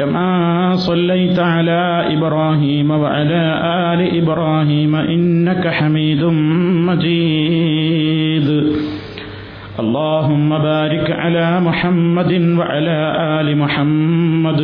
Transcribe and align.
كما 0.00 0.76
صليت 0.76 1.38
على 1.38 2.04
إبراهيم 2.16 2.90
وعلى 2.90 3.44
آل 3.92 4.00
إبراهيم 4.22 4.94
إنك 4.96 5.68
حميد 5.68 6.24
مجيد. 6.88 8.48
اللهم 9.80 10.48
بارك 10.58 11.10
على 11.10 11.60
محمد 11.60 12.32
وعلى 12.58 12.98
آل 13.40 13.58
محمد 13.58 14.60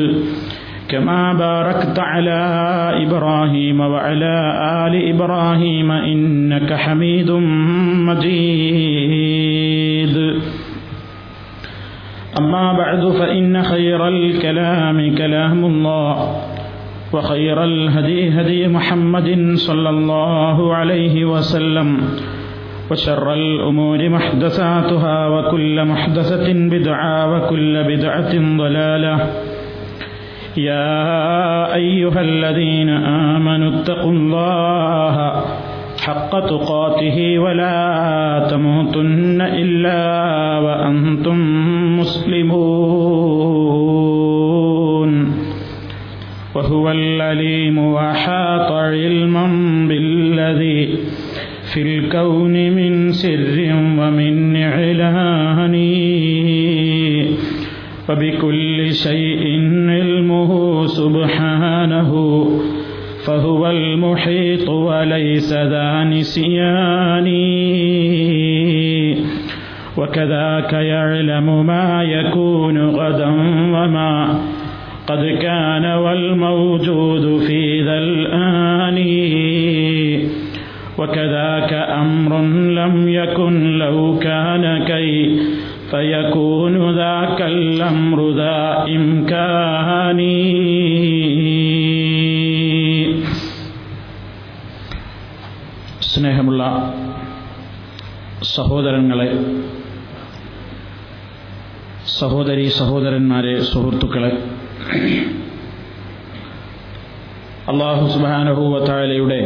كما 0.88 1.32
باركت 1.32 1.98
على 1.98 2.42
إبراهيم 3.04 3.80
وعلى 3.80 4.36
آل 4.86 4.94
إبراهيم 5.14 5.90
إنك 5.92 6.72
حميد 6.72 7.30
مجيد. 8.08 9.45
أما 12.38 12.72
بعد 12.72 13.08
فإن 13.08 13.62
خير 13.62 14.08
الكلام 14.08 15.14
كلام 15.14 15.64
الله 15.64 16.36
وخير 17.12 17.64
الهدي 17.64 18.40
هدي 18.40 18.68
محمد 18.68 19.52
صلى 19.54 19.90
الله 19.90 20.74
عليه 20.74 21.24
وسلم 21.24 21.98
وشر 22.90 23.34
الأمور 23.34 24.08
محدثاتها 24.08 25.26
وكل 25.26 25.84
محدثة 25.84 26.52
بدعة 26.52 27.32
وكل 27.32 27.84
بدعة 27.84 28.32
ضلالة. 28.58 29.16
يا 30.56 31.74
أيها 31.74 32.20
الذين 32.20 32.88
آمنوا 33.36 33.80
اتقوا 33.80 34.12
الله 34.12 35.44
حق 36.06 36.32
تقاته 36.46 37.38
ولا 37.38 38.46
تموتن 38.50 39.40
إلا 39.40 40.02
وأنتم 40.58 41.38
مسلمون. 41.98 43.66
وهو 46.54 46.90
العليم 46.90 47.78
وحاط 47.78 48.72
علما 48.72 49.46
بالذي 49.88 50.88
في 51.72 51.82
الكون 51.82 52.70
من 52.70 53.12
سر 53.12 53.56
ومن 53.98 54.56
إعلان 54.56 55.76
وبكل 58.08 58.94
شيء 58.94 59.44
فهو 63.26 63.70
المحيط 63.70 64.68
وليس 64.68 65.52
ذا 65.52 66.04
نسيان. 66.04 67.28
وكذاك 69.96 70.72
يعلم 70.72 71.66
ما 71.66 72.02
يكون 72.02 72.90
غدا 72.90 73.28
وما 73.74 74.40
قد 75.06 75.38
كان 75.42 75.84
والموجود 75.84 77.40
في 77.40 77.82
ذا 77.82 77.98
الآن. 77.98 78.98
وكذاك 80.98 81.72
أمر 81.72 82.42
لم 82.80 83.08
يكن 83.08 83.78
لو 83.78 84.18
كان 84.18 84.84
كي 84.84 85.40
فيكون 85.90 86.96
ذاك 86.96 87.42
الأمر 87.42 88.30
ذا 88.30 88.84
إمكان. 88.88 90.45
സ്നേഹമുള്ള 96.16 96.62
സഹോദരങ്ങളെ 98.54 99.26
സഹോദരി 102.12 102.64
സഹോദരന്മാരെ 102.78 103.54
സുഹൃത്തുക്കളെ 103.70 104.30
അള്ളാഹു 107.68 108.04
സുബാനഹൂവത്തായാലയുടെ 108.06 109.40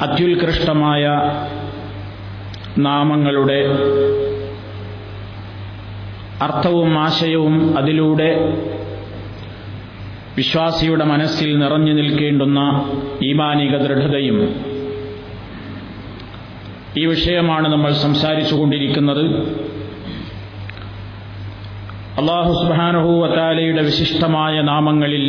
അത്യുത്കൃഷ്ടമായ 0.00 1.04
നാമങ്ങളുടെ 2.78 3.60
അർത്ഥവും 6.42 6.92
ആശയവും 6.98 7.56
അതിലൂടെ 7.76 8.30
വിശ്വാസിയുടെ 10.36 11.04
മനസ്സിൽ 11.04 11.58
നിറഞ്ഞു 11.58 11.92
നിൽക്കേണ്ടുന്ന 11.92 12.60
ഈമാനിക 13.22 13.76
ദൃഢതയും 13.76 14.38
ഈ 16.96 17.06
വിഷയമാണ് 17.06 17.68
നമ്മൾ 17.72 17.92
സംസാരിച്ചുകൊണ്ടിരിക്കുന്നത്. 17.92 19.24
കൊണ്ടിരിക്കുന്നത് 19.24 19.70
അള്ളാഹു 22.20 22.52
സുബാനഹൂവത്താലയുടെ 22.52 23.82
വിശിഷ്ടമായ 23.82 24.60
നാമങ്ങളിൽ 24.60 25.26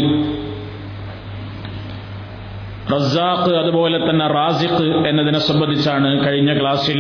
റസാഖ് 2.94 3.52
അതുപോലെ 3.56 3.98
തന്നെ 4.10 4.28
റാസിഖ് 4.28 5.08
എന്നതിനെ 5.08 5.40
സംബന്ധിച്ചാണ് 5.40 6.26
കഴിഞ്ഞ 6.28 6.60
ക്ലാസ്സിൽ 6.60 7.00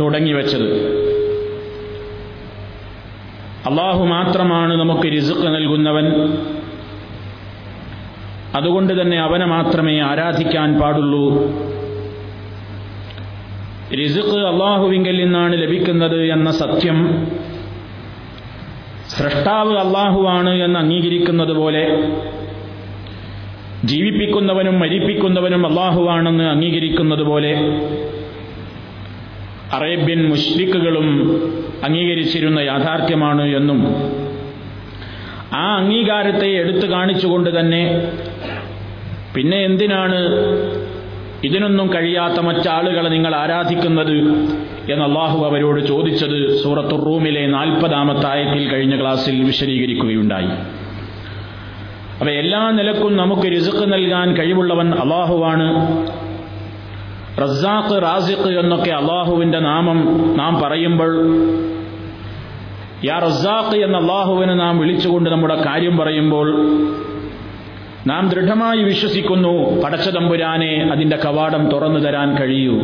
തുടങ്ങിവെച്ചത്. 0.00 0.68
അള്ളാഹു 3.66 4.04
മാത്രമാണ് 4.04 4.80
നമുക്ക് 4.80 5.02
രിസുക്ക് 5.02 5.46
നൽകുന്നവൻ. 5.46 6.04
അതുകൊണ്ട് 8.54 9.02
തന്നെ 9.02 9.18
അവനെ 9.18 9.46
മാത്രമേ 9.46 10.00
ആരാധിക്കാൻ 10.00 10.80
പാടുള്ളൂ. 10.80 11.46
രിസുക്ക് 13.94 14.38
അള്ളാഹുവിങ്കിൽ 14.46 15.16
നിന്നാണ് 15.16 15.62
ലഭിക്കുന്നത് 15.62 16.24
എന്ന 16.24 16.50
സത്യം. 16.50 17.26
സൃഷ്ടാവ് 19.08 19.76
അള്ളാഹുവാണ് 19.76 20.50
എന്ന് 20.50 20.78
അംഗീകരിക്കുന്നത് 20.78 21.52
പോലെ 21.52 22.12
ജീവിപ്പിക്കുന്നവനും 23.84 24.80
മരിപ്പിക്കുന്നവനും 24.80 25.66
അള്ളാഹുവാണെന്ന് 25.66 26.44
അംഗീകരിക്കുന്നത് 26.44 27.22
പോലെ 27.22 27.54
അറേബ്യൻ 29.74 30.28
മുഷ്രിക്കുകളും 30.28 31.08
അംഗീകരിച്ചിരുന്ന 31.84 32.58
യാഥാർത്ഥ്യമാണ് 32.58 33.42
എന്നും 33.42 33.80
ആ 35.56 35.76
അംഗീകാരത്തെ 35.76 36.46
എടുത്തു 36.46 36.86
കാണിച്ചുകൊണ്ട് 36.86 37.60
തന്നെ 37.60 37.82
പിന്നെ 39.34 39.58
എന്തിനാണ് 39.64 40.18
ഇതിനൊന്നും 41.44 41.94
കഴിയാത്ത 41.94 42.40
മറ്റാളുകളെ 42.40 43.08
നിങ്ങൾ 43.08 43.34
ആരാധിക്കുന്നത് 43.34 44.16
എന്ന് 44.92 45.04
അള്ളാഹു 45.04 45.44
അവരോട് 45.44 45.80
ചോദിച്ചത് 45.80 46.62
സൂറത്തു 46.62 46.96
റൂമിലെ 47.06 47.46
നാൽപ്പതാമത്തെ 47.46 48.26
ആയത്തിൽ 48.26 48.68
കഴിഞ്ഞ 48.68 49.00
ക്ലാസ്സിൽ 49.00 49.44
വിശദീകരിക്കുകയുണ്ടായി. 49.44 50.50
അപ്പൊ 52.20 52.30
എല്ലാ 52.30 52.70
നിലക്കും 52.70 53.16
നമുക്ക് 53.16 53.42
രിസുക്ക് 53.42 53.92
നൽകാൻ 53.92 54.36
കഴിവുള്ളവൻ 54.36 54.92
അള്ളാഹുവാണ്. 54.92 55.66
റസാഖ് 57.42 58.02
റാസിഖ് 58.02 58.58
എന്നൊക്കെ 58.58 58.90
അള്ളാഹുവിന്റെ 58.90 59.58
നാമം 59.58 60.34
നാം 60.36 60.60
പറയുമ്പോൾ 60.62 61.16
യാ 63.04 63.18
റസാഖ് 63.18 63.84
എന്ന 63.84 63.96
അള്ളാഹുവിനെ 63.96 64.54
നാം 64.54 64.78
വിളിച്ചുകൊണ്ട് 64.78 65.30
നമ്മുടെ 65.30 65.62
കാര്യം 65.66 65.96
പറയുമ്പോൾ 65.96 66.52
നാം 68.06 68.28
ദൃഢമായി 68.28 68.78
വിശ്വസിക്കുന്നു 68.78 69.80
പടച്ചതമ്പുരാനെ 69.80 70.88
അതിന്റെ 70.92 71.16
കവാടം 71.16 71.70
തുറന്നു 71.70 72.00
തരാൻ 72.00 72.36
കഴിയൂ. 72.36 72.74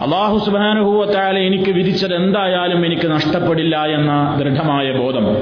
അള്ളാഹു 0.00 0.38
സുബാനുഭൂവത്തായാലെ 0.38 1.40
എനിക്ക് 1.40 1.70
വിധിച്ചത് 1.70 2.14
എന്തായാലും 2.14 2.86
എനിക്ക് 2.86 3.10
നഷ്ടപ്പെടില്ല 3.10 3.86
എന്ന 3.86 4.36
ദൃഢമായ 4.38 4.92
ബോധം. 4.92 5.36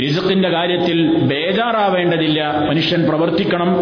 റിസത്തിന്റെ 0.00 0.48
കാര്യത്തിൽ 0.48 1.18
ബേജാറാവേണ്ടതില്ല. 1.18 2.58
മനുഷ്യൻ 2.68 3.08
പ്രവർത്തിക്കണം. 3.08 3.76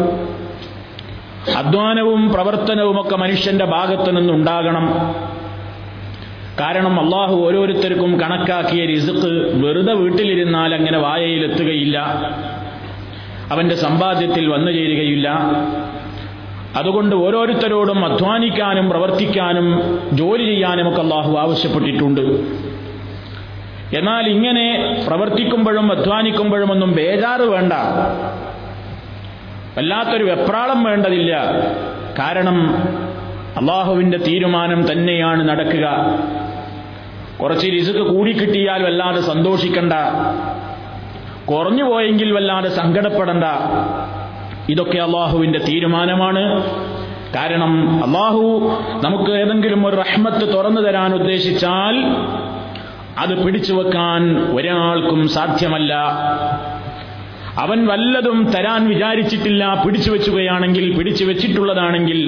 അധ്വാനവും 1.56 2.32
പ്രവർത്തനവുമൊക്കെ 2.32 3.17
മനുഷ്യന്റെ 3.17 3.64
ഭാഗത്തു 3.64 4.11
നിന്നുണ്ടാകണം. 4.11 5.14
കാരണം 6.61 7.00
അള്ളാഹു 7.00 7.37
ഓരോരുത്തർക്കും 7.37 8.20
കണക്കാക്കിയ 8.20 8.87
റിസുക്ക് 8.87 9.67
വെറുതെ 9.67 9.93
വീട്ടിലിരുന്നാൽ 9.93 10.75
അങ്ങനെ 10.75 10.99
വായയിലെത്തുകയില്ല. 10.99 11.99
അവന്റെ 13.50 13.75
സമ്പാദ്യത്തിൽ 13.75 14.49
വന്നു 14.49 14.73
ചേരുകയില്ല. 14.73 15.29
അതുകൊണ്ട് 16.76 17.17
ഓരോരുത്തരോടും 17.17 18.05
അധ്വാനിക്കാനും 18.05 18.91
പ്രവർത്തിക്കാനും 18.91 19.99
ജോലി 20.12 20.44
ചെയ്യാനുമൊക്കെ 20.44 21.00
അള്ളാഹു 21.00 21.37
ആവശ്യപ്പെട്ടിട്ടുണ്ട്. 21.37 22.20
എന്നാൽ 23.96 24.29
ഇങ്ങനെ 24.29 24.96
പ്രവർത്തിക്കുമ്പോഴും 25.06 25.93
അധ്വാനിക്കുമ്പോഴും 25.93 26.73
ഒന്നും 26.73 26.93
ബേജാറ് 26.93 27.43
വേണ്ട. 27.43 27.73
വല്ലാത്തൊരു 29.78 30.25
വെപ്രാളം 30.25 30.84
വേണ്ടതില്ല. 30.84 31.42
കാരണം 32.19 32.75
അള്ളാഹുവിന്റെ 33.56 34.19
തീരുമാനം 34.19 34.92
തന്നെയാണ് 34.92 35.48
നടക്കുക. 35.48 35.86
കുറച്ച് 37.42 37.66
റിസുക്ക് 37.72 37.98
കൂടിക്കിട്ടിയാൽ 37.98 38.82
വല്ലാതെ 38.82 39.20
സന്തോഷിക്കണ്ട. 39.20 39.92
കുറഞ്ഞു 41.50 41.84
പോയെങ്കിൽ 41.84 42.32
വല്ലാതെ 42.32 42.69
സങ്കടപ്പെടണ്ട. 42.69 43.44
ഇതൊക്കെ 44.69 44.98
അള്ളാഹുവിന്റെ 44.98 45.58
തീരുമാനമാണ്. 45.58 46.62
കാരണം 47.36 48.04
അള്ളാഹു 48.04 48.72
നമുക്ക് 49.04 49.31
ഏതെങ്കിലും 49.31 49.86
ഒരു 49.86 49.96
റഹ്മത്ത് 49.96 50.52
തുറന്നു 50.52 50.81
തരാൻ 50.81 51.14
ഉദ്ദേശിച്ചാൽ 51.14 52.04
അത് 53.19 53.44
പിടിച്ചു 53.44 53.74
വെക്കാൻ 53.74 54.38
ഒരാൾക്കും 54.54 55.28
സാധ്യമല്ല. 55.28 55.94
അവൻ 57.58 57.87
വല്ലതും 57.87 58.50
തരാൻ 58.50 58.88
വിചാരിച്ചിട്ടില്ല 58.88 59.82
പിടിച്ചു 59.87 60.10
വെച്ചുകയാണെങ്കിൽ 60.10 60.99
പിടിച്ചു 60.99 61.25
വെച്ചിട്ടുള്ളതാണെങ്കിൽ 61.25 62.20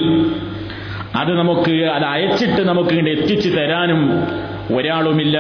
അത് 1.15 1.39
നമുക്ക് 1.39 1.71
അത് 1.71 2.05
അയച്ചിട്ട് 2.05 2.63
നമുക്ക് 2.69 2.91
ഇങ്ങോട്ട് 2.91 3.23
എത്തിച്ചു 3.23 3.49
തരാനും 3.49 4.01
ഒരാളുമില്ല. 4.77 5.39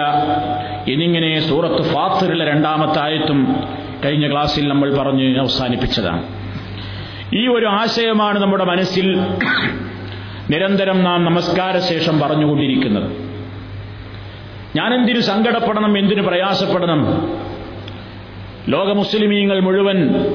ഇനിങ്ങനെ 0.88 1.40
സൂറത്ത് 1.40 1.82
ഫാത്തിറിലെ 1.82 2.44
രണ്ടാമത്തെ 2.44 3.00
ആയത്തും 3.00 3.56
കഴിഞ്ഞ 4.04 4.30
ക്ലാസ്സിൽ 4.30 4.68
നമ്മൾ 4.68 4.96
പറഞ്ഞ് 4.96 5.38
അവസാനിപ്പിച്ചതാണ്. 5.38 6.22
ഈ 7.34 7.46
ഒരു 7.46 7.66
ആശയമാണ് 7.66 8.38
നമ്മുടെ 8.38 8.64
മനസ്സിൽ 8.64 9.20
നിരന്തരം 10.50 11.04
നാം 11.04 11.24
നമസ്കാര 11.24 11.78
ശേഷം 11.78 12.20
പറഞ്ഞുകൊണ്ടിരിക്കുന്നത്. 12.20 13.12
ഞാനെന്തിനു 14.76 15.20
സങ്കടപ്പെടണം 15.20 15.98
എന്തിനു 15.98 16.22
പ്രയാസപ്പെടണം? 16.22 17.00
ലോക 18.68 18.92
മുസ്ലിമീങ്ങൾ 18.92 19.60
മുഴുവൻ 19.60 20.26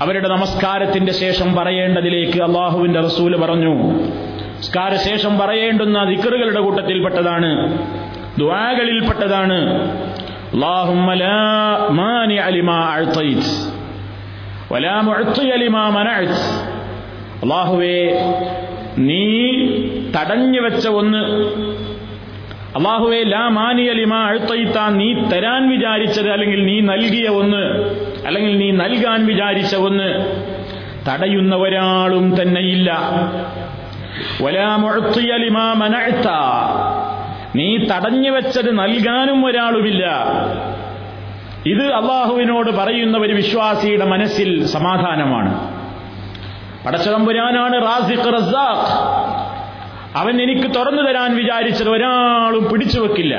അവരുടെ 0.00 0.28
നമസ്കാരത്തിന്റെ 0.28 1.12
ശേഷം 1.12 1.54
പറയേണ്ടതിലേക്ക് 1.54 2.40
അള്ളാഹുവിന്റെ 2.42 3.00
റസൂൽ 3.00 3.36
പറഞ്ഞു. 3.36 3.74
നമസ്കാരശേഷം 4.52 5.38
പറയേണ്ടുന്ന 5.38 6.04
ദിക്കറുകളുടെ 6.04 6.60
കൂട്ടത്തിൽപ്പെട്ടതാണ് 6.60 7.80
ദ്വാകളിൽപ്പെട്ടതാണ് 8.38 9.58
അള്ളാഹുവേ 17.42 18.22
നീ 18.98 19.24
തടഞ്ഞു 20.16 20.60
വെച്ച 20.60 20.88
ഒന്ന് 20.88 21.22
അള്ളാഹുവെ 22.76 23.22
ലാ 23.22 23.48
മാനിയലിമ 23.48 24.14
അഴുത്തയിത്ത 24.14 24.86
നീ 24.88 25.14
തരാൻ 25.14 25.70
വിചാരിച്ചത് 25.70 26.30
അല്ലെങ്കിൽ 26.30 26.64
നീ 26.64 26.80
നൽകിയ 26.80 27.28
ഒന്ന് 27.28 27.62
അല്ലെങ്കിൽ 28.26 28.58
നീ 28.58 28.70
നൽകാൻ 28.70 29.26
വിചാരിച്ച 29.26 29.76
ഒന്ന് 29.76 30.08
തടയുന്ന 31.08 31.56
ഒരാളും 31.56 32.42
തന്നെയില്ല 32.42 32.90
നീ 37.56 37.76
തടഞ്ഞു 37.76 38.30
വെച്ചത് 38.30 38.78
നൽകാനും 38.78 39.46
ഒരാളുമില്ല. 39.46 40.04
ഇത് 41.66 41.92
അള്ളാഹുവിനോട് 41.92 42.70
പറയുന്ന 42.70 43.18
ഒരു 43.18 43.32
വിശ്വാസിയുടെ 43.32 44.04
മനസ്സിൽ 44.04 44.66
സമാധാനമാണ്. 44.66 45.52
പടച്ചതമ്പുരാനാണ് 46.86 47.76
റാസിഖ് 47.82 48.32
റസാഖ് 48.34 48.88
അവൻ 50.16 50.42
എനിക്ക് 50.42 50.74
തുറന്നു 50.74 51.02
തരാൻ 51.02 51.36
വിചാരിച്ചത് 51.36 51.88
ഒരാളും 51.88 52.64
പിടിച്ചു 52.72 53.00
വെക്കില്ല. 53.00 53.34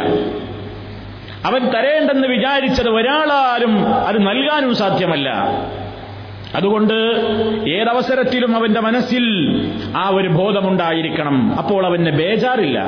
അവൻ 1.46 1.66
തരേണ്ടെന്ന് 1.66 2.28
വിചാരിച്ചത് 2.28 2.90
ഒരാളാലും 2.90 3.94
അത് 3.94 4.28
നൽകാനും 4.28 4.76
സാധ്യമല്ല. 4.76 5.30
അതുകൊണ്ട് 6.56 6.94
ഏതവസരത്തിലും 7.70 8.56
അവന്റെ 8.56 8.80
മനസ്സിൽ 8.80 9.26
ആ 9.98 10.10
ഒരു 10.14 10.28
ബോധമുണ്ടായിരിക്കണം. 10.28 11.56
അപ്പോൾ 11.58 11.86
അവന് 11.86 12.10
ബേജാറില്ല. 12.10 12.86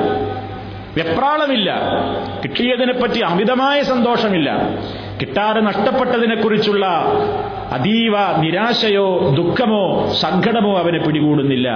വെപ്രാളമില്ല. 0.98 1.80
കിട്ടിയതിനെപ്പറ്റി 2.42 3.20
അമിതമായ 3.20 3.82
സന്തോഷമില്ല. 3.82 4.56
കിട്ടാതെ 5.20 5.60
നഷ്ടപ്പെട്ടതിനെക്കുറിച്ചുള്ള 5.60 6.86
അതീവ 7.72 8.12
നിരാശയോ 8.38 9.34
ദുഃഖമോ 9.36 10.12
സങ്കടമോ 10.20 10.78
അവനെ 10.78 10.98
പിടികൂടുന്നില്ല. 10.98 11.68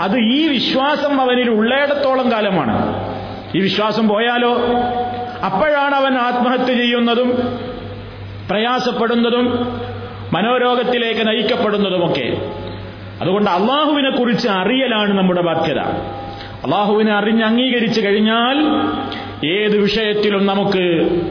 അത് 0.00 0.18
ഈ 0.18 0.48
വിശ്വാസം 0.48 1.20
അവനിൽ 1.20 1.50
ഉള്ളയിടത്തോളം 1.50 2.32
കാലമാണ്. 2.32 2.94
ഈ 3.56 3.60
വിശ്വാസം 3.60 4.08
പോയാലോ? 4.08 4.54
അപ്പോഴാണ് 5.44 5.94
അവൻ 5.94 6.14
ആത്മഹത്യ 6.14 6.74
ചെയ്യുന്നതും 6.74 7.58
പ്രയാസപ്പെടുന്നതും 8.50 9.80
മനോരോഗത്തിലേക്ക് 10.32 11.28
നയിക്കപ്പെടുന്നതുമൊക്കെ. 11.28 12.50
അതുകൊണ്ട് 13.20 13.50
അള്ളാഹുവിനെ 13.50 14.10
കുറിച്ച് 14.10 14.48
അറിയലാണ് 14.48 15.18
നമ്മുടെ 15.18 15.42
ബാധ്യത. 15.42 15.78
അള്ളാഹുവിനെ 16.66 17.12
അറിഞ്ഞ് 17.12 17.44
അംഗീകരിച്ചു 17.44 18.00
കഴിഞ്ഞാൽ 18.00 18.56
ഏത് 19.46 19.76
വിഷയത്തിലും 19.78 20.46
നമുക്ക് 20.46 20.84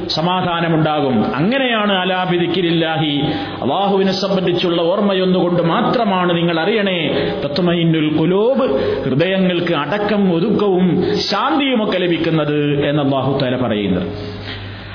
സമാധാനമുണ്ടാകും. 0.07 1.35
അങ്ങനെയാണ് 1.35 1.93
അലാബിദിക്കിരില്ലാഹി 1.93 3.13
അള്ളാഹുവിനെ 3.61 4.11
സംബന്ധിച്ചുള്ള 4.11 4.81
ഓർമ്മയൊന്നുകൊണ്ട് 4.81 5.63
മാത്രമാണ് 5.63 6.37
നിങ്ങൾ 6.37 6.59
അറിയണേ. 6.59 6.99
തത്വമൈനുൽ 7.45 8.17
കുലോബ് 8.17 8.65
ഹൃദയങ്ങൾക്ക് 9.03 9.73
അടക്കം 9.73 10.33
ഒതുക്കവും 10.33 11.17
ശാന്തിയുമൊക്കെ 11.19 11.97
ലഭിക്കുന്നത് 11.97 12.85
എന്ന് 12.89 13.03
അള്ളാഹു 13.03 13.39
തല 13.41 13.55
പറയുന്നത് 13.55 14.07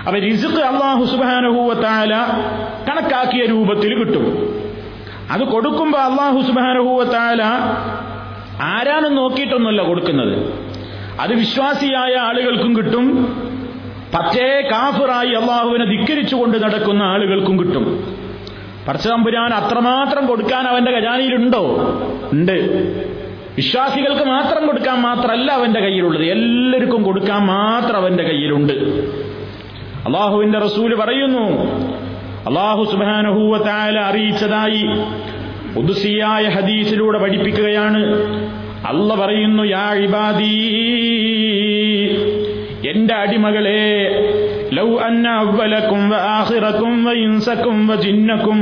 അപ്പൊ 0.06 0.18
റിസുക്ക് 0.20 0.62
അള്ളാഹു 0.72 1.04
സുബാനഹൂവത്താല 1.04 2.14
കണക്കാക്കിയ 2.88 3.46
രൂപത്തിൽ 3.46 3.98
കിട്ടും. 3.98 4.26
അത് 5.30 5.40
കൊടുക്കുമ്പോൾ 5.40 5.98
അള്ളാഹു 5.98 6.40
സുബാനഹൂവത്താല 6.40 7.42
ആരാനും 8.60 9.14
നോക്കിയിട്ടൊന്നുമല്ല 9.14 9.82
കൊടുക്കുന്നത്. 9.82 10.52
അത് 11.20 11.34
വിശ്വാസിയായ 11.34 12.16
ആളുകൾക്കും 12.16 12.76
കിട്ടും. 12.76 13.24
പറ്റേ 14.14 14.68
കാഫിറായി 14.72 15.30
അള്ളാഹുവിനെ 15.30 15.84
ധിക്കരിച്ചുകൊണ്ട് 15.84 16.62
നടക്കുന്ന 16.62 17.02
ആളുകൾക്കും 17.02 17.60
കിട്ടും. 17.60 18.16
പടച്ചതമ്പുരാൻ 18.88 19.54
അത്രമാത്രം 19.54 20.26
കൊടുക്കാൻ 20.26 20.68
അവന്റെ 20.68 20.90
ഖജാനയിലുണ്ടോ? 20.90 21.76
ഉണ്ട്. 22.32 22.52
വിശ്വാസികൾക്ക് 23.56 24.24
മാത്രം 24.24 24.66
കൊടുക്കാൻ 24.66 25.00
മാത്രമല്ല 25.00 25.52
അവന്റെ 25.52 25.80
കയ്യിലുള്ളത്. 25.80 26.24
എല്ലാവർക്കും 26.24 27.02
കൊടുക്കാൻ 27.02 27.46
മാത്രം 27.46 27.96
അവന്റെ 27.96 28.22
കയ്യിലുണ്ട്. 28.22 28.72
അള്ളാഹുവിന്റെ 30.06 30.58
റസൂൽ 30.58 30.94
പറയുന്നു 30.94 31.48
അള്ളാഹു 32.48 32.84
സുബാനഹൂവത്തായ 32.84 33.90
അറിയിച്ചതായി 33.90 34.86
ഉദുസിയായ 35.81 36.45
ഹദീസിലൂടെ 36.55 37.19
പഠിപ്പിക്കുകയാണ് 37.23 38.01
അല്ല 38.91 39.09
പറയുന്നു 39.21 39.63
യാ 39.71 39.87
ഇബാദീ 40.05 40.51
എന്റെ 42.91 43.13
അടിമകളെ 43.23 43.81
ലൗ 44.77 44.89
അന്ന 45.07 45.27
അവലക്കും 45.41 46.03
വആഖിറക്കും 46.13 46.95
വഇൻസക്കും 47.07 47.79
വജിന്നക്കും 47.91 48.61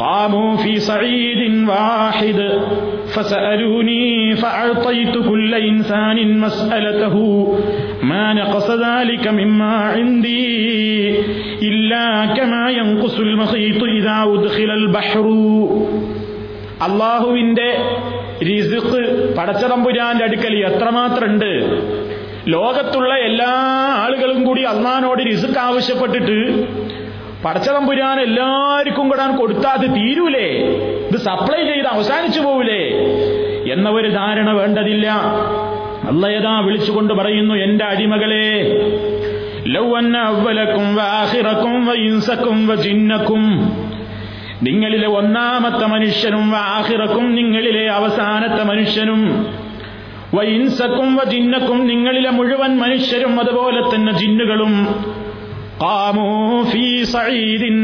قاموا 0.00 0.56
في 0.56 0.72
صعيد 0.80 1.40
واحد 1.68 2.40
فسألوني 3.08 4.06
فأعطيت 4.34 5.14
كل 5.20 5.52
إنسان 5.70 6.38
مسألته 6.38 7.16
ما 8.02 8.32
نقص 8.32 8.68
ذلك 8.86 9.28
مما 9.30 9.74
عندي 9.86 10.46
إلا 11.62 12.06
كما 12.28 12.70
ينقص 12.70 13.16
المخيط 13.20 13.80
إذا 13.90 14.16
أدخل 14.26 14.70
البحر 14.72 15.24
അള്ളാഹുവിന്റെ 16.81 17.77
റിസുഖ് 18.41 19.35
പടച്ചതമ്പുരാന്റെ 19.37 20.23
അടുക്കൽ 20.23 20.65
എത്രമാത്രണ്ട്? 20.65 21.51
ലോകത്തുള്ള 22.47 23.13
എല്ലാ 23.13 23.49
ആളുകളും 24.03 24.43
കൂടി 24.43 24.61
അള്ളഹാനോട് 24.61 25.23
റിസുക്ക് 25.27 25.59
ആവശ്യപ്പെട്ടിട്ട് 25.59 26.67
പടച്ചതമ്പുരാൻ 27.43 28.19
എല്ലാവർക്കും 28.19 29.09
കൂടാൻ 29.09 29.37
കൊടുത്താൽ 29.37 29.71
അത് 29.71 29.95
തീരൂലേ? 29.95 30.47
ഇത് 31.07 31.17
സപ്ലൈ 31.17 31.73
ചെയ്ത് 31.73 31.87
അവസാനിച്ചു 31.87 32.39
പോവില്ലേ 32.39 32.83
എന്ന 33.73 33.89
ഒരു 33.89 34.09
ധാരണ 34.09 34.51
വേണ്ടതില്ല. 34.51 35.07
അള്ളയതാ 36.09 36.59
വിളിച്ചുകൊണ്ട് 36.59 37.13
പറയുന്നു 37.13 37.55
എന്റെ 37.55 37.85
അടിമകളെ 37.85 38.71
ലൗവന്ന 39.67 40.17
അവലക്കും 40.17 40.95
വാഹിറക്കും 40.95 41.85
വയിൻസക്കും 41.85 42.67
വജിന്നക്കും 42.67 43.43
നിങ്ങളിലെ 44.63 45.07
ഒന്നാമത്തെ 45.07 45.85
മനുഷ്യനും 45.85 46.55
ആഹിറക്കും 46.55 47.35
നിങ്ങളിലെ 47.35 47.89
അവസാനത്തെ 47.89 48.63
മനുഷ്യനും. 48.63 49.47
വൈൻസക്കും 50.33 51.19
ജിന്നക്കും 51.29 51.87
നിങ്ങളിലെ 51.87 52.29
മുഴുവൻ 52.29 52.77
മനുഷ്യരും 52.77 53.39
അതുപോലെ 53.39 53.95
തന്നെ 53.95 54.13
ജിന്നുകളും. 54.13 54.87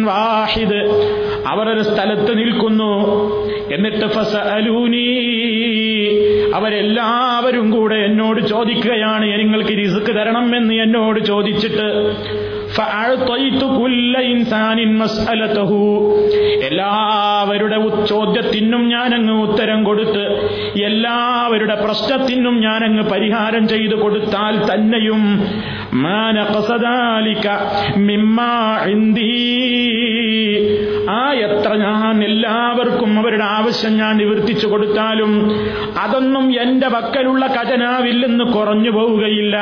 വാഹിദ്. 0.06 0.76
അവരൊരു 1.48 1.82
സ്ഥലത്ത് 1.82 2.38
നിൽക്കുന്നു. 2.38 3.10
എന്നിട്ട് 3.74 4.06
ഫസഅലൂനി. 4.06 5.08
അവരെല്ലാവരും 6.56 7.72
കൂടെ 7.72 7.96
എന്നോട് 7.96 8.42
ചോദിക്കുകയാണ് 8.42 9.40
നിങ്ങൾക്ക് 9.40 9.70
റിസ്ക് 9.70 10.16
തരണം 10.16 10.58
എന്ന് 10.58 10.74
എന്നോട് 10.74 11.20
ചോദിച്ചിട്ട്. 11.20 12.16
എല്ലാവരുടെ 16.64 18.06
ചോദ്യത്തിനും 18.06 18.90
ഞാനങ്ങ് 18.90 19.42
ഉത്തരം 19.42 19.84
കൊടുത്ത് 19.84 20.24
എല്ലാവരുടെ 20.76 21.76
പ്രശ്നത്തിനും 21.76 22.62
ഞാനങ്ങ് 22.62 23.04
പരിഹാരം 23.04 23.68
ചെയ്തു 23.68 23.96
കൊടുത്താൽ 23.96 24.66
തന്നെയും 24.72 25.24
ആ 31.10 31.32
എത്ര 31.34 31.74
ഞാൻ 31.76 32.24
എല്ലാവർക്കും 32.24 33.20
അവരുടെ 33.20 33.44
ആവശ്യം 33.44 33.98
ഞാൻ 33.98 34.18
നിവർത്തിച്ചു 34.18 34.68
കൊടുത്താലും 34.68 35.32
അതൊന്നും 36.04 36.54
എന്റെ 36.54 36.88
പക്കലുള്ള 36.88 37.46
ഖജനാവില്ലെന്ന് 37.46 38.44
കുറഞ്ഞു 38.54 38.92
പോവുകയില്ല. 38.92 39.58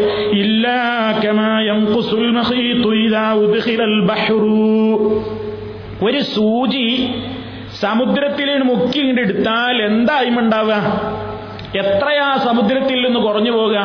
ഒരു 6.06 6.20
സൂചി 6.20 7.08
സമുദ്രത്തിൽ 7.80 8.58
മുക്കി 8.64 8.98
ഇങ്ങോട്ട് 8.98 9.22
എടുത്താൽ 9.22 9.82
എന്തായിമുണ്ടാവുക 9.82 10.74
എത്രയാ 11.76 12.38
സമുദ്രത്തിൽ 12.38 13.06
നിന്ന് 13.06 13.20
കുറഞ്ഞു 13.20 13.52
പോവുക? 13.52 13.78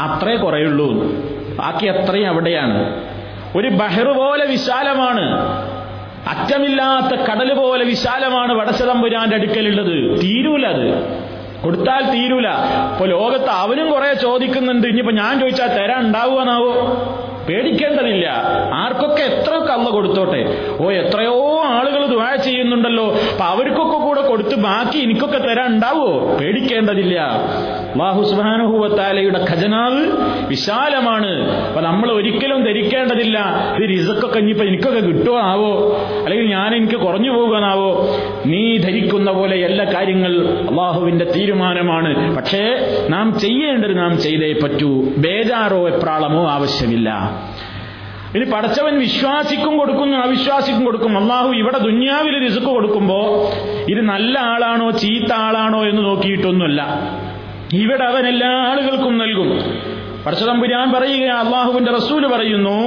അത്രേ 0.00 0.36
കുറയുള്ളൂ. 0.36 0.92
ബാക്കി 1.58 1.86
അത്രയും 1.86 2.28
അവിടെയാണ്. 2.28 3.04
ഒരു 3.56 3.68
ബഹർ 3.68 4.04
പോലെ 4.04 4.46
വിശാലമാണ്. 4.46 5.38
അറ്റമില്ലാത്ത 6.28 7.20
കടൽ 7.20 7.54
പോലെ 7.54 7.84
വിശാലമാണ് 7.84 8.52
വടച്ചതമ്പുരാന്റെ 8.52 9.36
അടുക്കലുള്ളത്. 9.36 10.22
തീരൂല 10.22 10.66
അത് 10.66 10.86
കൊടുത്താൽ 11.64 12.12
തീരൂല. 12.12 12.48
ഇപ്പൊ 12.92 13.06
ലോകത്ത് 13.06 13.48
അവനും 13.48 13.90
കുറെ 13.90 14.14
ചോദിക്കുന്നുണ്ട്. 14.14 14.86
ഇനിയിപ്പോ 14.86 15.12
ഞാൻ 15.12 15.40
ചോദിച്ചാൽ 15.40 15.66
തരാൻ 15.66 16.00
ഉണ്ടാവുകയെന്നാവോ 16.00 16.72
പേടിക്കേണ്ടതില്ല. 17.48 18.26
ആർക്കൊക്കെ 18.74 19.22
എത്രയൊക്കെ 19.22 19.72
അള്ള 19.72 19.90
കൊടുത്തോട്ടെ? 19.90 20.40
ഓ 20.80 20.90
എത്രയോ 20.90 21.62
ആളുകൾ 21.64 22.06
ദ്വാ 22.06 22.36
ചെയ്യുന്നുണ്ടല്ലോ. 22.36 23.06
അപ്പൊ 23.12 23.44
അവർക്കൊക്കെ 23.44 23.98
കൂടെ 23.98 24.20
കൊടുത്ത് 24.20 24.54
ബാക്കി 24.54 24.98
എനിക്കൊക്കെ 24.98 25.38
തരാൻ 25.38 25.66
ഉണ്ടാവോ? 25.66 26.36
പേടിക്കേണ്ടതില്ല. 26.40 27.20
അള്ളാഹു 27.92 28.22
സുബാനുഹൂവത്താലയുടെ 28.22 29.46
ഖജനാവ് 29.50 30.06
വിശാലമാണ്. 30.48 31.50
അപ്പൊ 31.50 31.80
നമ്മൾ 31.80 32.12
ഒരിക്കലും 32.12 32.64
ധരിക്കേണ്ടതില്ല. 32.64 33.38
ഇത് 33.76 33.90
റിസക്കൊക്കെ 33.90 34.38
ഇനിയിപ്പോ 34.38 34.64
എനിക്കൊക്കെ 34.64 35.00
കിട്ടുമോ 35.00 35.38
ആവോ? 35.38 36.00
അല്ലെങ്കിൽ 36.24 36.50
ഞാൻ 36.50 36.74
എനിക്ക് 36.74 36.94
കുറഞ്ഞു 36.94 37.30
പോകാനാവോ 37.30 38.16
നീ 38.46 38.76
ധരിക്കുന്ന 38.76 39.32
പോലെ 39.32 39.56
എല്ലാ 39.56 39.84
കാര്യങ്ങൾ 39.84 40.46
അള്ളാഹുവിന്റെ 40.46 41.24
തീരുമാനമാണ്. 41.24 42.36
പക്ഷേ 42.36 42.94
നാം 43.08 43.38
ചെയ്യേണ്ടത് 43.38 43.98
നാം 43.98 44.18
ചെയ്തേ 44.18 44.52
പറ്റൂ. 44.52 45.04
ബേജാറോ 45.18 45.88
എപ്രാളമോ 45.88 46.50
ആവശ്യമില്ല. 46.50 47.30
ഇനി 48.36 48.44
പടച്ചവൻ 48.44 48.98
വിശ്വാസിക്കും 48.98 49.78
കൊടുക്കുന്നു 49.78 50.16
അവിശ്വാസിക്കും 50.16 50.84
കൊടുക്കും. 50.84 51.18
അള്ളാഹു 51.18 51.48
ഇവിടെ 51.48 51.78
ദുന്യാവിൽ 51.78 52.44
റിസുക്ക് 52.44 52.66
കൊടുക്കുമ്പോ 52.66 53.50
ഇത് 53.88 54.00
നല്ല 54.00 54.38
ആളാണോ 54.38 54.90
ചീത്ത 54.90 55.32
ആളാണോ 55.32 55.84
എന്ന് 55.84 56.04
നോക്കിയിട്ടൊന്നുമല്ല. 56.04 56.86
ഇവിടെ 57.74 58.04
അവൻ 58.04 58.26
എല്ലാ 58.26 58.48
ആളുകൾക്കും 58.48 59.18
നൽകും. 59.18 59.48
പരശുതമ്പുരാൻ 60.26 60.92
പറയുക 60.92 61.26
അള്ളാഹുവിന്റെ 61.26 61.92
റസൂൽ 61.92 62.26
പറയുന്നു 62.26 62.78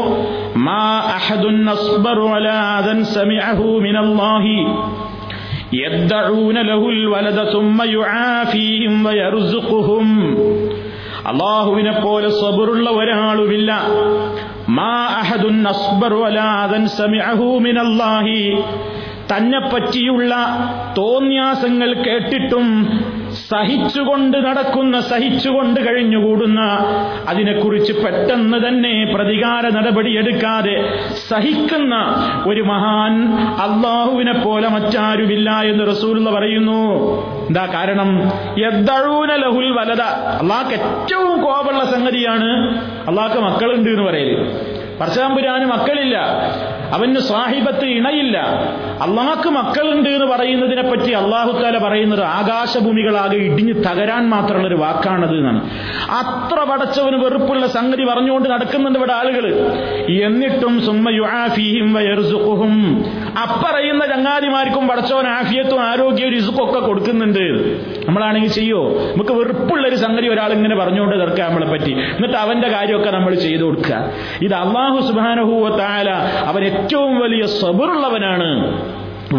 അള്ളാഹുവിനെ 11.28 11.92
പോലെ 11.92 12.30
സബുറുള്ള 12.30 12.90
ഒരാളുമില്ല. 12.90 13.82
മാ 14.70 15.06
അഹദുൻ 15.20 15.68
അസ്ബറു 15.68 16.16
അലാദൻ 16.16 16.88
സമിഅഹു 16.88 17.60
മിനല്ലാഹി 17.60 18.64
തന്നെ 19.38 19.60
പറ്റിയുള്ള 19.60 20.36
തോന്യാസങ്ങൾ 20.98 21.94
കേട്ടിട്ടും 21.94 22.68
സഹിച്ചുകൊണ്ട് 23.50 24.38
നടക്കുന്ന 24.38 25.00
സഹിച്ചുകൊണ്ട് 25.00 25.80
കഴിഞ്ഞുകൂടുന്ന 25.88 26.62
അതിനെക്കുറിച്ച് 27.30 27.94
പെട്ടെന്ന് 27.94 28.68
തന്നെ 28.68 29.12
പ്രതികാര 29.16 29.70
നടപടിയെടുക്കാതെ 29.70 30.76
സഹിക്കുന്ന 31.28 31.96
ഒരു 32.48 32.62
മഹാൻ 32.62 33.14
അള്ളാഹുവിനെ 33.38 34.34
പോലെ 34.34 34.68
മറ്റാരുമില്ല 34.68 35.62
എന്ന് 35.62 35.88
റസൂലുള്ള 35.88 36.32
പറയുന്നു. 36.32 36.82
എന്താ 37.48 37.66
കാരണം? 37.74 38.10
യദ്ദഴൂന 38.58 39.36
ലഹുൽ 39.36 39.72
വലത 39.80 40.02
അള്ളാഹ്ക്ക് 40.42 40.74
ഏറ്റവും 40.74 41.42
കോപമുള്ള 41.42 41.86
സംഗതിയാണ് 41.86 42.50
അള്ളാഹ്ക്ക് 43.08 43.42
മക്കളുണ്ട് 43.42 43.90
എന്ന് 43.90 44.04
പറയൽ. 44.04 44.32
പർശാമ്പുരാന് 45.02 45.66
മക്കളില്ല. 45.66 46.18
അവന് 46.94 47.20
സ്വാഹിബത്ത് 47.20 47.86
ഇണയില്ല. 47.86 48.38
അള്ളാഹ്ക്ക് 49.02 49.50
മക്കളുണ്ട് 49.50 50.10
എന്ന് 50.10 50.26
പറയുന്നതിനെ 50.26 50.82
പറ്റി 50.82 51.12
അള്ളാഹുത്താല 51.12 51.78
പറയുന്നത് 51.78 52.22
ആകാശഭൂമികളാകെ 52.22 53.36
ഇടിഞ്ഞ് 53.36 53.74
തകരാൻ 53.74 54.30
മാത്രമുള്ള 54.30 54.68
ഒരു 54.68 54.76
വാക്കാണത് 54.76 55.36
എന്നാണ്. 55.38 55.62
അത്ര 56.12 56.64
പടച്ചവന് 56.64 57.24
വെറുപ്പുള്ള 57.26 57.68
സംഗതി 57.68 58.04
പറഞ്ഞുകൊണ്ട് 58.04 58.50
നടക്കുന്നുണ്ട് 58.50 59.00
ഇവിടെ 59.00 59.14
ആളുകൾ 59.14 59.46
എന്നിട്ടും 60.24 60.82
സുമ്മയുഹും 60.82 62.74
അപ്പറയുന്ന 63.42 64.06
ചങ്ങാതിമാർക്കും 64.06 64.88
പടച്ചവൻ 64.88 65.28
ആഫിയത്തും 65.28 65.82
ആരോഗ്യവും 65.82 66.34
രിസുക്കൊക്കെ 66.34 66.80
കൊടുക്കുന്നുണ്ട്. 66.80 67.44
നമ്മളാണെങ്കിൽ 68.08 68.50
ചെയ്യോ? 68.50 68.90
നമുക്ക് 69.16 69.32
വെറുപ്പുള്ള 69.32 69.88
ഒരു 69.88 69.96
സംഗതി 69.96 70.28
ഒരാൾ 70.28 70.52
ഇങ്ങനെ 70.52 70.76
പറഞ്ഞുകൊണ്ട് 70.76 71.20
തീർക്കാം 71.20 71.48
നമ്മളെ 71.48 71.72
പറ്റി. 71.72 71.92
എന്നിട്ട് 71.92 72.38
അവന്റെ 72.38 72.68
കാര്യമൊക്കെ 72.68 73.12
നമ്മൾ 73.12 73.36
ചെയ്തു 73.36 73.64
കൊടുക്കുക. 73.64 74.12
ഇത് 74.42 74.54
അള്ളാഹു 74.54 75.08
സുബാനഹുവ 75.08 75.78
താല 75.78 76.10
അവൻ 76.46 76.64
ഏറ്റവും 76.64 77.20
വലിയ 77.20 77.46
സബറുള്ളവനാണ്. 77.46 78.50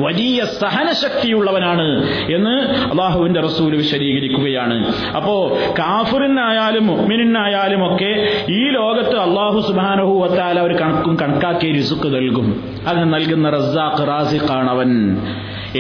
വലിയ 0.03 0.45
സഹനശക്തിയുള്ളവനാണ് 0.45 2.09
എന്ന് 2.35 2.75
അള്ളാഹുവിന്റെ 2.91 3.41
റസൂൽ 3.41 3.77
വിശദീകരിക്കുകയാണ്. 3.77 4.87
അപ്പോ 5.17 5.59
കാഫിറിനായാലും 5.79 6.87
മുഅ്മിനായാലും 6.87 7.95
ഒക്കെ 7.95 8.45
ഈ 8.51 8.71
ലോകത്ത് 8.71 9.17
അള്ളാഹു 9.17 9.61
സുബാനഹു 9.61 10.21
വത്താല 10.21 10.61
ഒരു 10.61 10.75
കണക്കും 10.75 11.19
കണക്കാക്കിയ 11.23 11.73
രുസുക്ക് 11.73 12.15
നൽകും. 12.15 12.65
അങ്ങനെ 12.87 13.05
നൽകുന്ന 13.05 13.51
റസാഖ് 13.51 14.09
റാസിഖാണ് 14.09 14.71
അവൻ. 14.71 15.17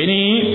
ഇനി 0.02 0.54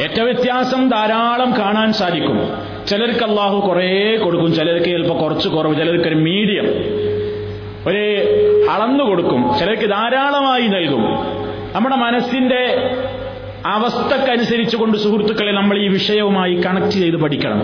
ഏറ്റവ്യത്യാസം 0.00 0.88
ധാരാളം 0.88 1.54
കാണാൻ 1.58 1.92
സാധിക്കും. 1.92 2.48
ചിലർക്ക് 2.88 3.24
അള്ളാഹു 3.24 3.68
കുറേ 3.68 4.16
കൊടുക്കും 4.16 4.54
ചിലർക്ക് 4.54 4.86
ചിലപ്പോൾ 4.86 5.18
കുറച്ച് 5.18 5.48
കുറവ് 5.48 5.76
ചിലർക്ക് 5.76 6.08
ഒരു 6.08 6.14
മീഡിയം. 6.14 6.64
ഒരു 7.86 8.20
അളന്നു 8.70 9.04
കൊടുക്കും 9.04 9.50
ചിലർക്ക് 9.58 9.90
ധാരാളമായി 9.90 10.66
നൽകും. 10.66 11.04
നമ്മുടെ 11.74 11.96
മനസ്സിന്റെ 11.96 12.90
അവസ്ഥക്കനുസരിച്ച് 13.66 14.76
കൊണ്ട് 14.76 14.98
സുഹൃത്തുക്കളെ 14.98 15.52
നമ്മൾ 15.52 15.78
ഈ 15.78 15.88
വിഷയവുമായി 15.88 16.54
കണക്ട് 16.54 16.90
ചെയ്ത് 16.90 17.16
പഠിക്കണം. 17.16 17.60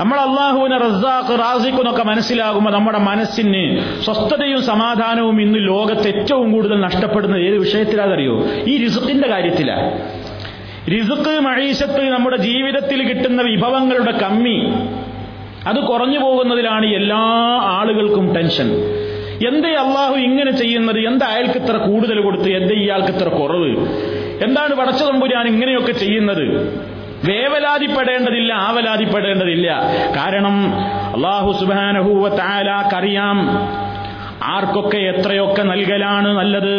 നമ്മൾ 0.00 0.20
അള്ളാഹുവിനെ 0.20 0.76
റസാഖ് 0.78 1.38
റാസിഖുനൊക്കെ 1.38 2.02
മനസ്സിലാകുമ്പോൾ 2.02 2.70
നമ്മുടെ 2.70 2.98
മനസ്സിന് 2.98 3.80
സ്വസ്ഥതയും 4.02 4.62
സമാധാനവും 4.62 5.40
ഇന്ന് 5.40 5.58
ലോകത്ത് 5.58 6.08
ഏറ്റവും 6.08 6.52
കൂടുതൽ 6.52 6.80
നഷ്ടപ്പെടുന്നത് 6.80 7.46
ഏത് 7.46 7.58
വിഷയത്തിലാണെന്നറിയോ? 7.58 8.44
ഈ 8.66 8.82
റിസുക്കിന്റെ 8.82 9.28
കാര്യത്തിലാണ് 9.28 9.90
റിസുക്ക് 10.92 11.40
മഴീശത്ത് 11.40 12.08
നമ്മുടെ 12.08 12.36
ജീവിതത്തിൽ 12.36 13.02
കിട്ടുന്ന 13.02 13.42
വിഭവങ്ങളുടെ 13.42 14.10
കമ്മി. 14.10 14.66
അത് 15.66 15.76
കുറഞ്ഞു 15.76 16.18
പോകുന്നതിലാണ് 16.18 16.86
എല്ലാ 16.86 17.20
ആളുകൾക്കും 17.62 18.34
ടെൻഷൻ. 18.34 18.68
എന്തേ 19.46 19.68
അള്ളാഹു 19.68 20.14
ഇങ്ങനെ 20.14 20.50
ചെയ്യുന്നത്? 20.50 20.98
എന്താ 20.98 21.26
അയാൾക്ക് 21.26 21.58
ഇത്ര 21.58 21.76
കൂടുതൽ 21.76 22.20
കൊടുത്ത്? 22.20 22.48
എന്തേ 22.48 22.74
ഇയാൾക്ക് 22.74 23.08
ഇത്ര 23.08 23.28
കുറവ്? 23.28 23.70
എന്താണ് 24.42 24.74
പടച്ചതമ്പുരാൻ 24.74 25.46
ഇങ്ങനെയൊക്കെ 25.46 25.92
ചെയ്യുന്നത്? 25.92 26.44
വേവലാതിപ്പെടേണ്ടതില്ല 27.24 28.52
ആവലാതിപ്പെടേണ്ടതില്ല. 28.52 29.80
കാരണം 30.16 30.74
അള്ളാഹു 31.14 31.52
സുബാനഹൂവ 31.60 32.28
താലാക്കറിയാം 32.28 33.38
ആർക്കൊക്കെ 34.44 34.98
എത്രയൊക്കെ 34.98 35.62
നൽകലാണ് 35.62 36.28
നല്ലത്? 36.36 36.74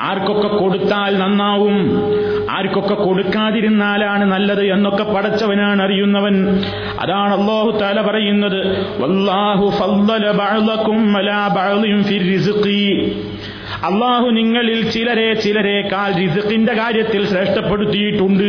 ആർക്കൊക്കെ 0.00 0.48
കൊടുത്താൽ 0.48 1.18
നന്നാവും. 1.18 2.02
ആർക്കൊക്കെ 2.50 2.94
കൊടുക്കാതിരുന്നാലാണ് 2.94 4.24
നല്ലത് 4.24 4.72
എന്നൊക്കെ 4.72 5.04
പടച്ചവനാണ് 5.04 5.82
അറിയുന്നവൻ. 5.82 6.60
അതാണ് 7.00 7.40
അള്ളാഹു 7.40 7.78
താല 7.78 8.00
പറയുന്നത്. 8.00 8.66
അള്ളാഹു 13.84 14.30
നിങ്ങളിൽ 14.30 14.90
ചിലരെ 14.90 15.34
ചിലരെക്കാൾ 15.34 16.12
റിസുഖിന്റെ 16.12 16.74
കാര്യത്തിൽ 16.74 17.26
ശ്രേഷ്ഠപ്പെടുത്തിയിട്ടുണ്ട്. 17.26 18.44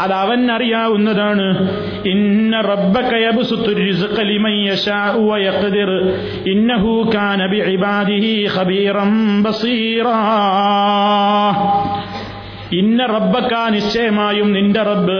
അത് 0.00 0.12
അവൻ 0.12 0.52
അറിയാവുന്നതാണ്. 0.52 1.68
ഇന്ന 2.04 2.60
റബ്ബക 2.68 3.12
യബ്സുത്തു 3.22 3.72
റിസ്ഖ 3.78 4.24
ലിമൻ 4.28 4.56
യശാഉ 4.68 5.22
വയഖ്ദിർ 5.28 5.90
ഇന്നഹു 6.52 6.92
കാന 7.14 7.46
ബിഇബാദിഹി 7.52 8.34
ഖബീറൻ 8.54 9.12
ബസീറാ 9.42 10.18
ഇന്ന 12.78 13.00
റബ്ബക 13.12 13.52
നിശ്ചയമായും 13.74 14.48
നിന്റെ 14.52 14.82
റബ്ബ് 14.82 15.18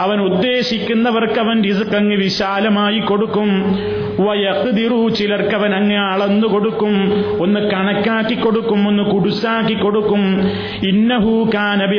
അവൻ 0.00 0.20
ഉദ്ദേശിക്കുന്നവർക്ക് 0.20 1.40
അവൻ 1.40 1.64
റിസ്ഖ് 1.64 1.96
അങ്ങ് 1.96 2.16
വിശാലമായി 2.16 2.98
കൊടുക്കും. 2.98 3.78
വയഖ്ദിറു 4.20 5.08
ചിലർക്ക് 5.08 5.54
അവൻ 5.54 5.74
അങ്ങ് 5.74 5.96
അളന്നു 5.96 6.46
കൊടുക്കും. 6.46 7.24
ഒന്ന് 7.40 7.60
കണക്കാക്കി 7.60 8.34
കൊടുക്കും 8.34 8.88
ഒന്ന് 8.88 9.02
കുടുസാക്കി 9.02 9.74
കൊടുക്കും. 9.74 10.50
ഇന്നഹൂ 10.88 11.50
കാനബി 11.54 11.96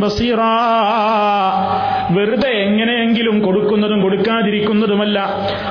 ബസീറ. 0.00 0.36
വെറുതെ 2.10 2.48
എങ്ങനെയെങ്കിലും 2.48 3.40
കൊടുക്കുന്നതും 3.40 4.02
കൊടുക്കാതിരിക്കുന്നതുമല്ല. 4.02 5.18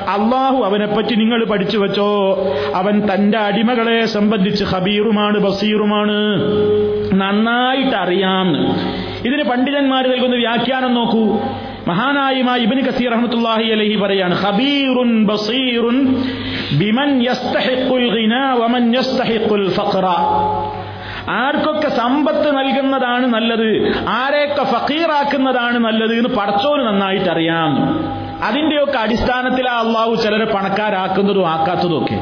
അള്ളാഹു 0.08 0.64
അവനെപ്പറ്റി 0.64 1.14
നിങ്ങൾ 1.14 1.44
പഠിച്ചു 1.44 1.78
വെച്ചോ? 1.78 2.38
അവൻ 2.74 3.02
തന്റെ 3.14 3.38
അടിമകളെ 3.38 4.06
സംബന്ധിച്ച് 4.06 4.64
ഹബീറുമാണ് 4.64 5.38
ബസീറുമാണ്. 5.38 6.42
നന്നായിട്ട് 7.12 7.96
അറിയാമെന്ന്. 8.10 8.62
ഇതിന് 9.28 9.44
പണ്ഡിതന്മാർ 9.50 10.04
നൽകുന്ന 10.12 10.36
വ്യാഖ്യാനം 10.36 10.94
നോക്കൂ. 10.94 11.24
മഹാനായുമായ 11.88 12.58
ഇബ്നു 12.58 12.82
കസീർ 12.88 13.10
റഹ്മത്തുള്ളാഹി 13.10 13.66
അലൈഹി 13.70 13.96
പറയാണ് 13.96 14.34
ഖബീറുൻ 14.44 15.12
ബസീറുൻ 15.26 15.98
ബിമൻ 16.80 17.10
യസ്തഹിഖുൽ 17.22 18.06
വമൻ 18.60 18.84
യസ്തഹിഖുൽ 18.96 19.66
ഫഖറ. 19.78 20.06
ആർക്കൊക്കെ 21.30 21.88
സമ്പത്ത് 21.88 22.48
നൽകുന്നതാണ് 22.58 23.26
നല്ലത് 23.34 23.68
ആരെയൊക്കെ 24.08 24.64
ഫക്കീറാക്കുന്നതാണ് 24.72 25.78
നല്ലത് 25.78 26.14
എന്ന് 26.14 26.30
പടച്ചോന് 26.36 26.82
നന്നായിട്ട് 26.86 27.30
അറിയാം 27.30 27.72
അതിന്റെയൊക്കെ 28.44 28.98
അടിസ്ഥാനത്തിലാ 28.98 29.74
അള്ളാഹു 29.84 30.14
ചിലരെ 30.14 30.46
പണക്കാരാക്കുന്നതും 30.54 31.48
ആക്കാത്തതും 31.50 31.98
ഒക്കെ. 32.04 32.18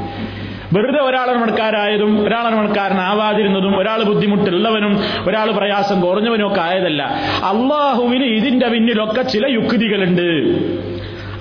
വെറുതെ 0.72 1.00
ഒരാൾ 1.02 1.36
മണക്കാരായതും 1.36 2.24
ഒരാൾ 2.24 2.54
മണക്കാരനാവാതിരുന്നതും 2.54 3.78
ഒരാൾ 3.78 4.02
ബുദ്ധിമുട്ടുള്ളവനും 4.02 4.98
ഒരാൾ 5.28 5.50
പ്രയാസം 5.50 6.00
കുറഞ്ഞവനും 6.00 6.46
ഒക്കെ 6.46 6.60
ആയതല്ല. 6.60 7.02
അള്ളാഹുവിന് 7.44 8.24
ഇതിന്റെ 8.24 8.68
പിന്നിലൊക്കെ 8.68 9.22
ചില 9.22 9.46
യുക്തികളുണ്ട്. 9.46 10.58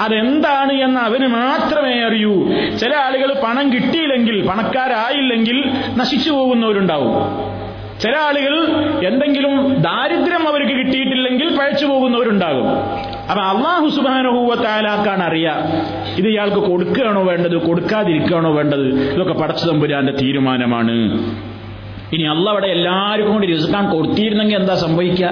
അതെന്താണ് 0.02 0.74
എന്ന് 0.74 1.00
അവന് 1.00 1.28
മാത്രമേ 1.28 2.08
അറിയൂ. 2.08 2.48
ചില 2.78 2.96
ആളുകൾ 2.96 3.34
പണം 3.34 3.74
കിട്ടിയില്ലെങ്കിൽ 3.74 4.48
പണക്കാരായില്ലെങ്കിൽ 4.48 5.72
നശിച്ചു 5.98 6.32
പോകുന്നവരുണ്ടാവും. 6.32 7.14
ചില 8.02 8.16
ആളുകൾ 8.18 8.68
എന്തെങ്കിലും 9.08 9.74
ദാരിദ്ര്യം 9.74 10.48
അവർക്ക് 10.48 10.72
കിട്ടിയിട്ടില്ലെങ്കിൽ 10.72 11.58
പഴച്ചു 11.58 11.86
പോകുന്നവരുണ്ടാകും. 11.86 12.66
അപ്പൊ 13.30 13.42
അള്ളാഹു 13.44 13.88
സുബാനുഭൂവത്താലാക്കാണ് 13.90 15.24
അറിയാം 15.24 15.60
ഇത് 16.18 16.28
ഇയാൾക്ക് 16.28 16.60
കൊടുക്കുകയാണോ 16.70 17.22
വേണ്ടത് 17.24 17.56
കൊടുക്കാതിരിക്കുകയാണോ 17.68 18.52
വേണ്ടത്? 18.52 18.86
ഇതൊക്കെ 19.14 19.34
പടച്ചു 19.34 19.66
തമ്പുരാന്റെ 19.70 20.12
തീരുമാനമാണ്. 20.12 20.96
ഇനി 22.14 22.24
അള്ള 22.24 22.50
അവിടെ 22.50 22.68
എല്ലാവർക്കും 22.68 23.34
കൂടി 23.34 23.48
റിസ്ക്കാൻ 23.48 23.90
കൊടുത്തിരുന്നെങ്കിൽ 23.92 24.56
എന്താ 24.56 24.76
സംഭവിക്കുക? 24.76 25.32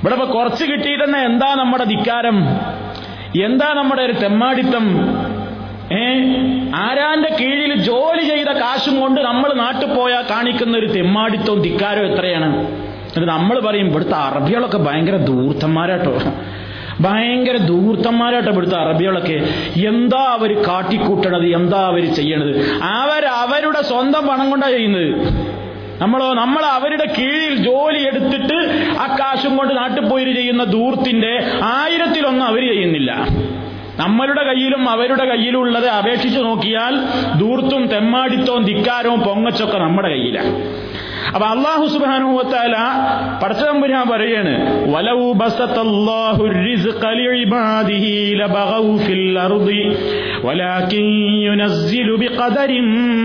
ഇവിടെ 0.00 0.14
ഇപ്പൊ 0.14 0.26
കുറച്ച് 0.26 0.64
കിട്ടിയിട്ടെന്നെ 0.64 1.24
എന്താ 1.24 1.54
നമ്മുടെ 1.54 1.84
ധിക്കാരം? 1.84 2.38
എന്താ 3.44 3.72
നമ്മുടെ 3.72 4.02
ഒരു 4.02 4.12
തെമ്മാടിത്തം? 4.12 4.84
ഏ? 5.92 6.02
ആരാന്റെ 6.76 7.28
കീഴിൽ 7.40 7.72
ജോലി 7.82 8.22
ചെയ്ത 8.28 8.50
കാശും 8.60 9.00
കൊണ്ട് 9.00 9.20
നമ്മൾ 9.20 9.54
നാട്ടിൽ 9.54 9.94
പോയാൽ 9.94 10.22
കാണിക്കുന്ന 10.30 10.76
ഒരു 10.76 10.86
തെമ്മാടിത്തവും 10.86 11.60
ധിക്കാരവും 11.62 12.06
എത്രയാണ്? 12.12 12.48
എന്നിട്ട് 13.06 13.32
നമ്മൾ 13.32 13.60
പറയും 13.60 13.86
ഇവിടുത്തെ 13.86 14.16
അറബികളൊക്കെ 14.16 14.78
ഭയങ്കര 14.78 15.16
ദൂർത്തന്മാരാട്ടോ 15.16 16.14
ഭയങ്കര 17.00 17.56
ദൂർത്തന്മാരായിട്ട് 17.56 18.50
ഇവിടുത്തെ 18.50 18.76
അറബികളൊക്കെ 18.76 19.48
എന്താ 19.86 20.18
അവർ 20.18 20.62
കാട്ടിക്കൂട്ടണത്? 20.68 21.46
എന്താ 21.46 21.86
അവർ 21.86 22.14
ചെയ്യണത്? 22.14 22.82
അവർ 22.82 23.24
അവരുടെ 23.24 23.82
സ്വന്തം 23.82 24.26
പണം 24.26 24.50
കൊണ്ടാണ് 24.50 24.72
ചെയ്യുന്നത്. 24.72 25.10
നമ്മളോ 26.00 26.32
നമ്മൾ 26.34 26.64
അവരുടെ 26.64 27.04
കീഴിൽ 27.18 27.56
ജോലി 27.56 27.98
എടുത്തിട്ട് 27.98 28.56
ആ 28.98 29.16
കാശും 29.20 29.56
കൊണ്ട് 29.56 29.76
നാട്ടിൽ 29.76 30.08
പോയി 30.08 30.32
ചെയ്യുന്ന 30.32 30.64
ദൂർത്തിന്റെ 30.64 31.50
ആയിരത്തിലൊന്നും 31.62 32.46
അവർ 32.46 32.60
ചെയ്യുന്നില്ല. 32.60 33.26
നമ്മളുടെ 33.98 34.44
കയ്യിലും 34.44 34.88
അവരുടെ 34.90 35.24
കയ്യിലും 35.24 35.58
ഉള്ളത് 35.58 35.86
അപേക്ഷിച്ച് 35.86 36.38
നോക്കിയാൽ 36.38 36.94
ദൂർത്തും 37.38 37.86
തെമ്മാടിത്തവും 37.86 38.64
ധിക്കാരവും 38.64 39.20
പൊങ്ങച്ചൊക്കെ 39.20 39.78
നമ്മുടെ 39.78 40.08
കയ്യിലാണ് 40.08 40.85
അപ്പൊ 41.33 41.45
അള്ളാഹു 41.47 41.85
സുബാനുവത്താല 41.87 42.75
പടച്ചതമ്പുരാൻ 43.41 44.05
പറയാണ് 44.07 44.53
വലവു 44.93 45.27
ബസത്തല്ലാഹു 45.41 46.43
الرزق 46.51 47.03
لعباده 47.19 48.05
لبغوا 48.41 48.95
في 48.97 49.13
الأرض 49.13 49.69
ولكن 50.43 51.03
ينزل 51.47 52.09
بقدر 52.17 52.71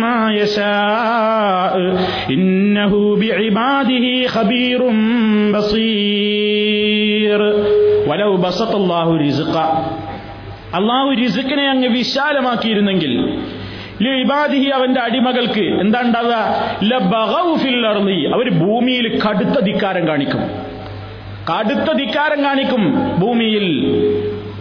ما 0.02 0.18
يشاء 0.34 1.74
إنه 2.30 2.92
بعباده 3.16 4.06
خبير 4.26 4.80
بصير 5.54 7.40
ولو 8.08 8.30
بسط 8.36 8.72
الله 8.74 9.06
الرزق 9.16 9.56
അള്ളാഹു 10.78 11.08
റിസുക്കിനെ 11.20 11.64
അങ്ങ് 11.72 11.88
വിശാലമാക്കിയിരുന്നെങ്കിൽ 11.88 13.12
ഇബാദിഹി 14.09 14.65
അവന്റെ 14.65 15.01
അടിമകൾക്ക്. 15.01 15.61
എന്താ 15.61 16.01
ഉണ്ടാവുക? 16.01 16.33
അവർ 18.33 18.49
ഭൂമിയിൽ 18.49 19.21
കടുത്ത 19.29 19.59
ധിക്കാരം 19.59 20.07
കാണിക്കും. 20.07 20.39
കടുത്ത 21.49 21.93
ധിക്കാരം 21.93 22.43
കാണിക്കും 22.43 23.11
ഭൂമിയിൽ. 23.19 23.87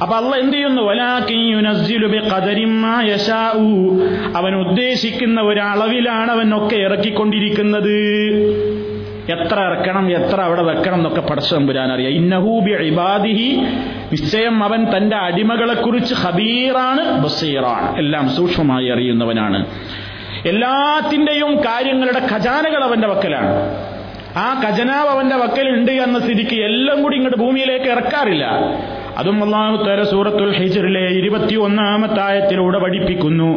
അപ്പൊ 0.03 0.16
അള്ള 0.16 0.37
എന്ത് 0.37 0.53
ചെയ്യുന്നു? 0.53 0.83
അവൻ 4.37 4.55
ഉദ്ദേശിക്കുന്ന 4.55 5.40
ഒരളവിലാണ് 5.40 6.31
അവൻ 6.31 6.57
ഒക്കെ 6.57 6.76
ഇറക്കിക്കൊണ്ടിരിക്കുന്നത്. 6.76 7.96
എത്ര 9.28 9.61
ഇറക്കണം 9.61 10.11
എത്ര 10.11 10.40
അവിടെ 10.40 10.62
വെക്കണം 10.62 10.94
എന്നൊക്കെ 10.94 11.20
പടച്ചതമ്പുരാൻ 11.20 11.92
അറിയാം 11.92 12.12
ഇന്നഹൂബി 12.12 12.70
ഇബാദിഹി 12.70 13.56
നിശ്ചയം 14.12 14.64
അവൻ 14.64 14.96
തന്റെ 14.96 15.16
അടിമകളെ 15.16 15.74
കുറിച്ച് 15.74 16.14
ഹബീറാണ് 16.14 17.20
ബസീറാണ്. 17.20 17.98
എല്ലാം 17.98 18.28
സൂക്ഷ്മമായി 18.28 18.88
അറിയുന്നവനാണ്. 18.88 19.66
എല്ലാത്തിന്റെയും 20.46 21.56
കാര്യങ്ങളുടെ 21.56 22.22
ഖജാനകൾ 22.33 22.85
അവന്റെ 22.85 23.09
വക്കലാണ്. 23.09 23.76
ആ 24.37 24.62
ഖജനാവ് 24.64 25.09
അവന്റെ 25.09 25.37
വക്കലുണ്ട് 25.37 25.92
എന്ന 25.92 26.18
സ്ഥിതിക്ക് 26.18 26.62
എല്ലാം 26.64 27.02
കൂടി 27.02 27.16
ഇങ്ങോട്ട് 27.16 27.38
ഭൂമിയിലേക്ക് 27.38 27.87
ഇറക്കാറില്ല. 27.87 28.46
അതും 29.18 29.44
അള്ളാഹു 29.44 29.85
തല 29.85 30.03
സൂറത്തുൽ 30.03 30.53
ഹിജറിലെ 30.55 31.09
ഇരുപത്തി 31.09 31.55
ഒന്നാമത്തായത്തിലൂടെ 31.55 32.79
പഠിപ്പിക്കുന്നു. 32.79 33.51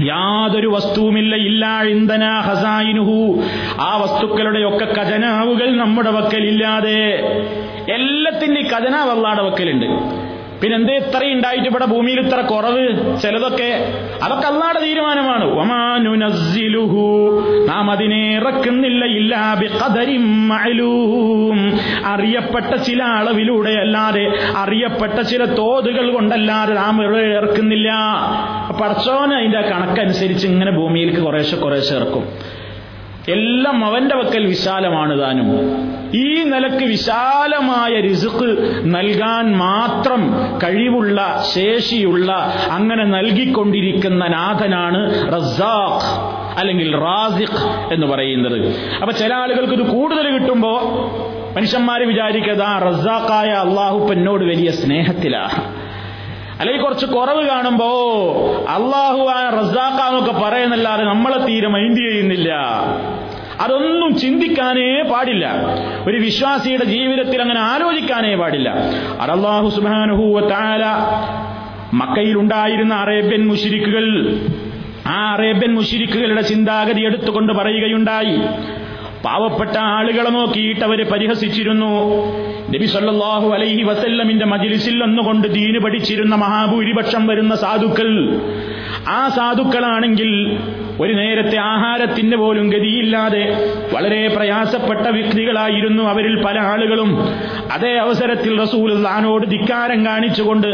യാതൊരു 0.00 0.68
വസ്തുവുമില്ല 0.68 1.36
ഇല്ല 1.36 1.82
ഇന്ധന 1.82 2.24
ഹസായിനുഹു 2.24 3.42
ആ 3.80 3.96
വസ്തുക്കളുടെയൊക്കെ 3.96 5.00
ഖജനാവുകൾ 5.00 5.76
നമ്മുടെ 5.76 6.10
വക്കലില്ലാതെ 6.10 7.00
എല്ലാത്തിന്റെ 7.92 8.60
ഖജനാവ് 8.60 9.10
അള്ളാടെ 9.10 9.42
വക്കലുണ്ട്. 9.42 9.86
പിന്നെ 10.62 10.76
എന്തേ 10.76 10.94
ഇത്ര 10.96 11.24
ഉണ്ടായിട്ട് 11.24 11.68
ഇവിടെ 11.68 11.84
ഭൂമിയിൽ 11.84 12.20
ഇത്ര 12.20 12.40
കുറവ്? 12.40 13.16
ചിലതൊക്കെ 13.22 13.70
അതൊക്കെ 14.22 14.46
അള്ളാടെ 14.48 14.80
തീരുമാനമാണ്. 14.80 15.44
ഒമാനുനസ്സിലുഹു 15.44 17.04
നാം 17.68 17.90
അതിനെ 17.90 18.34
ഇറക്കുന്നില്ല 18.36 19.34
അറിയപ്പെട്ട 22.06 22.74
ചില 22.74 23.02
അളവിലൂടെ 23.02 23.70
അല്ലാതെ 23.70 24.32
അറിയപ്പെട്ട 24.56 25.20
ചില 25.20 25.44
തോതുകൾ 25.44 26.12
കൊണ്ടല്ലാതെ 26.12 26.74
നാം 26.74 27.02
ഇറക്കുന്നില്ല. 27.36 27.90
പടച്ചോന് 28.80 29.32
അതിന്റെ 29.32 29.60
കണക്കനുസരിച്ച് 29.60 30.46
ഇങ്ങനെ 30.46 30.70
ഭൂമിയിലേക്ക് 30.70 31.20
കുറേശ്ശെ 31.20 31.56
കുറേശ്ശെ 31.56 31.94
ഇറക്കും. 31.94 32.24
എല്ലാം 33.28 33.84
അവന്റെ 33.84 34.16
വക്കൽ 34.16 34.46
വിശാലമാണ് 34.46 35.20
താനും. 35.20 35.48
ഈ 36.14 36.42
നിലയ്ക്ക് 36.42 36.84
വിശാലമായ 36.84 38.00
റിസുക്ക് 38.00 38.80
നൽകാൻ 38.84 39.56
മാത്രം 39.56 40.34
കഴിവുള്ള 40.62 41.44
ശേഷിയുള്ള 41.54 42.54
അങ്ങനെ 42.70 43.04
നൽകിക്കൊണ്ടിരിക്കുന്ന 43.04 44.26
നാഥനാണ് 44.26 45.28
റസാഖ് 45.28 46.32
അല്ലെങ്കിൽ 46.58 46.96
റാസിഖ് 47.00 47.92
എന്ന് 47.94 48.06
പറയുന്നത്. 48.06 48.60
അപ്പൊ 48.94 49.12
ചില 49.12 49.34
ആളുകൾക്ക് 49.34 49.72
ഇത് 49.72 49.90
കൂടുതൽ 49.90 50.38
കിട്ടുമ്പോ 50.38 50.80
മനുഷ്യന്മാര് 51.56 52.02
വിചാരിക്കതാ 52.02 52.78
റസാഖായ 52.78 53.48
അള്ളാഹു 53.48 54.12
എന്നോട് 54.12 54.44
വലിയ 54.44 54.70
സ്നേഹത്തിലാ. 54.70 55.50
അല്ലെങ്കിൽ 56.60 56.82
കുറച്ച് 56.82 57.06
കുറവ് 57.06 57.48
കാണുമ്പോ 57.48 57.86
അള്ളാഹു 58.68 59.18
ആ 59.18 59.50
റസാക്കാന്നൊക്കെ 59.50 60.32
പറയുന്നല്ലാതെ 60.32 61.04
നമ്മളെ 61.04 61.38
തീരെ 61.38 61.68
മൈൻഡ് 61.68 61.96
ചെയ്യുന്നില്ല. 61.96 62.54
അതൊന്നും 63.60 64.18
ചിന്തിക്കാനേ 64.18 65.02
പാടില്ല. 65.02 65.52
ഒരു 66.06 66.18
വിശ്വാസിയുടെ 66.18 66.84
ജീവിതത്തിൽ 66.84 67.42
അങ്ങനെ 67.42 67.60
ആലോചിക്കാനേ 67.60 68.34
പാടില്ല. 68.34 68.70
അത് 69.20 69.30
അള്ളാഹു 69.30 69.68
സുബാനുഹൂവ 69.68 70.40
മക്കയിൽ 71.94 72.38
ഉണ്ടായിരുന്ന 72.38 72.94
അറേബ്യൻ 72.94 73.48
മുഷിരിക്കുകൾ 73.48 74.36
ആ 75.06 75.32
അറേബ്യൻ 75.32 75.74
മുഷിരിക്കുകളുടെ 75.74 76.40
ചിന്താഗതി 76.40 77.00
എടുത്തുകൊണ്ട് 77.00 77.52
പറയുകയുണ്ടായി. 77.52 78.36
പാവപ്പെട്ട 79.24 79.76
ആളുകളെ 79.78 80.30
നോക്കിയിട്ട് 80.30 80.80
അവർ 80.80 81.10
പരിഹസിച്ചിരുന്നു. 81.10 81.90
നബി 82.68 82.86
സല്ലാഹു 82.86 83.48
അലൈഹി 83.52 83.82
വസല്ലമിന്റെ 83.82 84.46
മജിലിസിൽ 84.46 85.02
ഒന്നുകൊണ്ട് 85.02 85.48
ദീന് 85.48 85.78
പഠിച്ചിരുന്ന 85.78 86.34
മഹാഭൂരിപക്ഷം 86.34 87.26
വരുന്ന 87.26 87.54
സാധുക്കൾ. 87.54 88.40
ആ 89.08 89.28
സാധുക്കളാണെങ്കിൽ 89.28 90.58
ഒരു 91.00 91.12
നേരത്തെ 91.12 91.56
ആഹാരത്തിന്റെ 91.56 92.36
പോലും 92.36 92.70
ഗതിയില്ലാതെ 92.70 93.56
വളരെ 93.92 94.28
പ്രയാസപ്പെട്ട 94.28 95.00
വ്യക്തികളായിരുന്നു 95.00 96.02
അവരിൽ 96.02 96.44
പല 96.44 96.58
ആളുകളും. 96.58 97.18
അതേ 97.72 97.94
അവസരത്തിൽ 97.94 98.60
റസൂലുല്ലാനോട് 98.60 99.50
ധിക്കാരം 99.50 100.06
കാണിച്ചുകൊണ്ട് 100.06 100.66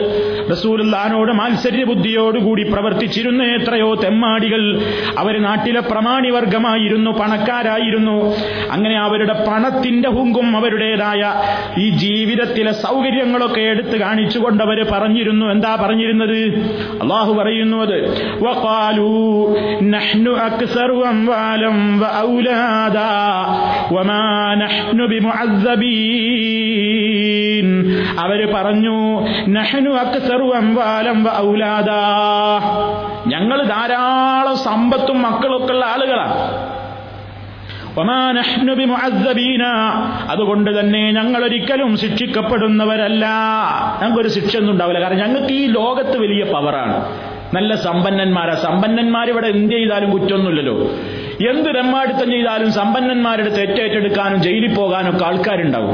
റസൂലുല്ലാനോട് 0.51 1.33
മാത്സര്യ 1.33 1.85
ബുദ്ധിയോടുകൂടി 1.85 2.63
പ്രവർത്തിച്ചിരുന്ന. 2.63 3.43
എത്രയോ 3.43 3.95
തെമ്മാടികൾ 3.95 4.81
അവർ 5.19 5.43
നാട്ടിലെ 5.43 5.81
പ്രമാണിവർഗമായിരുന്നു 5.81 7.11
പണക്കാരായിരുന്നു. 7.11 8.35
അങ്ങനെ 8.71 8.99
അവരുടെ 8.99 9.45
പണത്തിന്റെ 9.49 10.09
ഹുങ്കും 10.09 10.57
അവരുടേതായ 10.57 11.35
ഈ 11.79 11.89
ജീവിതത്തിലെ 11.91 12.73
സൗകര്യങ്ങളൊക്കെ 12.73 13.61
എടുത്തു 13.61 13.99
കാണിച്ചുകൊണ്ട് 14.01 14.65
അവർ 14.65 14.87
പറഞ്ഞിരുന്നു. 14.93 15.47
എന്താ 15.47 15.79
പറഞ്ഞിരുന്നത്? 15.81 16.39
അള്ളാഹു 17.03 17.33
പറയുന്നു 17.35 17.77
അത്. 17.77 17.99
نحن 20.18 20.26
أكثر 20.42 20.90
أموالا 21.10 21.72
وأولادا 22.02 23.16
وما 23.92 24.26
نحن 24.58 24.98
بمعذبين 26.74 27.68
അവര് 28.24 28.46
പറഞ്ഞു 28.54 28.98
നഹ്നു 29.56 29.92
അക്സറു 30.00 30.48
അംവാലം 30.60 31.18
വ 31.24 31.32
ഔലാദാ 31.42 32.02
ഞങ്ങൾ 33.34 33.60
ധാരാളം 33.72 34.58
സമ്പത്തും 34.66 35.18
മക്കളൊക്കെ 35.22 35.74
ഉള്ള 35.74 35.86
ആളുകളാണ് 35.94 36.38
അതുകൊണ്ട് 40.32 40.70
തന്നെ 40.78 41.02
ഞങ്ങൾ 41.12 41.42
ഒരിക്കലും 41.44 41.92
ശിക്ഷിക്കപ്പെടുന്നവരല്ല 42.04 43.26
ഞങ്ങൾക്കൊരു 44.00 44.32
ശിക്ഷ 44.38 44.54
ഒന്നും 44.58 44.74
ഉണ്ടാവില്ല 44.74 45.02
കാരണം 45.04 45.22
ഞങ്ങൾക്ക് 45.24 45.54
ഈ 45.56 45.66
ലോകത്ത് 45.78 46.16
വലിയ 46.18 46.44
പവറാണ് 46.54 46.96
നല്ല 47.55 47.75
സമ്പന്നന്മാരാ. 47.75 48.55
സമ്പന്നന്മാരിവിടെ 48.55 49.47
എന്ത് 49.47 49.75
ചെയ്താലും 49.75 50.11
കുറ്റമൊന്നുമില്ലല്ലോ 50.11 50.75
എന്ത് 51.51 51.69
രമ്മാടിത്തം 51.69 52.31
ചെയ്താലും 52.31 52.73
സമ്പന്നന്മാരുടെ 52.73 53.49
തെറ്റേറ്റെടുക്കാനും 53.49 54.43
ജയിലിൽ 54.43 54.75
പോകാനും 54.75 55.17
ഒക്കെ 55.17 55.25
ആൾക്കാരുണ്ടാവും. 55.25 55.91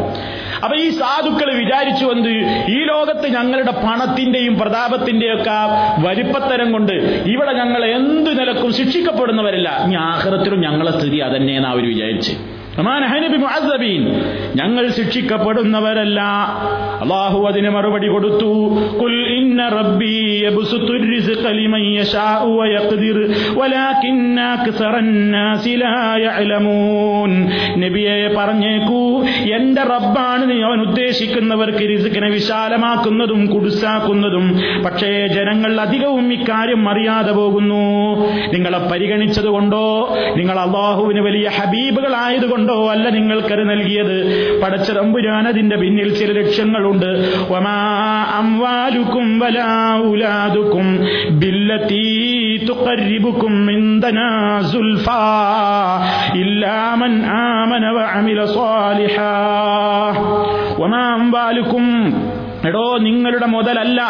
അപ്പൊ 0.65 0.77
ഈ 0.77 0.91
സാധുക്കൾ 0.91 1.55
വിചാരിച്ചു 1.55 2.07
എന്ത്? 2.07 2.31
ഈ 2.71 2.85
ലോകത്ത് 2.85 3.27
ഞങ്ങളുടെ 3.29 3.71
പണത്തിന്റെയും 3.71 4.59
പ്രതാപത്തിന്റെയും 4.59 5.41
ഒക്കെ 5.41 5.59
വലിപ്പത്തരം 6.07 6.73
കൊണ്ട് 6.73 6.93
ഇവിടെ 7.27 7.53
ഞങ്ങൾ 7.53 7.85
എന്ത് 7.85 8.39
നിലക്കും 8.41 8.73
ശിക്ഷിക്കപ്പെടുന്നവരല്ല. 8.73 9.85
ഇനി 9.85 9.95
ആഹ്റത്തിലും 9.95 10.61
ഞങ്ങളെ 10.61 10.99
സ്ഥിതി 10.99 11.17
അതന്നെയെന്ന് 11.17 11.69
അവർ 11.69 11.87
വിചാരിച്ച്. 11.89 12.54
ഞങ്ങൾ 14.57 14.89
ശിക്ഷിക്കപ്പെടുന്നവരല്ല. 14.89 16.21
അള്ളാഹു 17.01 17.47
അതിന് 17.47 17.71
മറുപടി 17.71 18.09
കൊടുത്തു. 18.09 18.79
കുൽ 19.03 19.27
ഇന്ന 19.37 19.69
റബ്ബി 19.69 20.45
നബിയെ 27.77 28.35
പറഞ്ഞേക്കൂ 28.39 29.25
എന്റെ 29.57 29.83
റബ്ബാണ് 29.83 30.51
നീ 30.51 30.63
അവൻ 30.63 30.81
ഉദ്ദേശിക്കുന്നവർക്ക് 30.81 31.89
റിസുക്കിനെ 31.91 32.31
വിശാലമാക്കുന്നതും 32.31 33.47
കുടുസാക്കുന്നതും. 33.47 34.61
പക്ഷേ 34.87 35.27
ജനങ്ങൾ 35.27 35.81
അധികവും 35.81 36.33
ഇക്കാര്യം 36.33 36.89
അറിയാതെ 36.89 37.33
പോകുന്നു. 37.33 38.15
നിങ്ങളെ 38.53 38.79
പരിഗണിച്ചത് 38.79 39.47
കൊണ്ടോ 39.47 40.17
നിങ്ങൾ 40.37 40.61
അള്ളാഹുവിന് 40.61 41.21
വലിയ 41.21 41.49
ഹബീബുകളായതുകൊണ്ടോ? 41.49 42.64
അല്ല 42.73 43.09
നിങ്ങൾക്കത് 43.09 43.71
നൽകിയത്? 43.71 44.35
പടച്ച 44.63 44.91
അതിന്റെ 45.49 45.77
പിന്നിൽ 45.77 46.15
ചില 46.15 46.33
ലക്ഷ്യങ്ങളുണ്ട്. 46.33 47.35
അംവാലുക്കും 48.35 49.41
എടോ 62.67 62.99
നിങ്ങളുടെ 62.99 63.47
മുതലല്ല. 63.47 64.03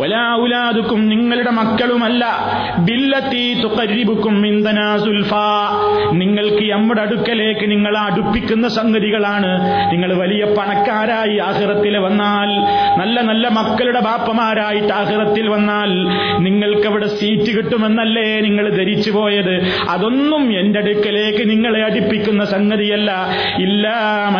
ഒലാഉലാദുക്കും 0.00 1.08
നിങ്ങളുടെ 1.08 1.50
മക്കളുമല്ല. 1.50 2.26
ബില്ലത്തി 2.78 3.60
തുക്കരിബുക്കും 3.62 4.46
ഇന്ധനാ 4.46 4.98
സുൽഫാ. 4.98 5.70
നിങ്ങൾക്ക് 6.12 6.72
നമ്മുടെ 6.72 7.00
അടുക്കലേക്ക് 7.00 7.70
നിങ്ങൾ 7.70 7.98
അടുപ്പിക്കുന്ന 7.98 8.68
സംഗതികളാണ്. 8.68 9.60
നിങ്ങൾ 9.92 10.18
വലിയ 10.18 10.44
പണക്കാരായി 10.44 11.38
ആഹ്റത്തിൽ 11.38 11.96
വന്നാൽ 11.98 12.48
നല്ല 12.98 13.20
നല്ല 13.20 13.48
മക്കളുടെ 13.48 14.00
ബാപ്പമാരായിട്ട് 14.00 14.92
ആഹ്റത്തിൽ 14.92 15.48
വന്നാൽ 15.48 15.90
നിങ്ങൾക്ക് 16.38 16.86
അവിടെ 16.86 17.06
സീറ്റ് 17.06 17.56
കിട്ടുമെന്നല്ലേ 17.56 18.40
നിങ്ങൾ 18.40 18.70
ധരിച്ചു 18.70 19.10
പോയത് 19.10 19.62
അതൊന്നും 19.90 20.58
എന്റെ 20.58 20.78
അടുക്കലേക്ക് 20.78 21.50
നിങ്ങളെ 21.50 21.84
അടുപ്പിക്കുന്ന 21.84 22.44
സംഗതിയല്ല. 22.44 23.26
ഇല്ലാ 23.58 24.30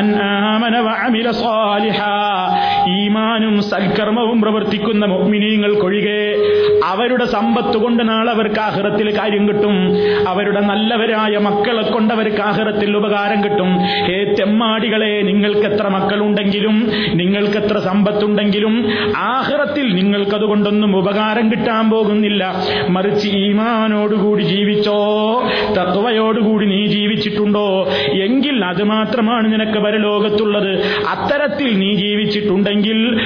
ഈമാനും 2.89 3.63
സൽക്കർമ്മവും 3.63 4.41
പ്രവർത്തിക്കുന്ന 4.41 5.05
മൊമിനീങ്ങൾക്കൊഴികെ 5.05 6.42
അവരുടെ 6.85 7.25
സമ്പത്ത് 7.25 7.77
കൊണ്ട് 7.77 8.09
നാളെ 8.09 8.33
അവർക്ക് 8.33 8.61
ആഹ്റത്തിൽ 8.61 9.19
കാര്യം 9.19 9.49
കിട്ടും. 9.49 9.97
അവരുടെ 10.29 10.61
നല്ലവരായ 10.61 11.39
മക്കളെ 11.39 11.83
കൊണ്ട് 11.83 12.15
അവർക്ക് 12.15 12.43
ആഹ്റത്തിൽ 12.43 12.97
ഉപകാരം 12.97 13.45
കിട്ടും. 13.45 13.79
ഹേ 13.79 14.35
തെമ്മാടികളെ 14.39 15.23
നിങ്ങൾക്ക് 15.23 15.61
എത്ര 15.61 15.89
മക്കളുണ്ടെങ്കിലും 15.89 16.91
നിങ്ങൾക്ക് 17.15 17.57
എത്ര 17.57 17.79
സമ്പത്തുണ്ടെങ്കിലും 17.79 18.89
ആഹ്റത്തിൽ 19.17 19.95
നിങ്ങൾക്കതുകൊണ്ടൊന്നും 19.95 20.97
ഉപകാരം 20.97 21.51
കിട്ടാൻ 21.51 21.91
പോകുന്നില്ല. 21.91 22.55
മറിച്ച് 22.89 23.29
ഈമാനോടുകൂടി 23.29 24.43
ജീവിച്ചോ 24.43 25.43
തത്വയോടുകൂടി 25.79 26.67
നീ 26.67 26.87
ജീവിച്ചിട്ടുണ്ടോ? 26.87 27.89
എങ്കിൽ 28.23 28.65
അത് 28.65 28.83
മാത്രമാണ് 28.83 29.53
നിനക്ക് 29.53 29.79
പരലോകത്തുള്ളത്. 29.79 30.79
അത്തരത്തിൽ 31.09 31.79
നീ 31.79 31.95
ജീവിച്ചിട്ടുണ്ടെങ്കിൽ 31.95 33.21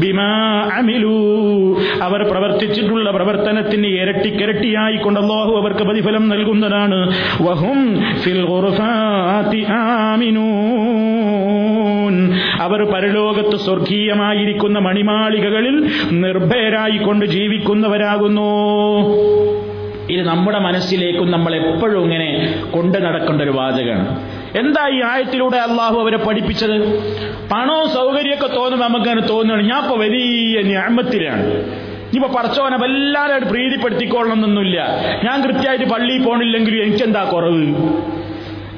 ബിമാ 0.00 0.30
അവർ 2.02 2.20
പ്രവർത്തിച്ചിട്ടുള്ള 2.30 3.10
പ്രവർത്തനത്തിന് 3.10 3.86
ഇരട്ടിക്കരട്ടിയായി 3.86 4.96
കൊണ്ട് 4.96 5.06
കൊണ്ടല്ലാഹു 5.08 5.52
അവർക്ക് 5.60 5.82
പ്രതിഫലം 5.82 6.28
നൽകുന്നതാണ്. 6.28 6.98
വഹും 7.42 7.80
ഫിൽ 8.20 8.42
അവർ 12.60 12.80
പരലോകത്ത് 12.92 13.56
സ്വർഗീയമായിരിക്കുന്ന 13.56 14.78
മണിമാളികകളിൽ 14.78 15.76
നിർഭയരായിക്കൊണ്ട് 16.12 17.26
ജീവിക്കുന്നവരാകുന്നു. 17.26 18.50
ഇത് 20.10 20.26
നമ്മുടെ 20.26 20.58
മനസ്സിലേക്കും 20.58 21.30
നമ്മൾ 21.30 21.54
എപ്പോഴും 21.54 22.02
ഇങ്ങനെ 22.04 22.28
കൊണ്ടു 22.70 22.98
നടക്കേണ്ട 22.98 23.42
ഒരു 23.42 23.50
വാചകമാണ്. 23.50 24.20
എന്താ 24.58 24.88
ഈ 24.88 25.02
ആയത്തിലൂടെ 25.02 25.56
അള്ളാഹു 25.56 26.00
അവരെ 26.00 26.16
പഠിപ്പിച്ചത്? 26.16 26.76
പണവും 27.52 27.88
സൗകര്യമൊക്കെ 27.88 28.46
തോന്നുമ്പോൾ 28.56 28.86
നമുക്കങ്ങനെ 28.86 29.26
തോന്നുകയാണ്. 29.26 29.68
ഞാൻ 29.68 29.82
ഇപ്പൊ 29.82 29.96
വലിയ 29.96 30.62
ഞാമത്തിലാണ്. 30.62 31.44
ഇനിയിപ്പോ 32.08 32.38
പറച്ചോനെ 32.38 32.76
വല്ലാതെ 32.76 33.38
പ്രീതിപ്പെടുത്തിക്കൊള്ളണമെന്നൊന്നുമില്ല. 33.38 34.78
ഞാൻ 35.24 35.42
കൃത്യമായിട്ട് 35.42 35.84
പള്ളിയിൽ 35.84 36.22
പോണില്ലെങ്കിലും 36.22 36.82
എനിക്കെന്താ 36.82 37.24
കുറവ്? 37.24 37.66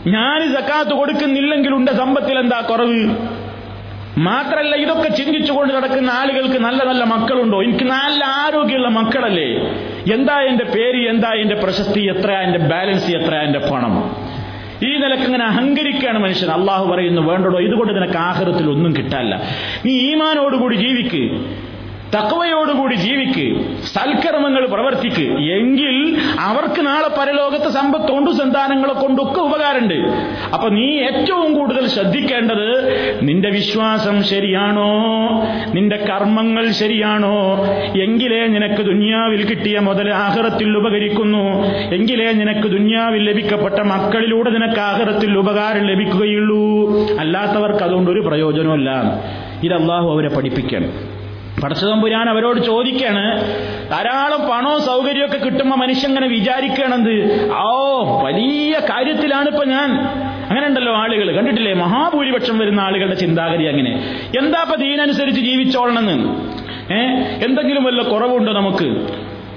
ഞാൻ 0.06 0.54
സക്കാത്ത് 0.54 0.90
കൊടുക്കുന്നില്ലെങ്കിലും 0.90 1.76
ഉണ്ട 1.76 1.88
സമ്പത്തിൽ 1.88 2.38
എന്താ 2.38 2.60
കുറവ്? 2.60 3.00
മാത്രല്ല 4.18 4.74
ഇതൊക്കെ 4.74 5.08
ചിന്തിച്ചുകൊണ്ട് 5.08 5.74
നടക്കുന്ന 5.74 6.10
ആളുകൾക്ക് 6.10 6.58
നല്ല 6.58 6.84
നല്ല 6.84 7.04
മക്കളുണ്ടോ? 7.04 7.62
എനിക്ക് 7.62 7.84
നല്ല 7.84 8.24
ആരോഗ്യമുള്ള 8.24 8.88
മക്കളല്ലേ? 8.88 9.48
എന്താ 10.12 10.40
എന്റെ 10.40 10.64
പേര്? 10.64 11.08
എന്താ 11.08 11.32
എന്റെ 11.32 11.54
പ്രശസ്തി? 11.54 12.00
എത്ര 12.00 12.30
എന്റെ 12.30 12.58
ബാലൻസ്? 12.58 13.10
എത്ര 13.10 13.34
എന്റെ 13.34 13.58
പണം? 13.58 14.14
ഈ 14.82 14.96
നിലയ്ക്ക് 14.96 15.24
ഇങ്ങനെ 15.24 15.44
അഹങ്കരിക്കുകയാണ് 15.44 16.18
മനുഷ്യൻ. 16.18 16.50
അള്ളാഹു 16.50 16.92
പറയുന്നു 16.92 17.22
വേണ്ടടോ 17.22 17.58
ഇതുകൊണ്ട് 17.58 17.96
നിനക്ക് 17.96 18.16
ആഹൃത്തിൽ 18.16 18.70
ഒന്നും 18.70 18.96
കിട്ടാല്ല 18.96 19.42
നീ 19.84 19.92
ഈമാനോടുകൂടി 19.92 20.76
ജീവിക്ക്. 20.76 21.30
തക്കവയോടുകൂടി 22.14 22.94
ജീവിക്ക് 22.94 23.62
സൽക്കർമ്മങ്ങൾ 23.82 24.66
പ്രവർത്തിക്ക്. 24.66 25.26
എങ്കിൽ 25.52 26.16
അവർക്ക് 26.40 26.86
നാളെ 26.86 27.08
പരലോകത്ത് 27.20 27.68
സമ്പത്ത് 27.68 28.12
കൊണ്ടും 28.12 28.36
സന്താനങ്ങളെ 28.36 28.92
കൊണ്ടൊക്കെ 28.92 29.40
ഉപകാരമുണ്ട്. 29.40 29.94
അപ്പൊ 30.54 30.68
നീ 30.68 30.98
ഏറ്റവും 30.98 31.54
കൂടുതൽ 31.54 31.86
ശ്രദ്ധിക്കേണ്ടത് 31.86 32.70
നിന്റെ 33.22 33.50
വിശ്വാസം 33.50 34.24
ശരിയാണോ? 34.24 34.90
നിന്റെ 35.74 35.96
കർമ്മങ്ങൾ 35.96 36.70
ശരിയാണോ? 36.70 37.66
എങ്കിലേ 38.02 38.46
നിനക്ക് 38.46 38.82
ദുന്യാവിൽ 38.82 39.44
കിട്ടിയ 39.44 39.78
മുതൽ 39.78 40.10
ആഹ്റത്തിൽ 40.10 40.76
ഉപകരിക്കുന്നു. 40.76 41.64
എങ്കിലേ 41.94 42.32
നിനക്ക് 42.32 42.68
ദുന്യാവിൽ 42.68 43.30
ലഭിക്കപ്പെട്ട 43.30 43.74
മക്കളിലൂടെ 43.74 44.50
നിനക്ക് 44.50 44.80
ആഹ്റത്തിൽ 44.80 45.38
ഉപകാരം 45.38 45.86
ലഭിക്കുകയുള്ളൂ. 45.86 46.90
അല്ലാത്തവർക്ക് 47.18 47.84
അതുകൊണ്ട് 47.84 48.10
ഒരു 48.10 48.20
പ്രയോജനമല്ല 48.20 48.90
ഇത് 49.62 49.74
അള്ളാഹു 49.74 50.10
അവരെ 50.10 50.28
പഠിപ്പിക്കണം. 50.28 51.19
പടച്ചതമ്പുരാൻ 51.62 52.28
അവരോട് 52.28 52.60
ചോദിക്കാണ് 52.60 53.24
ധാരാളം 53.90 54.48
പണവും 54.48 54.80
സൗകര്യമൊക്കെ 54.80 55.38
കിട്ടുമ്പോൾ 55.38 55.76
മനുഷ്യൻ 55.76 56.08
ഇങ്ങനെ 56.08 56.26
വിചാരിക്കണത് 56.26 57.50
ഓ 57.52 58.02
വലിയ 58.24 58.78
കാര്യത്തിലാണ് 58.90 59.48
ഇപ്പൊ 59.48 59.64
ഞാൻ. 59.64 59.90
അങ്ങനെ 60.50 60.66
ഉണ്ടല്ലോ 60.66 60.92
ആളുകൾ 60.92 61.32
കണ്ടിട്ടില്ലേ? 61.36 61.74
മഹാഭൂരിപക്ഷം 61.74 62.58
വരുന്ന 62.58 62.80
ആളുകളുടെ 62.80 63.14
ചിന്താഗതി 63.14 63.64
അങ്ങനെ. 63.64 63.90
എന്താ 64.38 64.62
ഇപ്പൊ 64.62 64.76
ദീനനുസരിച്ച് 64.76 65.40
ജീവിച്ചോളണമെന്ന്? 65.40 66.28
ഏ? 66.94 66.98
എന്തെങ്കിലും 67.44 67.84
വല്ല 67.84 68.02
കുറവുണ്ടോ 68.02 68.52
നമുക്ക്? 68.52 68.84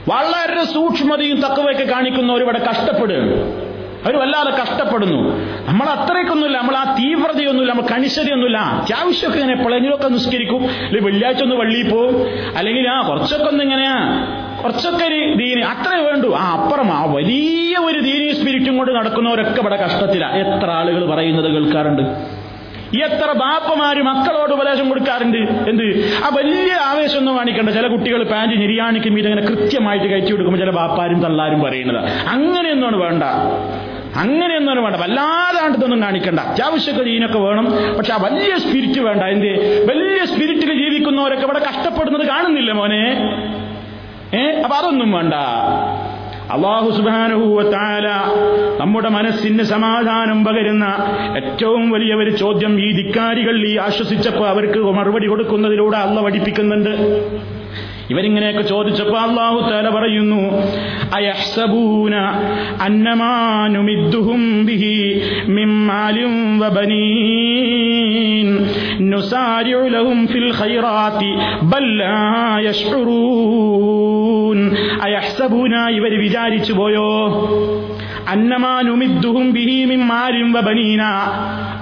വളരെ 0.09 0.63
സൂക്ഷ്മതയും 0.63 1.37
തക്കവയൊക്കെ 1.39 1.83
കാണിക്കുന്നവർ 1.83 2.41
ഇവിടെ 2.41 2.59
കഷ്ടപ്പെടുകയാണ്. 2.59 3.72
അവർ 4.05 4.17
വല്ലാതെ 4.17 4.51
കഷ്ടപ്പെടുന്നു. 4.61 5.19
നമ്മൾ 5.67 5.85
അത്രയ്ക്കൊന്നുമില്ല 5.85 6.57
നമ്മൾ 6.57 6.75
ആ 6.75 6.95
തീവ്രതയൊന്നുമില്ല 6.95 7.73
നമ്മൾ 7.73 7.87
കണിശതയൊന്നുമില്ല. 7.91 8.57
അത്യാവശ്യമൊക്കെ 8.57 9.39
ഇങ്ങനെ 9.39 9.57
എപ്പോഴെങ്കിലുമൊക്കെ 9.57 10.07
നിസ്കരിക്കും. 10.07 10.57
അല്ലെങ്കിൽ 10.57 11.05
വെള്ളിയാഴ്ച 11.05 11.43
ഒന്ന് 11.43 11.55
വള്ളിയിൽ 11.55 11.89
പോവും. 11.91 12.15
അല്ലെങ്കിൽ 12.57 12.89
ആ 12.89 13.01
കുറച്ചൊക്കെ 13.07 13.45
ഒന്ന് 13.45 13.63
ഇങ്ങനെയാ 13.63 13.95
കുറച്ചൊക്കെ 14.63 15.05
ഒരു 15.05 15.33
ദീനി 15.33 15.61
അത്രേ 15.61 15.99
വേണ്ടു. 15.99 16.27
ആ 16.27 16.61
അപ്പുറം 16.61 16.91
ആ 16.91 17.05
വലിയ 17.13 17.77
ഒരു 17.77 17.99
ദീനി 17.99 18.31
സ്പിരിറ്റും 18.31 18.77
കൊണ്ട് 18.77 18.91
നടക്കുന്നവരൊക്കെ 18.91 19.61
ഇവിടെ 19.61 19.75
കഷ്ടത്തിലാണ് 19.75 20.37
എത്ര 20.37 20.69
ആളുകൾ 20.69 21.09
പറയുന്നത് 21.09 21.51
കേൾക്കാറുണ്ട്. 21.53 22.03
എത്ര 22.97 23.31
ബാപ്പമാരും 23.31 24.05
മക്കളോട് 24.05 24.51
ഉപദേശം 24.51 24.89
കൊടുക്കാറുണ്ട്. 24.89 25.37
എന്ത്? 25.37 25.83
ആ 26.25 26.29
വലിയ 26.35 26.73
ആവേശം 26.73 27.17
ഒന്നും 27.17 27.37
കാണിക്കണ്ട. 27.37 27.69
ചില 27.69 27.87
കുട്ടികൾ 27.87 28.23
പാന്റ് 28.23 28.61
നിര്യാണിക്കും 28.61 29.19
ഇതങ്ങനെ 29.19 29.41
കൃത്യമായിട്ട് 29.41 30.05
കയറ്റി 30.05 30.31
കൊടുക്കുമ്പോൾ 30.31 30.59
ചില 30.59 30.69
ബാപ്പാരും 30.69 31.21
തള്ളാരും 31.21 31.61
പറയുന്നത്. 31.61 32.11
അങ്ങനെയൊന്നും 32.29 32.99
വേണ്ട. 32.99 33.23
അങ്ങനെയൊന്നും 34.15 34.83
വേണ്ട. 34.83 34.97
വല്ലാതാണ്ട് 34.97 35.77
ഇതൊന്നും 35.77 36.01
കാണിക്കണ്ട. 36.01 36.39
അത്യാവശ്യമൊക്കെ 36.39 37.05
ജീനൊക്കെ 37.05 37.39
വേണം. 37.39 37.71
പക്ഷെ 37.97 38.13
ആ 38.13 38.17
വലിയ 38.17 38.57
സ്പിരിറ്റ് 38.57 38.99
വേണ്ട. 38.99 39.23
എന്ത്? 39.23 39.47
വലിയ 39.89 40.25
സ്പിരിറ്റിൽ 40.25 40.77
ജീവിക്കുന്നവരൊക്കെ 40.77 41.43
ഇവിടെ 41.43 41.59
കഷ്ടപ്പെടുന്നത് 41.59 42.27
കാണുന്നില്ല 42.27 42.71
മോനെ. 42.71 43.11
ഏ? 44.37 44.61
അപ്പൊ 44.61 44.77
അതൊന്നും 44.77 45.11
വേണ്ട. 45.11 45.33
അള്ളാഹു 46.51 46.89
സുബാനുഭൂവത്താല 46.89 48.07
നമ്മുടെ 48.79 49.09
മനസ്സിന് 49.09 49.63
സമാധാനം 49.63 50.45
പകരുന്ന 50.45 50.83
ഏറ്റവും 51.37 51.91
വലിയ 51.91 52.15
ഒരു 52.15 52.29
ചോദ്യം 52.29 52.79
ഈ 52.79 52.91
ധിക്കാരികൾ 52.91 53.67
ഈ 53.67 53.77
ആശ്വസിച്ചപ്പോ 53.77 54.45
അവർക്ക് 54.45 54.79
മറുപടി 54.79 55.27
കൊടുക്കുന്നതിലൂടെ 55.27 55.97
അള്ള 55.97 56.21
പഠിപ്പിക്കുന്നുണ്ട്. 56.21 56.89
ഇവരിങ്ങനെയൊക്കെ 58.09 58.61
ചോദിച്ചപ്പോ 58.61 59.17
അള്ളാഹു 59.17 59.69
തല 59.69 59.89
പറയുന്നു 59.89 60.65
അയഹ്സബൂന 61.15 62.15
അന്നമാനുമിദ്ദുഹും 62.81 64.65
ബിഹി 64.65 65.21
മിമ്മാലും 65.47 66.59
വബനീൻ 66.59 68.65
നുസാരിഉ 68.99 69.87
ലഹും 69.87 70.27
ഫിൽ 70.27 70.53
ഖൈറാത്തി 70.61 71.97
ലാ 71.97 72.59
യശ്ഉറൂൻ. 72.59 74.75
അയഹ്സബൂന 75.01 75.75
ഇവർ 75.75 76.19
വിചാരിച്ചു 76.19 76.73
പോയോ? 76.73 77.39
അന്നമാനുമിദ്ദുഹും 78.27 79.53
ബിഹി 79.53 79.85
മിമ്മാലും 79.85 80.53
വബനീന 80.53 81.01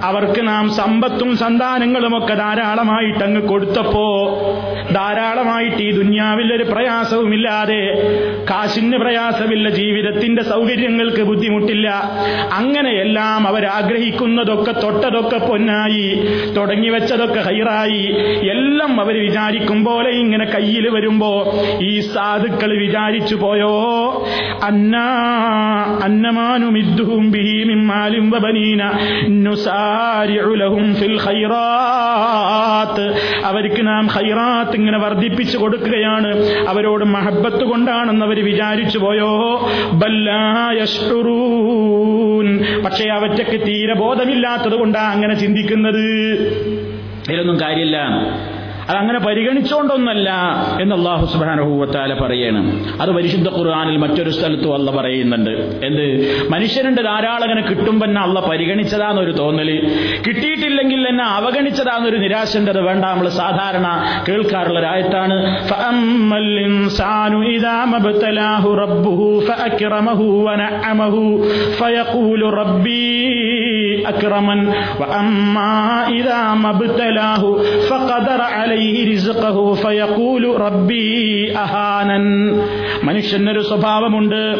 അവർക്ക് 0.02 0.48
നാം 0.48 0.64
സമ്പത്തും 0.76 1.30
സന്താനങ്ങളും 1.36 2.14
ഒക്കെ 2.18 2.34
ധാരാളമായിട്ട് 2.34 3.22
അങ്ങ് 3.24 3.42
കൊടുത്തപ്പോ 3.42 4.06
ധാരാളമായിട്ട് 4.92 5.80
ഈ 5.82 5.90
ദുന്യാവിൽ 5.92 6.48
ഒരു 6.52 6.64
പ്രയാസവുമില്ലാതെ 6.64 7.80
കാശിന് 8.50 8.98
പ്രയാസമില്ല 8.98 9.68
ജീവിതത്തിന്റെ 9.74 10.42
സൗകര്യങ്ങൾക്ക് 10.50 11.22
ബുദ്ധിമുട്ടില്ല 11.22 11.88
അങ്ങനെയെല്ലാം 12.58 13.48
അവരാഗ്രഹിക്കുന്നതൊക്കെ 13.48 14.72
തൊട്ടതൊക്കെ 14.80 15.38
പൊന്നായി 15.46 16.06
തുടങ്ങി 16.56 16.88
വെച്ചതൊക്കെ 16.88 17.40
ഹൈറായി 17.40 18.02
എല്ലാം 18.48 18.92
അവർ 19.00 19.16
വിചാരിക്കും 19.20 19.84
പോലെ 19.84 20.10
ഇങ്ങനെ 20.18 20.46
കയ്യിൽ 20.46 20.88
വരുമ്പോ 20.88 21.32
ഈ 21.82 21.92
സാധുക്കൾ 22.08 22.70
വിചാരിച്ചു 22.78 23.36
പോയോ? 23.36 23.72
അന്നാ 24.64 25.06
അന്നമാനുമിദ്ദുഹും 26.06 27.24
ബിഹി 27.30 27.56
മിമ്മാലിം 27.64 28.26
വബനീന 28.30 28.82
ഖൈറാത്ത് 29.28 29.56
അവർക്ക് 33.44 33.86
നാം 33.86 34.06
ഹൈറാത്ത് 34.06 34.76
ഇങ്ങനെ 34.76 34.98
വർദ്ധിപ്പിച്ചു 34.98 35.58
കൊടുക്കുകയാണ്. 35.58 36.46
അവരോട് 36.68 37.04
മഹബത്ത് 37.04 37.64
കൊണ്ടാണെന്ന് 37.64 38.26
അവർ 38.26 38.44
വിചാരിച്ചു 38.44 38.98
പോയോ? 38.98 39.70
ബല്ലായഷ്റൂൻ 39.92 42.64
പക്ഷേ 42.84 43.08
അവറ്റക്ക് 43.08 43.66
തീരെ 43.66 43.94
ബോധമില്ലാത്തത് 43.94 44.74
കൊണ്ടാ 44.74 45.00
അങ്ങനെ 45.00 45.34
ചിന്തിക്കുന്നത്. 45.34 46.32
ഇതിലൊന്നും 47.28 47.60
കാര്യമില്ല. 47.60 48.10
അതങ്ങനെ 48.91 49.19
പരിഗണിച്ചുകൊണ്ടൊന്നല്ല 49.25 50.29
എന്ന് 50.81 50.93
അള്ളാഹു 50.97 51.25
സുബാനഹൂവത്താല 51.33 52.13
പറയണം 52.21 52.65
അത് 53.01 53.11
പരിശുദ്ധ 53.17 53.47
ഖുർആാനിൽ 53.57 53.97
മറ്റൊരു 54.03 54.31
സ്ഥലത്തും 54.37 54.73
അല്ല 54.77 54.91
പറയുന്നുണ്ട് 54.97 55.51
എന്ത് 55.87 56.05
മനുഷ്യനുണ്ട് 56.53 57.01
ധാരാളം 57.09 57.45
അങ്ങനെ 57.47 57.63
കിട്ടുമ്പോൾ 57.69 58.05
തന്നെ 58.05 58.21
അള്ള 58.21 58.39
പരിഗണിച്ചതാന്നൊരു 58.47 59.33
തോന്നല് 59.41 59.75
കിട്ടിയിട്ടില്ലെങ്കിൽ 60.27 61.01
എന്നെ 61.11 61.25
അവഗണിച്ചതാന്നൊരു 61.37 62.19
നിരാശന്റെ 62.25 62.73
അത് 62.75 62.81
വേണ്ട 62.87 63.03
നമ്മൾ 63.05 63.29
സാധാരണ 63.41 63.87
കേൾക്കാറുള്ള 64.27 64.79
ഒരായത്താണ് 64.83 65.35
فأما 65.69 66.37
الإنسان 66.45 67.33
إذا 67.49 67.75
ما 67.85 67.97
ابتلاه 67.97 68.63
ربه 68.75 69.19
فأكرمه 69.41 70.19
ونعمه 70.45 71.15
فيقول 71.79 72.41
ربي 72.61 73.07
أكرمن 74.05 74.59
وأما 75.01 75.73
إذا 76.09 76.41
ما 76.55 76.69
ابتلاه 76.71 77.43
فقدر 77.89 78.39
عليه 78.53 78.70
മനുഷ്യനൊരു 83.02 83.60
സ്വഭാവമുണ്ട്. 83.60 84.56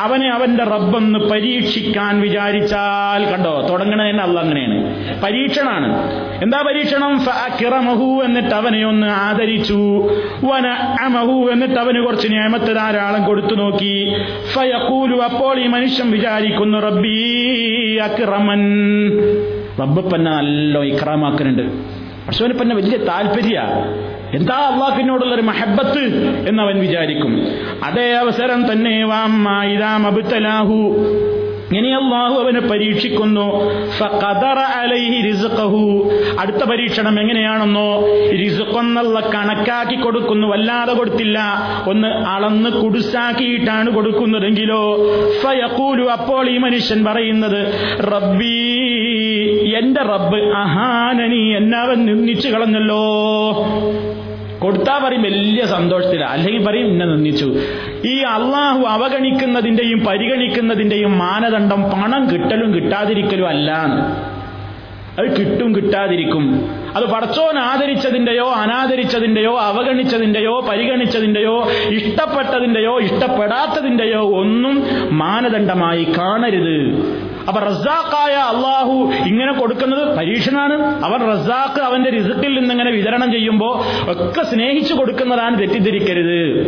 അവനെ 0.00 0.30
അവന്റെ 0.30 0.64
റബ്ബെന്ന് 0.64 1.18
പരീക്ഷിക്കാൻ 1.18 2.20
വിചാരിച്ചാൽ 2.20 3.24
കണ്ടോ? 3.24 3.66
തുടങ്ങണതന്നെ 3.70 4.22
അല്ല 4.22 4.40
അങ്ങനെയാണ്. 4.40 4.96
പരീക്ഷണാണ്. 5.22 6.12
എന്താ 6.42 6.62
പരീക്ഷണം? 6.62 7.24
എന്നിട്ട് 8.24 8.54
അവനെ 8.54 8.86
ഒന്ന് 8.86 9.06
ആദരിച്ചു. 9.06 10.10
എന്നിട്ട് 11.52 11.74
അവന് 11.74 12.06
കുറച്ച് 12.06 12.28
നിയമത്ത് 12.28 12.76
ധാരാളം 12.76 13.24
കൊടുത്തു 13.24 13.54
നോക്കി. 13.54 14.12
ഫയക്കൂലു 14.54 15.16
അപ്പോൾ 15.16 15.60
ഈ 15.60 15.66
മനുഷ്യൻ 15.66 16.10
വിചാരിക്കുന്നു 16.10 16.78
റബ്ബി 16.78 17.96
അക്രമൻ. 17.96 18.60
റബ്ബപ്പന്നല്ലോ 19.80 20.84
ഇക്രമാക്കുന്നുണ്ട്. 20.84 21.95
പക്ഷെ 22.26 22.46
പന്ന 22.46 22.74
വലിയ 22.74 22.96
താല്പര്യ. 22.96 23.62
എന്താ 24.34 24.54
അള്ളാഹിനോടുള്ള 24.54 25.34
ഒരു 25.34 25.42
മഹബത്ത് 25.42 26.34
എന്നവൻ 26.48 26.80
വിചാരിക്കും. 26.80 27.46
അതേ 27.84 28.12
അവസരം 28.12 28.72
തന്നെ 28.72 29.04
വാമ്മാഹു 29.04 31.06
ഇനി 31.74 31.88
അള്ളാഹു 31.88 32.34
അവനെ 32.42 32.60
പരീക്ഷിക്കുന്നു. 32.60 33.46
അടുത്ത 36.38 36.64
പരീക്ഷണം 36.64 37.20
എങ്ങനെയാണെന്നോ 37.20 38.04
റിസുക്കൊന്നുള്ള 38.32 39.20
കണക്കാക്കി 39.20 39.96
കൊടുക്കുന്നു. 40.00 40.46
വല്ലാതെ 40.46 40.92
കൊടുത്തില്ല. 40.92 41.38
ഒന്ന് 41.88 42.08
അളന്ന് 42.08 42.70
കുടുസാക്കിയിട്ടാണ് 42.70 43.90
കൊടുക്കുന്നതെങ്കിലോ 43.90 44.96
ഫയഖൂലു 45.42 46.04
അപ്പോൾ 46.04 46.50
ഈ 46.50 46.58
മനുഷ്യൻ 46.58 47.04
പറയുന്നത് 47.04 47.60
റബ്ബീ 48.12 48.56
എന്റെ 49.76 50.02
റബ്ബ് 50.02 50.36
അഹാനനി 50.36 51.56
എന്നവൻ 51.56 52.06
നിന്ദിച്ചു 52.06 52.48
കളഞ്ഞല്ലോ. 52.48 53.04
കൊടുത്താ 54.66 55.00
പറയും 55.04 55.22
വലിയ 55.22 55.64
സന്തോഷത്തില. 55.64 56.24
അല്ലെങ്കിൽ 56.24 56.66
പറയും 56.66 56.86
എന്നെ 56.86 57.06
നിന്ദിച്ചു. 57.06 57.56
ഈ 58.04 58.18
അള്ളാഹു 58.18 58.82
അവഗണിക്കുന്നതിന്റെയും 58.82 60.04
പരിഗണിക്കുന്നതിന്റെയും 60.04 61.18
മാനദണ്ഡം 61.18 61.82
പണം 61.82 62.30
കിട്ടലും 62.30 62.74
കിട്ടാതിരിക്കലും 62.74 63.48
അല്ലാന്ന്. 63.48 64.36
അത് 65.20 65.36
കിട്ടും 65.36 65.76
കിട്ടാതിരിക്കും. 65.76 66.70
അത് 66.96 67.04
പടച്ചോൻ 67.04 67.58
ആദരിച്ചതിന്റെയോ 67.58 68.52
അനാദരിച്ചതിന്റെയോ 68.52 69.58
അവഗണിച്ചതിന്റെയോ 69.58 70.60
പരിഗണിച്ചതിന്റെയോ 70.60 71.68
ഇഷ്ടപ്പെട്ടതിന്റെയോ 71.88 73.00
ഇഷ്ടപ്പെടാത്തതിന്റെയോ 73.00 74.38
ഒന്നും 74.38 74.82
മാനദണ്ഡമായി 75.18 76.04
കാണരുത്. 76.18 76.80
അപ്പൊ 77.48 77.60
റസാഖായ 77.60 78.34
അള്ളാഹു 78.34 79.12
ഇങ്ങനെ 79.26 79.52
കൊടുക്കുന്നത് 79.52 80.16
പരീക്ഷനാണ് 80.16 81.04
അവൻ 81.04 81.20
റസാഖ് 81.32 81.80
അവന്റെ 81.80 82.10
റിസക്കിൽ 82.10 82.58
നിന്ന് 82.58 82.74
ഇങ്ങനെ 82.74 82.90
വിതരണം 82.90 83.32
ചെയ്യുമ്പോൾ 83.32 83.80
ഒക്കെ 84.12 84.42
സ്നേഹിച്ചു 84.42 84.94
കൊടുക്കുന്നതാണ് 84.94 85.58
തെറ്റിദ്ധരിക്കരുത്. 85.58 86.66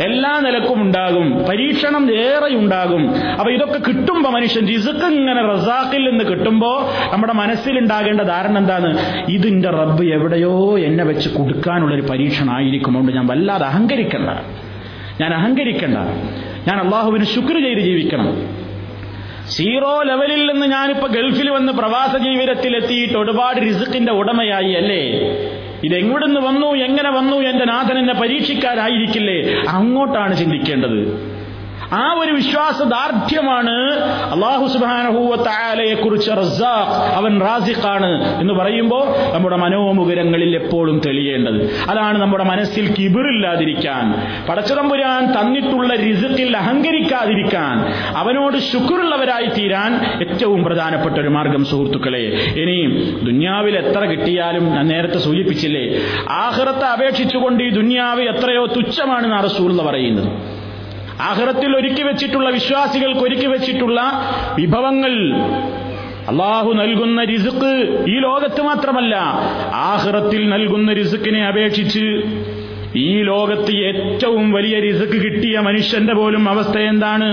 എല്ലാ 0.00 0.40
നിലക്കും 0.40 0.82
ഉണ്ടാകും. 0.82 1.44
പരീക്ഷണം 1.48 2.12
ഏറെ 2.12 2.56
ഉണ്ടാകും. 2.56 3.14
അപ്പൊ 3.16 3.50
ഇതൊക്കെ 3.50 3.78
കിട്ടുമ്പോ 3.78 4.30
മനുഷ്യൻ 4.30 4.68
റിസുക്ക് 4.68 5.06
ഇങ്ങനെ 5.06 5.42
റസാഖിൽ 5.42 6.10
നിന്ന് 6.10 6.24
കിട്ടുമ്പോ 6.24 6.90
നമ്മുടെ 7.12 7.32
മനസ്സിലുണ്ടാകേണ്ട 7.32 8.20
ധാരണ 8.20 8.58
എന്താണ്? 8.58 8.98
ഇതിന്റെ 9.28 9.70
റബ്ബ് 9.70 10.04
എവിടെയോ 10.04 10.78
എന്നെ 10.78 11.04
വെച്ച് 11.04 11.28
കൊടുക്കാനുള്ളൊരു 11.28 12.02
പരീക്ഷണമായിരിക്കും 12.02 12.90
അതുകൊണ്ട് 12.90 13.12
ഞാൻ 13.12 13.26
വല്ലാതെ 13.26 13.64
അഹങ്കരിക്കണ്ട. 13.64 14.30
ഞാൻ 15.20 15.34
അഹങ്കരിക്കണ്ട. 15.34 15.98
ഞാൻ 16.68 16.80
അള്ളാഹുവിന് 16.80 17.24
ശുക്ർ 17.24 17.62
ചെയ്ത് 17.62 17.80
ജീവിക്കണം. 17.80 18.61
സീറോ 19.48 20.02
ലെവലിൽ 20.02 20.52
നിന്ന് 20.52 20.66
ഞാനിപ്പോ 20.66 21.06
ഗൾഫിൽ 21.06 21.50
വന്ന് 21.50 21.72
പ്രവാസ 21.72 22.16
ജീവിതത്തിൽ 22.16 22.76
എത്തിയിട്ട് 22.76 23.18
ഒരുപാട് 23.18 23.62
റിസുക്കിന്റെ 23.62 24.12
ഉടമയായി 24.12 24.72
അല്ലേ? 24.72 25.30
ഇതെങ്ങോടുന്ന് 25.84 26.40
വന്നു 26.40 26.66
എങ്ങനെ 26.76 27.10
വന്നു 27.10 27.36
എന്റെ 27.36 27.64
നാഥൻ 27.64 27.98
എന്നെ 27.98 28.14
പരീക്ഷിക്കാനായിരിക്കില്ലേ? 28.14 29.66
അങ്ങോട്ടാണ് 29.68 30.36
ചിന്തിക്കേണ്ടത്. 30.36 31.31
ആ 31.92 32.14
ഒരു 32.18 32.32
വിശ്വാസ 32.32 32.82
ദാർഢ്യമാണ് 32.82 33.74
അള്ളാഹു 34.34 34.66
സുബാനഹൂവത്തായാലയെ 34.66 35.94
കുറിച്ച് 35.94 36.30
റസാഖ് 36.30 36.94
അവൻ 37.12 37.40
റാസിഖാണ് 37.40 38.40
എന്ന് 38.40 38.54
പറയുമ്പോൾ 38.54 39.32
നമ്മുടെ 39.32 39.56
മനോമുഖരങ്ങളിൽ 39.56 40.54
എപ്പോഴും 40.54 41.00
തെളിയേണ്ടത്. 41.06 41.58
അതാണ് 41.90 42.18
നമ്മുടെ 42.18 42.44
മനസ്സിൽ 42.44 42.94
കിബിറില്ലാതിരിക്കാൻ 42.94 44.14
പടച്ചതമ്പുരാൻ 44.48 45.32
തന്നിട്ടുള്ള 45.32 45.94
റിസുക്കിൽ 45.94 46.56
അഹങ്കരിക്കാതിരിക്കാൻ 46.56 47.76
അവനോട് 48.16 48.56
ശുക്രുള്ളവരായി 48.56 49.46
തീരാൻ 49.46 49.92
ഏറ്റവും 50.28 50.64
പ്രധാനപ്പെട്ട 50.64 51.14
ഒരു 51.14 51.28
മാർഗം 51.28 51.64
സുഹൃത്തുക്കളെ 51.64 52.24
ഇനിയും 52.62 53.20
ദുന്യാവിൽ 53.24 53.76
എത്ര 53.76 54.04
കിട്ടിയാലും 54.04 54.64
ഞാൻ 54.74 54.86
നേരത്തെ 54.86 55.18
സൂചിപ്പിച്ചില്ലേ 55.18 55.84
ആഹ്റത്തെ 56.30 56.86
അപേക്ഷിച്ചുകൊണ്ട് 56.86 57.62
ഈ 57.64 57.70
ദുന്യാവ് 57.70 58.22
എത്രയോ 58.22 58.66
തുച്ഛമാണെന്ന് 58.66 59.44
റസൂള്ള 59.44 59.82
പറയുന്നത്. 59.82 60.61
ആഹ്റത്തിൽ 61.22 61.76
ഒരുക്കി 61.76 62.02
വെച്ചിട്ടുള്ള 62.02 62.50
വിശ്വാസികൾക്ക് 62.50 63.20
ഒരുക്കി 63.20 63.46
വെച്ചിട്ടുള്ള 63.46 64.00
വിഭവങ്ങൾ 64.58 65.12
അള്ളാഹു 66.28 66.72
നൽകുന്ന 66.72 67.24
റിസുക്ക് 67.24 67.72
ഈ 68.10 68.18
ലോകത്ത് 68.18 68.60
മാത്രമല്ല 68.60 69.14
ആഹ്റത്തിൽ 69.74 70.48
നൽകുന്ന 70.48 70.92
റിസുക്കിനെ 70.92 71.46
അപേക്ഷിച്ച് 71.46 72.04
ഈ 72.96 73.22
ലോകത്ത് 73.22 73.72
ഏറ്റവും 73.72 74.52
വലിയ 74.52 74.80
റിസുക്ക് 74.80 75.18
കിട്ടിയ 75.22 75.58
മനുഷ്യന്റെ 75.58 76.14
പോലും 76.14 76.48
അവസ്ഥ 76.48 76.78
എന്താണ്? 76.78 77.28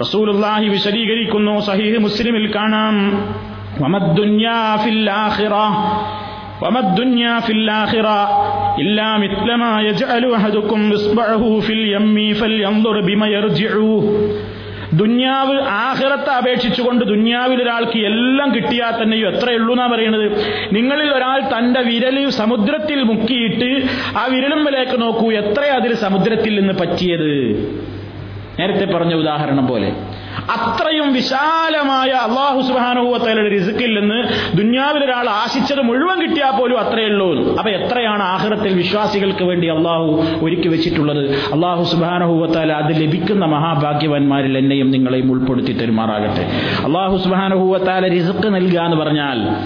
റസൂലുള്ളാഹി 0.00 0.68
വിശദീകരിക്കുന്നു 0.68 1.60
സഹീഹ് 1.60 1.98
മുസ്ലിമിൽ 1.98 2.54
കാണാം. 2.54 2.96
وما 6.61 6.79
الدنيا 6.79 7.39
في 7.39 7.51
الآخرة 7.53 8.19
إلا 8.77 9.17
مثل 9.17 9.47
ما 9.55 9.81
يجعل 9.81 10.23
أحدكم 10.33 10.79
إصبعه 10.91 11.43
في 11.59 11.73
اليم 11.73 12.15
فلينظر 12.35 12.95
بما 13.01 13.27
يرجعه 13.29 13.91
ദുന്യാവ് 14.93 15.55
ആഹ്റത്തെ 15.81 16.31
അപേക്ഷിച്ചുകൊണ്ട് 16.33 17.03
ദുന്യാവിൽ 17.05 17.59
ഒരാൾക്ക് 17.61 17.99
എല്ലാം 18.09 18.49
കിട്ടിയാൽ 18.55 18.93
തന്നെയും 18.99 19.27
എത്രയുള്ളൂ 19.31 19.71
എന്നാ 19.73 19.87
പറയുന്നത് 19.87 20.25
നിങ്ങളിൽ 20.71 21.09
ഒരാൾ 21.11 21.39
തന്റെ 21.53 21.81
വിരല് 21.81 22.23
സമുദ്രത്തിൽ 22.37 22.99
മുക്കിയിട്ട് 23.09 23.69
ആ 24.21 24.23
വിരലുമ്പലേക്ക് 24.33 24.97
നോക്കൂ 25.01 25.27
എത്ര 25.41 25.63
അതിൽ 25.77 25.93
സമുദ്രത്തിൽ 26.05 26.53
നിന്ന് 26.59 26.75
പറ്റിയത് 26.81 27.29
നേരത്തെ 28.59 28.85
പറഞ്ഞ 28.93 29.13
ഉദാഹരണം 29.23 29.65
പോലെ 29.67 29.89
അത്രയും 30.38 31.12
വിശാലമായ 31.12 32.10
അള്ളാഹു 32.10 32.60
സുബാനുഭവത്തലയുടെ 32.60 33.48
റിസുക്കിൽ 33.48 34.00
നിന്ന് 34.00 34.18
ദുന്യാവിൽ 34.56 35.04
ഒരാൾ 35.04 35.28
ആശിച്ചത് 35.28 35.82
മുഴുവൻ 35.82 36.20
കിട്ടിയാൽ 36.20 36.58
പോലും 36.58 36.78
അത്രയേ 36.78 37.06
ഉള്ളൂ. 37.06 37.56
അപ്പൊ 37.56 37.70
എത്രയാണ് 37.70 38.22
ആഹ്റത്തിൽ 38.22 38.74
വിശ്വാസികൾക്ക് 38.74 39.44
വേണ്ടി 39.44 39.66
അള്ളാഹു 39.66 40.24
ഒരുക്കി 40.42 40.68
വെച്ചിട്ടുള്ളത്? 40.68 41.30
അള്ളാഹു 41.52 41.84
സുബാനുഭവത്താല 41.84 42.72
അത് 42.72 43.02
ലഭിക്കുന്ന 43.02 43.44
മഹാഭാഗ്യവാന്മാരിൽ 43.44 44.58
എന്നെയും 44.58 44.90
നിങ്ങളെയും 44.90 45.30
ഉൾപ്പെടുത്തി 45.30 45.72
തരുമാറാകട്ടെ. 45.72 46.50
അള്ളാഹു 46.84 47.16
സുബാനുഭവത്താല 47.16 48.08
റിസുക്ക് 48.08 48.54
നൽകുക 48.54 48.80
എന്ന് 48.80 48.96
പറഞ്ഞാൽ 48.96 49.56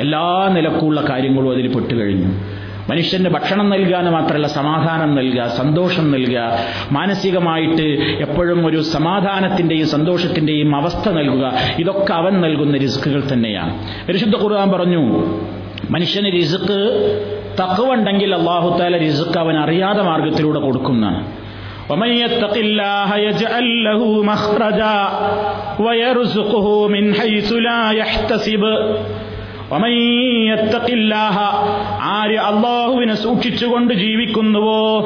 എല്ലാ 0.00 0.48
നിലക്കുള്ള 0.52 1.00
കാര്യങ്ങളും 1.08 1.52
അതിൽ 1.52 1.74
പെട്ടുകഴിഞ്ഞു. 1.74 2.53
മനുഷ്യന് 2.89 3.29
ഭക്ഷണം 3.29 3.67
നൽകുക 3.69 3.95
എന്ന് 3.95 4.11
മാത്രമല്ല 4.11 4.47
സമാധാനം 4.53 5.11
നൽകുക 5.15 5.41
സന്തോഷം 5.57 6.05
നൽകുക 6.11 6.39
മാനസികമായിട്ട് 6.91 7.85
എപ്പോഴും 8.25 8.61
ഒരു 8.65 8.79
സമാധാനത്തിന്റെയും 8.93 9.87
സന്തോഷത്തിന്റെയും 9.87 10.71
അവസ്ഥ 10.75 11.09
നൽകുക 11.19 11.45
ഇതൊക്കെ 11.77 12.13
അവൻ 12.13 12.35
നൽകുന്ന 12.41 12.79
റിസ്കുകൾ 12.85 13.21
തന്നെയാണ് 13.33 13.73
പരിശുദ്ധ 14.07 14.37
ഖുർആൻ 14.37 14.71
പറഞ്ഞു 14.71 15.03
മനുഷ്യന് 15.89 16.31
റിസുക്ക് 16.33 16.79
തക്കവുണ്ടെങ്കിൽ 17.59 18.31
അള്ളാഹുത്താല 18.35 18.97
റിസുക്ക് 18.99 19.39
അവൻ 19.39 19.57
അറിയാതെ 19.57 20.03
മാർഗത്തിലൂടെ 20.09 20.61
കൊടുക്കുന്നതാണ് 20.61 21.21
ومن 21.89 22.09
يتق 22.17 22.55
الله 22.59 23.09
يجعل 23.19 23.65
له 23.83 24.01
مخرجا 24.23 24.97
ويرزقه 25.79 26.65
من 26.87 27.03
حيث 27.13 27.49
لا 27.61 27.81
يحتسب 27.93 28.63
ആര് 32.02 32.36
അള്ളാഹുവിനെ 32.38 33.14
സൂക്ഷിച്ചുകൊണ്ട് 33.14 33.94
ജീവിക്കുന്നുവോ? 33.94 35.00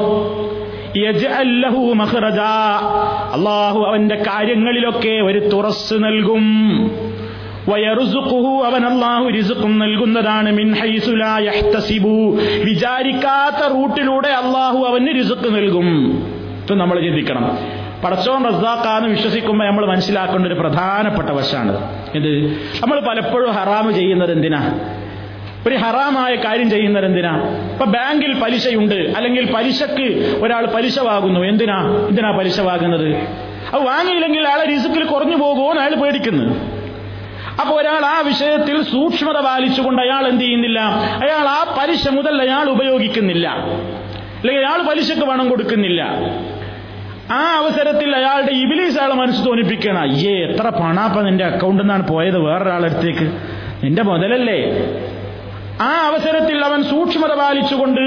അള്ളാഹു 3.32 3.80
അവന്റെ 3.80 4.14
കാര്യങ്ങളിലൊക്കെ 4.14 5.08
ഒരു 5.08 5.38
തുറസ് 5.38 5.94
നൽകും. 5.94 6.50
അവൻ 8.66 8.86
അള്ളാഹു 8.86 9.24
രിസുക്കും 9.28 9.78
നൽകുന്നതാണ്. 9.78 10.52
വിചാരിക്കാത്ത 12.64 13.72
റൂട്ടിലൂടെ 13.72 14.28
അള്ളാഹു 14.28 14.78
അവന് 14.78 15.08
രിസുക്ക് 15.08 15.56
നൽകും. 15.56 15.86
നമ്മൾ 16.78 17.00
ചിന്തിക്കണം. 17.00 17.77
പടച്ചോൻ 18.04 18.44
റസാക്കാന്ന് 18.44 19.08
വിശ്വസിക്കുമ്പോൾ 19.08 19.66
നമ്മൾ 19.66 19.86
മനസ്സിലാക്കേണ്ട 19.86 20.46
ഒരു 20.46 20.54
പ്രധാനപ്പെട്ട 20.54 21.28
വശമാണ് 21.30 22.00
ഇത് 22.14 22.46
നമ്മൾ 22.82 23.00
പലപ്പോഴും 23.00 23.50
ഹറാമ് 23.50 23.92
ചെയ്യുന്നത് 23.92 24.32
എന്തിനാ? 24.32 24.78
ഒരു 25.66 25.74
ഹറാമായ 25.74 26.34
കാര്യം 26.34 26.70
ചെയ്യുന്നത് 26.70 27.04
എന്തിനാ? 27.04 27.30
ഇപ്പൊ 27.72 27.84
ബാങ്കിൽ 27.84 28.34
പലിശയുണ്ട് 28.34 28.94
അല്ലെങ്കിൽ 28.94 29.52
പലിശക്ക് 29.52 30.36
ഒരാൾ 30.42 30.66
പലിശ 30.66 30.98
വാങ്ങുന്നു 30.98 31.40
എന്തിനാ? 31.40 31.78
എന്തിനാ 32.08 32.30
പലിശ 32.30 32.60
വാങ്ങുന്നത് 32.60 33.16
അത് 33.74 33.82
വാങ്ങിയില്ലെങ്കിൽ 33.82 34.48
അയാളെ 34.48 34.64
റിസുക്കിൽ 34.64 35.04
കുറഞ്ഞു 35.04 35.36
പോകുമോ 35.36 35.72
അയാൾ 35.72 35.94
പേടിക്കുന്നു. 35.94 36.44
അപ്പൊ 37.60 37.74
ഒരാൾ 37.74 38.06
ആ 38.06 38.20
വിഷയത്തിൽ 38.20 38.82
സൂക്ഷ്മത 38.82 39.40
പാലിച്ചുകൊണ്ട് 39.40 40.02
അയാൾ 40.02 40.28
എന്ത് 40.28 40.44
ചെയ്യുന്നില്ല? 40.44 40.80
അയാൾ 41.24 41.48
ആ 41.48 41.76
പലിശ 41.78 42.08
മുതൽ 42.08 42.42
അയാൾ 42.42 42.70
ഉപയോഗിക്കുന്നില്ല. 42.70 43.48
അല്ലെങ്കിൽ 43.48 44.66
അയാൾ 44.66 44.82
പലിശക്ക് 44.82 45.20
പണം 45.20 45.48
കൊടുക്കുന്നില്ല. 45.48 46.02
ആ 47.30 47.56
അവസരത്തിൽ 47.56 48.16
അയാളുടെ 48.16 48.52
ഇബിലീസ് 48.52 48.98
അയാളെ 48.98 49.14
മനസ്സ് 49.14 49.46
തോന്നിപ്പിക്കണം 49.46 50.00
അയ്യേ 50.00 50.46
എത്ര 50.46 50.68
പണാപ്പ 50.68 51.20
നിന്റെ 51.20 51.44
അക്കൗണ്ടിൽ 51.44 51.82
നിന്നാണ് 51.82 52.08
പോയത് 52.08 52.38
വേറൊരാളടുത്തേക്ക്. 52.38 53.26
നിന്റെ 53.84 54.02
മുതലല്ലേ? 54.02 54.88
ആ 55.80 55.90
അവസരത്തിൽ 56.06 56.64
അവൻ 56.64 56.82
സൂക്ഷ്മത 56.82 57.34
പാലിച്ചുകൊണ്ട് 57.34 58.00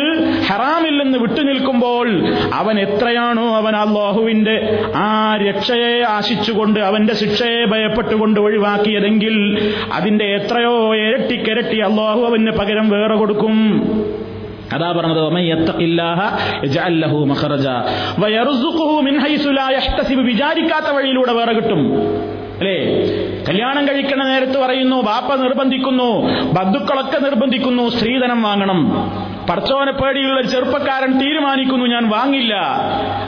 ഹറാമിൽ 0.48 1.04
നിന്ന് 1.04 1.18
വിട്ടുനിൽക്കുമ്പോൾ 1.18 2.08
അവൻ 2.54 2.80
എത്രയാണോ 2.80 3.56
അവൻ 3.56 3.76
അള്ളാഹുവിന്റെ 3.76 4.84
ആ 4.96 5.36
രക്ഷയെ 5.36 6.04
ആശിച്ചുകൊണ്ട് 6.04 6.80
അവന്റെ 6.80 7.14
ശിക്ഷയെ 7.14 7.66
ഭയപ്പെട്ടുകൊണ്ട് 7.66 8.40
ഒഴിവാക്കിയതെങ്കിൽ 8.40 9.36
അതിന്റെ 9.92 10.26
എത്രയോ 10.26 10.96
ഇരട്ടിക്കിരട്ടി 10.96 11.80
അള്ളാഹു 11.80 12.22
അവന് 12.22 12.52
പകരം 12.52 12.90
വേറെ 12.90 13.16
കൊടുക്കും. 13.16 13.56
അതാ 14.74 14.92
പറഞ്ഞത് 14.92 15.22
വിചാരിക്കാത്ത 20.22 20.86
വഴിയിലൂടെ 20.86 21.32
വേറെ 21.32 21.54
കിട്ടും. 21.54 21.82
അല്ലേ? 22.58 22.78
കല്യാണം 23.48 23.88
കഴിക്കണ 23.88 24.24
നേരത്ത് 24.24 24.58
പറയുന്നു 24.58 25.02
ബാപ്പ 25.02 25.36
നിർബന്ധിക്കുന്നു 25.36 26.10
ബന്ധുക്കളൊക്കെ 26.52 27.20
നിർബന്ധിക്കുന്നു 27.20 27.90
സ്ത്രീധനം 27.90 28.44
വാങ്ങണം. 28.44 28.80
പടച്ചോനെ 29.50 29.92
പേടിയുള്ള 29.92 30.42
ചെറുപ്പക്കാരൻ 30.42 31.20
തീരുമാനിക്കുന്നു 31.20 31.86
ഞാൻ 31.86 32.10
വാങ്ങില്ല. 32.10 32.54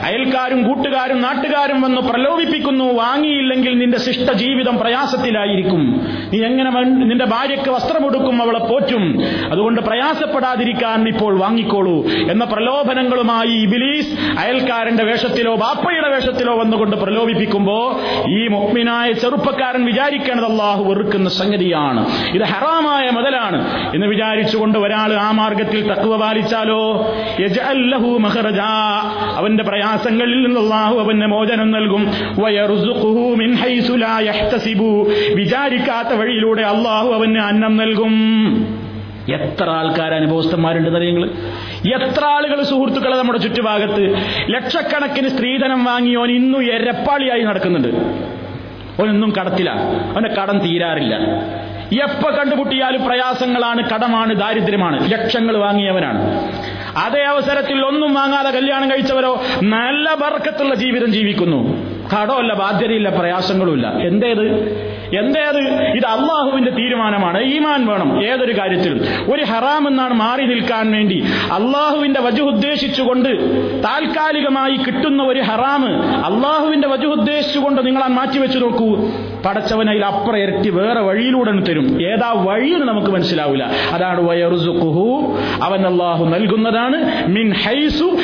അയൽക്കാരും 0.04 0.68
കൂട്ടുകാരും 0.68 1.22
നാട്ടുകാരും 1.22 1.82
വന്ന് 1.82 2.00
പ്രലോഭിപ്പിക്കുന്നു 2.00 2.84
വാങ്ങിയില്ലെങ്കിൽ 2.84 3.78
നിന്റെ 3.78 3.98
ശിഷ്ട 3.98 4.32
ജീവിതം 4.32 4.78
പ്രയാസത്തിലായിരിക്കും. 4.78 6.06
നീ 6.32 6.38
എങ്ങനെ 6.44 6.70
നിന്റെ 6.82 7.24
ഭാര്യയ്ക്ക് 7.24 7.70
വസ്ത്രമൊടുക്കും 7.70 8.42
അവളെ 8.42 8.58
പോറ്റും. 8.58 9.22
അതുകൊണ്ട് 9.52 9.80
പ്രയാസപ്പെടാതിരിക്കാൻ 9.80 11.08
ഇപ്പോൾ 11.08 11.38
വാങ്ങിക്കോളൂ 11.38 12.06
എന്ന 12.30 12.44
പ്രലോഭനങ്ങളുമായി 12.44 13.52
ഇബിലീസ് 13.62 14.38
അയൽക്കാരന്റെ 14.38 15.04
വേഷത്തിലോ 15.04 15.54
ബാപ്പയുടെ 15.54 16.08
വേഷത്തിലോ 16.08 16.58
വന്നുകൊണ്ട് 16.58 16.96
പ്രലോഭിപ്പിക്കുമ്പോ 16.96 18.00
ഈ 18.28 18.48
മുഗ്മിനായ 18.48 19.12
ചെറുപ്പക്കാരൻ 19.12 19.84
വിചാരിക്കേണ്ടത് 20.04 20.44
അള്ളാഹു 20.44 20.84
വെറുക്കുന്ന 20.84 21.30
സംഗതിയാണ്. 21.30 22.06
ഇത് 22.34 22.42
ഹറാമായ 22.42 23.10
മുതലാണ്. 23.10 23.88
എന്ന് 23.94 24.06
വിചാരിച്ചുകൊണ്ട് 24.06 24.78
ഒരാൾ 24.78 25.12
ആ 25.12 25.30
മാർഗത്തിൽ 25.30 25.80
തക്ക 25.80 25.94
തക്കുവ 25.94 26.16
പാലിച്ചാലോ 26.16 27.14
അവന്റെ 29.36 29.64
പ്രയാസങ്ങളിൽ 29.64 30.46
നിന്ന് 30.46 30.60
അള്ളാഹു 30.60 30.98
അവന് 30.98 31.26
മോചനം 31.26 31.70
നൽകും. 31.70 32.12
വിചാരിക്കാത്ത 35.34 36.08
വഴിയിലൂടെ 36.08 36.62
അള്ളാഹു 36.62 37.12
അവന് 37.12 37.38
അന്നം 37.38 37.76
നൽകും. 37.76 38.14
എത്ര 39.32 39.70
ആൾക്കാർ 39.70 40.14
അനുഭവസ്ഥന്മാരുണ്ട് 40.14 41.00
നിങ്ങൾ 41.00 41.30
എത്ര 41.94 42.24
ആളുകൾ 42.24 42.62
സുഹൃത്തുക്കളെ 42.62 43.16
നമ്മുടെ 43.16 43.38
ചുറ്റുഭാഗത്ത്? 43.38 44.14
ലക്ഷക്കണക്കിന് 44.48 45.28
സ്ത്രീധനം 45.28 45.84
വാങ്ങിയോൻ 45.84 46.30
ഇന്നും 46.30 46.62
എരപ്പാളിയായി 46.62 47.42
നടക്കുന്നുണ്ട്. 47.42 47.88
അവനൊന്നും 48.98 49.32
കടത്തില്ല. 49.40 49.70
അവന്റെ 50.14 50.28
കടം 50.28 50.58
തീരാറില്ല. 50.58 51.16
എപ്പോ 52.02 52.30
കണ്ടുമുട്ടിയാലും 52.30 53.04
പ്രയാസങ്ങളാണ് 53.04 53.90
കടമാണ് 53.90 54.34
ദാരിദ്ര്യമാണ്. 54.34 55.12
ലക്ഷങ്ങൾ 55.12 55.56
വാങ്ങിയവനാണ്. 55.56 56.50
അതേ 56.98 57.22
അവസരത്തിൽ 57.22 57.86
ഒന്നും 57.86 58.14
വാങ്ങാതെ 58.14 58.50
കല്യാണം 58.50 58.90
കഴിച്ചവരോ 58.90 59.42
നല്ല 59.62 60.14
ബർക്കത്തുള്ള 60.14 60.74
ജീവിതം 60.74 61.12
ജീവിക്കുന്നു. 61.12 61.64
കടമല്ല 62.14 62.54
ബാധ്യതയില്ല 62.54 63.18
പ്രയാസങ്ങളുമില്ല. 63.18 63.86
എന്തേത്? 63.86 64.46
എന്തേത്? 65.18 65.58
ഇത് 65.96 66.06
അള്ളാഹുവിന്റെ 66.06 66.70
തീരുമാനമാണ്. 66.70 67.42
ഈമാൻ 67.42 67.86
വേണം 67.86 68.24
ഏതൊരു 68.24 68.58
കാര്യത്തിലും. 68.58 69.00
ഒരു 69.34 69.44
ഹറാം 69.44 69.88
എന്നാണ് 69.88 70.14
മാറി 70.14 70.46
നിൽക്കാൻ 70.46 70.92
വേണ്ടി 70.92 71.24
അള്ളാഹുവിന്റെ 71.52 72.20
വജു 72.20 72.42
ഉദ്ദേശിച്ചുകൊണ്ട് 72.42 73.28
താൽക്കാലികമായി 73.84 74.76
കിട്ടുന്ന 74.76 75.22
ഒരു 75.22 75.40
ഹറാം 75.40 75.84
അള്ളാഹുവിന്റെ 76.24 76.88
വജു 76.88 77.06
ഉദ്ദേശിച്ചുകൊണ്ട് 77.06 77.86
നിങ്ങൾ 77.86 78.06
മാറ്റിവെച്ച് 78.06 78.58
നോക്കൂ. 78.62 78.96
പടച്ചവൻ 79.46 79.90
അതിൽ 79.90 80.04
അപ്പുറം 80.04 80.38
ഇരട്ടി 80.38 80.70
വേറെ 80.70 81.00
വഴിയിലൂടെ 81.00 81.60
തരും. 81.60 82.02
ഏതാ 82.02 82.32
വഴിയെന്ന് 82.36 82.86
നമുക്ക് 82.86 83.06
മനസ്സിലാവില്ല. 83.06 83.70
അതാണ് 83.92 84.20
അവൻ 85.62 85.86
അള്ളാഹു 85.86 86.24
നൽകുന്നതാണ്. 86.24 87.26
മിൻ 87.28 87.52
ഹൈസു 87.52 88.16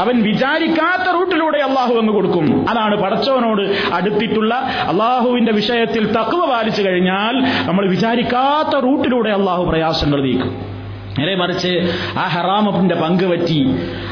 അവൻ 0.00 0.22
വിചാരിക്കാത്ത 0.22 1.10
റൂട്ടിലൂടെ 1.10 1.58
അള്ളാഹു 1.58 1.94
എന്ന് 1.94 2.12
കൊടുക്കും. 2.12 2.66
അതാണ് 2.68 3.02
പടച്ചവനോട് 3.02 3.94
അടുത്തിട്ടുള്ള 3.94 4.54
അള്ളാഹുവിന്റെ 4.88 5.52
വിഷയത്തിൽ 5.52 6.06
തക്കവ 6.06 6.46
പാലിച്ചു 6.50 6.82
കഴിഞ്ഞാൽ 6.82 7.66
നമ്മൾ 7.66 7.88
വിചാരിക്കാത്ത 7.88 8.78
റൂട്ടിലൂടെ 8.78 9.30
അള്ളാഹു 9.30 9.64
പ്രയാസങ്ങൾ 9.64 10.22
നീക്കും. 10.22 10.71
നേരെ 11.18 11.34
മറിച്ച് 11.34 11.94
ആ 12.18 12.26
ഹറാമിന്റെ 12.26 12.94
പങ്ക് 12.94 13.24
പറ്റി. 13.24 13.66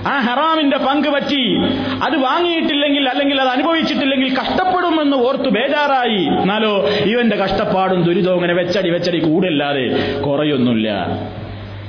ആ 0.07 0.19
ഹറാമിന്റെ 0.21 0.77
പങ്ക് 0.77 1.09
പറ്റി. 1.09 1.57
അത് 2.03 2.17
വാങ്ങിയിട്ടില്ലെങ്കിൽ 2.17 3.09
അല്ലെങ്കിൽ 3.09 3.41
അത് 3.41 3.49
അനുഭവിച്ചിട്ടില്ലെങ്കിൽ 3.49 4.37
കഷ്ടപ്പെടുമെന്ന് 4.37 5.17
ഓർത്ത് 5.17 5.49
ബേജാറായി. 5.49 6.43
എന്നാലോ 6.43 6.89
ഇവന്റെ 6.89 7.37
കഷ്ടപ്പാടും 7.37 8.03
ദുരിതവും 8.03 8.35
ഇങ്ങനെ 8.35 8.55
വെച്ചടി 8.55 8.91
വെച്ചടി 8.91 9.19
കൂടല്ലാതെ 9.19 10.15
കുറയൊന്നുമില്ല. 10.21 11.07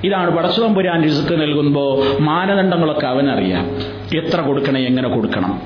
ഇതാണ് 0.03 0.37
പടസുതം 0.37 0.75
പുരാൻ 0.75 1.03
രിസുക്ക് 1.03 1.41
നൽകുമ്പോൾ 1.41 2.21
മാനദണ്ഡങ്ങളൊക്കെ 2.21 3.07
അവനറിയാം. 3.07 3.65
എത്ര 4.17 4.41
കൊടുക്കണം 4.41 4.77
എങ്ങനെ 4.77 5.09
കൊടുക്കണം? 5.09 5.61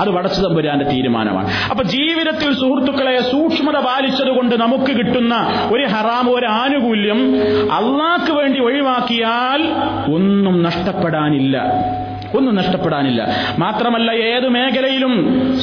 അത് 0.00 0.10
വടച്ചു 0.10 0.40
തമ്പുരാന്റെ 0.40 0.84
തീരുമാനമാണ്. 0.84 1.50
അപ്പൊ 1.70 1.84
ജീവിതത്തിൽ 1.84 2.54
സുഹൃത്തുക്കളെ 2.54 3.20
സൂക്ഷ്മത 3.20 3.78
പാലിച്ചതുകൊണ്ട് 3.78 4.54
നമുക്ക് 4.60 4.98
കിട്ടുന്ന 4.98 5.34
ഒരു 5.72 5.84
ഹറാം 5.84 6.34
ഒരു 6.34 6.46
ആനുകൂല്യം 6.46 7.34
അള്ളാക്ക് 7.72 8.32
വേണ്ടി 8.32 8.60
ഒഴിവാക്കിയാൽ 8.60 9.62
ഒന്നും 10.14 10.62
നഷ്ടപ്പെടാനില്ല. 10.62 11.64
ഒന്നും 12.36 12.54
നഷ്ടപ്പെടാനില്ല. 12.54 13.28
മാത്രമല്ല 13.58 14.10
ഏത് 14.10 14.48
മേഖലയിലും 14.48 15.14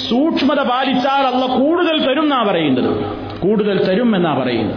സൂക്ഷ്മത 0.10 0.64
പാലിച്ചാൽ 0.64 1.22
അള്ള 1.22 1.46
കൂടുതൽ 1.46 2.06
തരും 2.08 2.24
എന്നാ 2.24 2.44
പറയുന്നത്. 2.44 3.06
കൂടുതൽ 3.40 3.86
തരും 3.86 4.16
എന്നാ 4.16 4.34
പറയുന്നത്. 4.34 4.76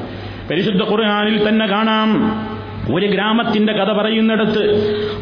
പരിശുദ്ധ 0.50 0.82
ഖുർആനിൽ 0.82 1.48
തന്നെ 1.48 1.66
കാണാം. 1.66 2.45
ഒരു 2.94 3.06
ഗ്രാമത്തിന്റെ 3.06 3.72
കഥ 3.72 3.90
പറയുന്നിടത്ത് 3.92 4.62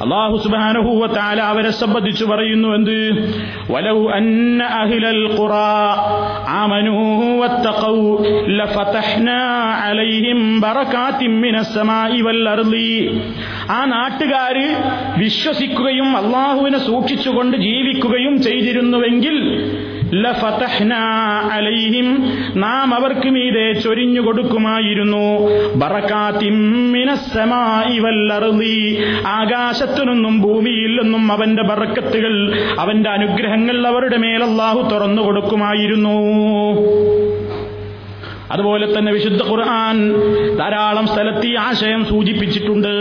അള്ളാഹു 0.02 0.36
സുബാനുഹൂവത്താല 0.36 1.40
അവരെ 1.42 1.70
സംബന്ധിച്ചു 1.72 2.24
പറയുന്നു 2.24 2.68
എന്ത്? 2.74 2.96
വലൗ 3.70 3.98
അന്ന 4.10 4.64
അഹിലൽ 4.80 5.22
ഖുറാ 5.36 5.68
ആമനൂ 6.54 6.96
വത്തഖൗ 7.40 7.96
ലഫതഹ്നാ 8.58 9.38
അലൈഹിം 9.84 10.60
ബറകാതിൻ 10.60 11.34
മിനസ് 11.40 11.84
വൽ 12.20 12.48
അർളി 12.48 12.90
ആ 13.70 13.84
നാട്ടുകാര് 13.86 14.66
വിശ്വസിക്കുകയും 15.18 16.16
അള്ളാഹുവിനെ 16.16 16.78
സൂക്ഷിച്ചുകൊണ്ട് 16.80 17.56
ജീവിക്കുകയും 17.58 18.42
ചെയ്തിരുന്നുവെങ്കിൽ 18.42 19.38
അലൈഹിം 21.52 22.28
നാം 22.56 22.94
അവർക്ക് 22.94 23.30
മീതെ 23.30 23.72
ചൊരിഞ്ഞു 23.72 24.20
കൊടുക്കുമായിരുന്നു. 24.20 25.50
ആകാശത്തു 29.26 30.04
നിന്നും 30.04 30.40
ഭൂമിയിൽ 30.40 31.02
നിന്നും 31.02 31.32
അവന്റെ 31.32 31.62
ബറക്കത്തുകൾ 31.62 32.58
അവന്റെ 32.78 33.10
അനുഗ്രഹങ്ങൾ 33.10 33.86
അവരുടെ 33.86 34.16
മേൽ 34.16 34.42
തുറന്നു 34.90 35.22
കൊടുക്കുമായിരുന്നു. 35.22 36.16
അതുപോലെ 38.50 38.98
തന്നെ 38.98 39.12
വിശുദ്ധ 39.12 39.42
ഖുർആൻ 39.42 40.12
ധാരാളം 40.56 41.06
സ്ഥലത്ത് 41.06 41.46
ഈ 41.46 41.54
ആശയം 41.54 42.04
സൂചിപ്പിച്ചിട്ടുണ്ട്. 42.04 42.94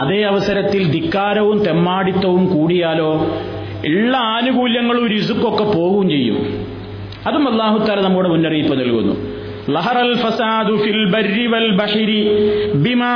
അതേ 0.00 0.22
അവസരത്തിൽ 0.22 0.90
ധിക്കാരവും 0.90 1.58
തെമ്മാടിത്തവും 1.58 2.46
കൂടിയാലോ? 2.46 3.26
ഉള്ള 3.89 4.13
ആനുകൂല്യങ്ങളും 4.33 5.05
രിസുക്കൊക്കെ 5.13 5.65
പോവുകയും 5.69 6.07
ചെയ്യും 6.13 6.39
അതും 7.27 7.45
അള്ളാഹുത്താല 7.51 8.01
നമ്മുടെ 8.07 8.31
മുന്നറിയിപ്പ് 8.33 8.75
നൽകുന്നു 8.81 9.15
لهر 9.69 9.97
الفساد 10.03 10.69
في 10.77 10.89
البر 10.91 11.37
والبحر 11.51 12.09
بما 12.75 13.15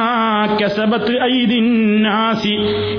كسبت 0.58 1.08
أيدي 1.22 1.60
الناس 1.60 2.44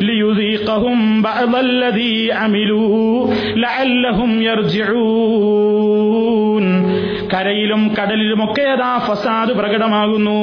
ليذيقهم 0.02 0.98
بعض 1.22 1.52
الذي 1.58 2.14
عملوا 2.32 3.26
لعلهم 3.56 4.30
يرجعون 5.34 6.64
കരയിലും 7.32 7.82
കടലിലുമൊക്കെ 7.96 8.64
അതാ 8.72 8.92
ഫസാദ് 9.06 9.52
പ്രകടമാകുന്നു 9.58 10.40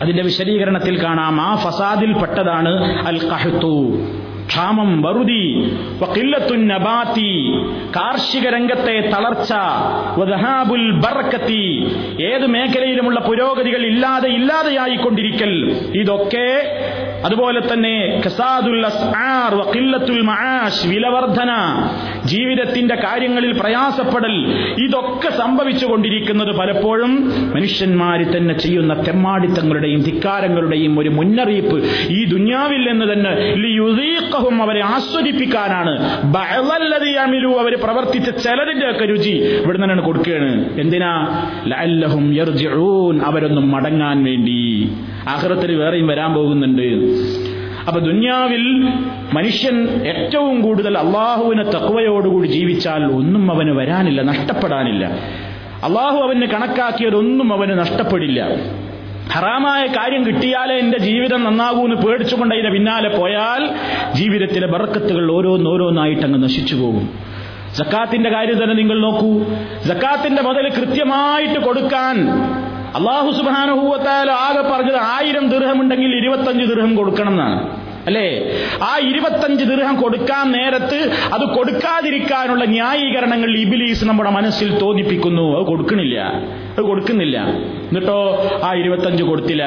അതിന്റെ 0.00 0.22
വിശദീകരണത്തിൽ 0.22 0.94
കാണാം 1.02 1.34
ആ 1.40 1.50
ഫസാദിൽ 1.56 2.12
പെട്ടതാണ് 2.20 2.72
അൽ 3.10 3.18
കഹത്തു 3.30 3.74
ക്ഷാമം 4.47 5.01
വറുതി 5.01 5.77
നബാത്തി. 6.67 7.51
കാർഷിക 7.95 8.49
രംഗത്തെ 8.49 8.99
തളർച്ച. 9.01 9.53
ബർക്കത്തി. 10.91 11.95
ഏത് 12.21 12.47
മേഖലയിലുമുള്ള 12.47 13.19
പുരോഗതികൾ 13.19 13.85
ഇല്ലാതെ 13.85 14.29
ഇല്ലാതെയായിക്കൊണ്ടിരിക്കൽ. 14.29 15.71
ഇതൊക്കെ 15.95 16.63
അതുപോലെ 17.25 17.73
തന്നെ 17.73 18.21
വിലവർധന 20.87 21.51
ജീവിതത്തിന്റെ 22.25 22.95
കാര്യങ്ങളിൽ 22.95 23.59
പ്രയാസപ്പെടൽ 23.59 24.35
ഇതൊക്കെ 24.83 25.29
സംഭവിച്ചു 25.29 25.85
കൊണ്ടിരിക്കുന്നത് 25.85 26.55
പലപ്പോഴും 26.55 27.11
മനുഷ്യന്മാർ 27.55 28.23
തന്നെ 28.23 28.57
ചെയ്യുന്ന 28.57 28.93
തെമ്മാടിത്തങ്ങളുടെയും 28.93 30.01
ധിക്കാരങ്ങളുടെയും 30.01 30.99
ഒരു 30.99 31.09
മുന്നറിയിപ്പ് 31.09 31.83
ഈ 32.09 32.25
ദുന്യാവിൽ 32.25 32.91
നിന്ന് 32.91 33.13
തന്നെ 33.13 33.31
ലിയുദീഖഹും 33.55 34.61
അവരെ 34.61 34.83
ആസ്വദിപ്പിക്കാനാണ്. 34.83 35.93
അവർ 37.59 37.77
പ്രവർത്തിച്ച 37.83 38.29
ചിലതിന്റെ 38.29 38.91
ഒക്കെ 38.91 39.05
രുചി 39.05 39.29
ഇവിടെ 39.29 39.77
നിന്നാണ് 39.77 40.01
കൊടുക്കുകയാണ്. 40.01 40.79
എന്തിനാ? 40.79 41.43
ലഅല്ലഹും 41.67 42.33
അവരൊന്നും 43.25 43.71
മടങ്ങാൻ 43.71 44.23
വേണ്ടി. 44.23 44.91
ആഖിറത്തിൽ 45.29 45.75
വേറെയും 45.75 46.07
വരാൻ 46.07 46.33
പോകുന്നുണ്ട്. 46.33 46.81
അപ്പൊ 47.87 48.01
ദുന്യാവിൽ 48.01 48.89
മനുഷ്യൻ 49.33 49.87
ഏറ്റവും 50.07 50.61
കൂടുതൽ 50.61 50.97
അള്ളാഹുവിനെ 50.97 51.63
തക്വയോടുകൂടി 51.63 52.47
ജീവിച്ചാൽ 52.47 53.03
ഒന്നും 53.03 53.51
അവന് 53.51 53.71
വരാനില്ല 53.71 54.21
നഷ്ടപ്പെടാനില്ല. 54.21 55.05
അള്ളാഹു 55.83 56.17
അവന് 56.17 56.41
കണക്കാക്കിയതൊന്നും 56.41 57.53
അവന് 57.53 57.79
നഷ്ടപ്പെടില്ല. 57.79 58.47
ഹറാമായ 59.31 59.85
കാര്യം 59.85 60.25
കിട്ടിയാലേ 60.25 60.75
എന്റെ 60.75 60.97
ജീവിതം 60.97 61.43
നന്നാകൂ 61.43 61.85
എന്ന് 61.85 61.95
പേടിച്ചുകൊണ്ട് 61.95 62.55
അതിന്റെ 62.55 62.71
പിന്നാലെ 62.71 63.09
പോയാൽ 63.09 63.69
ജീവിതത്തിലെ 64.13 64.67
ബറക്കത്തുകൾ 64.67 65.31
ഓരോന്നോരോന്നായിട്ട് 65.31 66.21
അങ്ങ് 66.21 66.43
നശിച്ചു 66.43 66.75
പോകും. 66.75 67.09
ജക്കാത്തിന്റെ 67.77 68.29
കാര്യം 68.29 68.63
തന്നെ 68.63 68.75
നിങ്ങൾ 68.75 69.01
നോക്കൂ. 69.01 69.39
ജക്കാത്തിന്റെ 69.85 70.41
മുതൽ 70.41 70.69
കൃത്യമായിട്ട് 70.69 71.59
കൊടുക്കാൻ 71.59 72.15
അള്ളാഹു 72.95 73.29
സുബാനുഭൂവത്താൽ 73.31 74.29
ആകെ 74.39 74.61
പറഞ്ഞത് 74.61 74.99
ആയിരം 75.07 75.45
ദീർഘമുണ്ടെങ്കിൽ 75.49 76.11
ഇരുപത്തഞ്ച് 76.15 76.65
ദീർഘം 76.65 76.93
കൊടുക്കണം 76.95 77.33
എന്നാണ് 77.33 77.59
അല്ലേ? 78.05 78.51
ആ 78.83 78.99
ഇരുപത്തഞ്ച് 78.99 79.65
ദീർഘം 79.65 80.01
കൊടുക്കാൻ 80.01 80.51
നേരത്ത് 80.51 81.09
അത് 81.33 81.55
കൊടുക്കാതിരിക്കാനുള്ള 81.55 82.65
ന്യായീകരണങ്ങൾ 82.65 83.57
ഇബിലീസ് 83.57 84.05
നമ്മുടെ 84.05 84.29
മനസ്സിൽ 84.29 84.77
തോന്നിപ്പിക്കുന്നു. 84.77 85.59
അത് 85.59 85.65
കൊടുക്കണില്ല. 85.65 86.19
അത് 86.77 86.81
കൊടുക്കുന്നില്ല. 86.81 87.37
എന്നിട്ടോ 87.39 88.49
ആ 88.63 88.73
ഇരുപത്തഞ്ച് 88.73 89.23
കൊടുത്തില്ല. 89.23 89.63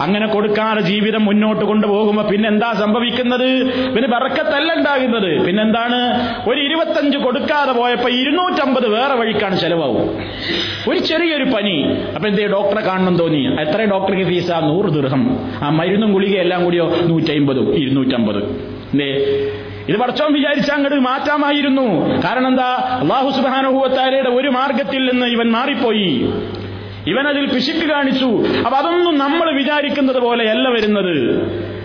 അങ്ങനെ 0.00 0.26
കൊടുക്കാതെ 0.26 0.80
ജീവിതം 0.80 1.24
മുന്നോട്ട് 1.24 1.64
കൊണ്ടുപോകുമ്പോ 1.64 2.22
പിന്നെന്താ 2.22 2.72
സംഭവിക്കുന്നത്? 2.72 3.64
പിന്നെ 3.92 4.08
ബറക്കത്തല്ല 4.08 4.74
ഉണ്ടാകുന്നത്. 4.74 5.44
പിന്നെന്താണ്? 5.46 6.00
ഒരു 6.48 6.60
ഇരുപത്തഞ്ച് 6.60 7.18
കൊടുക്കാതെ 7.18 7.72
പോയപ്പോ 7.72 8.08
ഇരുന്നൂറ്റമ്പത് 8.08 8.88
വേറെ 8.88 9.14
വഴിക്കാണ് 9.14 9.56
ചെലവാകും. 9.56 10.18
ഒരു 10.90 10.98
ചെറിയൊരു 10.98 11.44
പനി. 11.44 11.96
അപ്പൊ 12.14 12.28
എന്തേ 12.28 12.46
ഡോക്ടറെ 12.46 12.80
കാണണം 12.80 13.16
തോന്നി. 13.16 13.60
എത്ര 13.60 13.82
ഡോക്ടർക്ക് 13.82 14.26
ഫീസാ? 14.26 14.60
നൂറ് 14.60 14.90
ദീർഘം 14.90 15.38
ആ 15.62 15.70
മരുന്നും 15.70 16.12
ഗുളിക 16.12 16.38
എല്ലാം 16.38 16.64
കൂടിയോ? 16.64 16.96
നൂറ്റമ്പതും. 17.02 17.49
ഇരുന്നൂറ്റമ്പത് 17.58 18.44
എന്തേ 18.92 19.06
ഇത് 19.88 19.96
പടച്ചോൻ 19.96 20.32
വിചാരിച്ച 20.32 20.70
അങ്ങോട്ട് 20.70 21.00
മാറ്റാമായിരുന്നു. 21.00 22.18
കാരണം 22.24 22.46
എന്താ? 22.46 22.98
അള്ളാഹു 23.00 23.30
സുബാനുഭവത്താരയുടെ 23.30 24.28
ഒരു 24.28 24.48
മാർഗത്തിൽ 24.48 25.10
നിന്ന് 25.10 25.26
ഇവൻ 25.26 25.50
മാറിപ്പോയി. 25.50 26.32
ഇവൻ 27.06 27.28
അതിൽ 27.28 27.46
പിശുക്ക് 27.46 27.86
കാണിച്ചു. 27.86 28.26
അപ്പൊ 28.58 28.78
അതൊന്നും 28.78 29.18
നമ്മൾ 29.18 29.58
വിചാരിക്കുന്നത് 29.58 30.20
പോലെയല്ല 30.20 30.68
വരുന്നത്. 30.68 31.40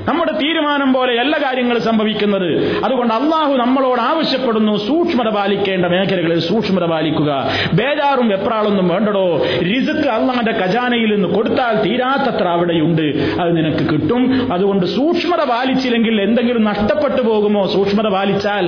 നമ്മുടെ 0.08 0.32
തീരുമാനം 0.32 0.94
പോലെ 0.94 1.14
എല്ലാ 1.14 1.40
കാര്യങ്ങളും 1.40 1.82
സംഭവിക്കുന്നത്. 1.82 2.78
അതുകൊണ്ട് 2.84 3.14
അള്ളാഹു 3.14 3.54
നമ്മളോട് 3.54 4.02
ആവശ്യപ്പെടുന്നു 4.02 4.78
സൂക്ഷ്മത 4.78 5.30
പാലിക്കേണ്ട 5.30 5.86
മേഖലകളിൽ 5.86 6.40
സൂക്ഷ്മത 6.40 6.86
പാലിക്കുക. 6.86 7.50
ബേജാറും 7.74 8.28
വെപ്രാളൊന്നും 8.30 8.88
വേണ്ടടോ. 8.88 9.46
റിസുക്ക് 9.62 10.10
അള്ളാന്റെ 10.10 10.52
ഖജാനയിൽ 10.52 11.16
നിന്ന് 11.16 11.28
കൊടുത്താൽ 11.28 11.84
തീരാത്തത്ര 11.84 12.48
അവിടെയുണ്ട്. 12.48 13.36
അത് 13.42 13.58
നിനക്ക് 13.58 13.90
കിട്ടും. 13.90 14.54
അതുകൊണ്ട് 14.54 14.86
സൂക്ഷ്മത 14.86 15.44
പാലിച്ചില്ലെങ്കിൽ 15.50 16.22
എന്തെങ്കിലും 16.22 16.64
നഷ്ടപ്പെട്ടു 16.64 17.22
പോകുമോ? 17.22 17.68
സൂക്ഷ്മത 17.68 18.08
പാലിച്ചാൽ 18.08 18.66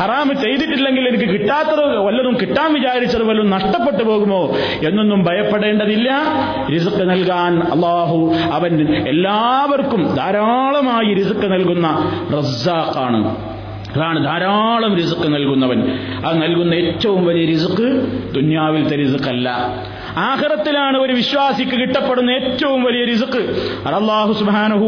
ഹറാമ് 0.00 0.34
ചെയ്തിട്ടില്ലെങ്കിൽ 0.34 1.08
എനിക്ക് 1.08 1.24
കിട്ടാത്തത് 1.24 1.98
വല്ലതും 1.98 2.34
കിട്ടാൻ 2.40 2.74
വിചാരിച്ചത് 2.74 3.22
വല്ലതും 3.22 3.50
നഷ്ടപ്പെട്ടു 3.50 4.04
പോകുമോ 4.04 4.42
എന്നൊന്നും 4.82 5.24
ഭയപ്പെടേണ്ടതില്ല. 5.24 6.10
റിസുക്ക് 6.74 7.10
നൽകാൻ 7.10 7.62
അള്ളാഹു 7.74 8.20
അവൻ 8.52 8.74
എല്ലാവർക്കും 9.08 10.14
ധാരാളമായി 10.16 11.14
റിസുക്ക് 11.14 11.52
നൽകുന്ന 11.52 11.86
റസ്സാഖാണ് 12.38 13.20
അതാണ് 13.96 14.24
ധാരാളം 14.24 14.96
റിസുക്ക് 14.96 15.28
നൽകുന്നവൻ. 15.34 15.80
അത് 16.26 16.42
നൽകുന്ന 16.42 16.74
ഏറ്റവും 16.74 17.26
വലിയ 17.26 17.44
റിസുക്ക് 17.46 17.88
ദുന്യാവിലത്തെ 18.34 18.96
റിസുക്കല്ല 18.96 19.48
ആഹ്റത്തിലാണ് 20.16 20.96
ഒരു 20.98 21.12
വിശ്വാസിക്ക് 21.12 21.76
കിട്ടപ്പെടുന്ന 21.80 22.30
ഏറ്റവും 22.30 22.84
വലിയ 22.84 23.04
റിസുക്ക് 23.04 23.42
അള്ളാഹു 23.86 24.32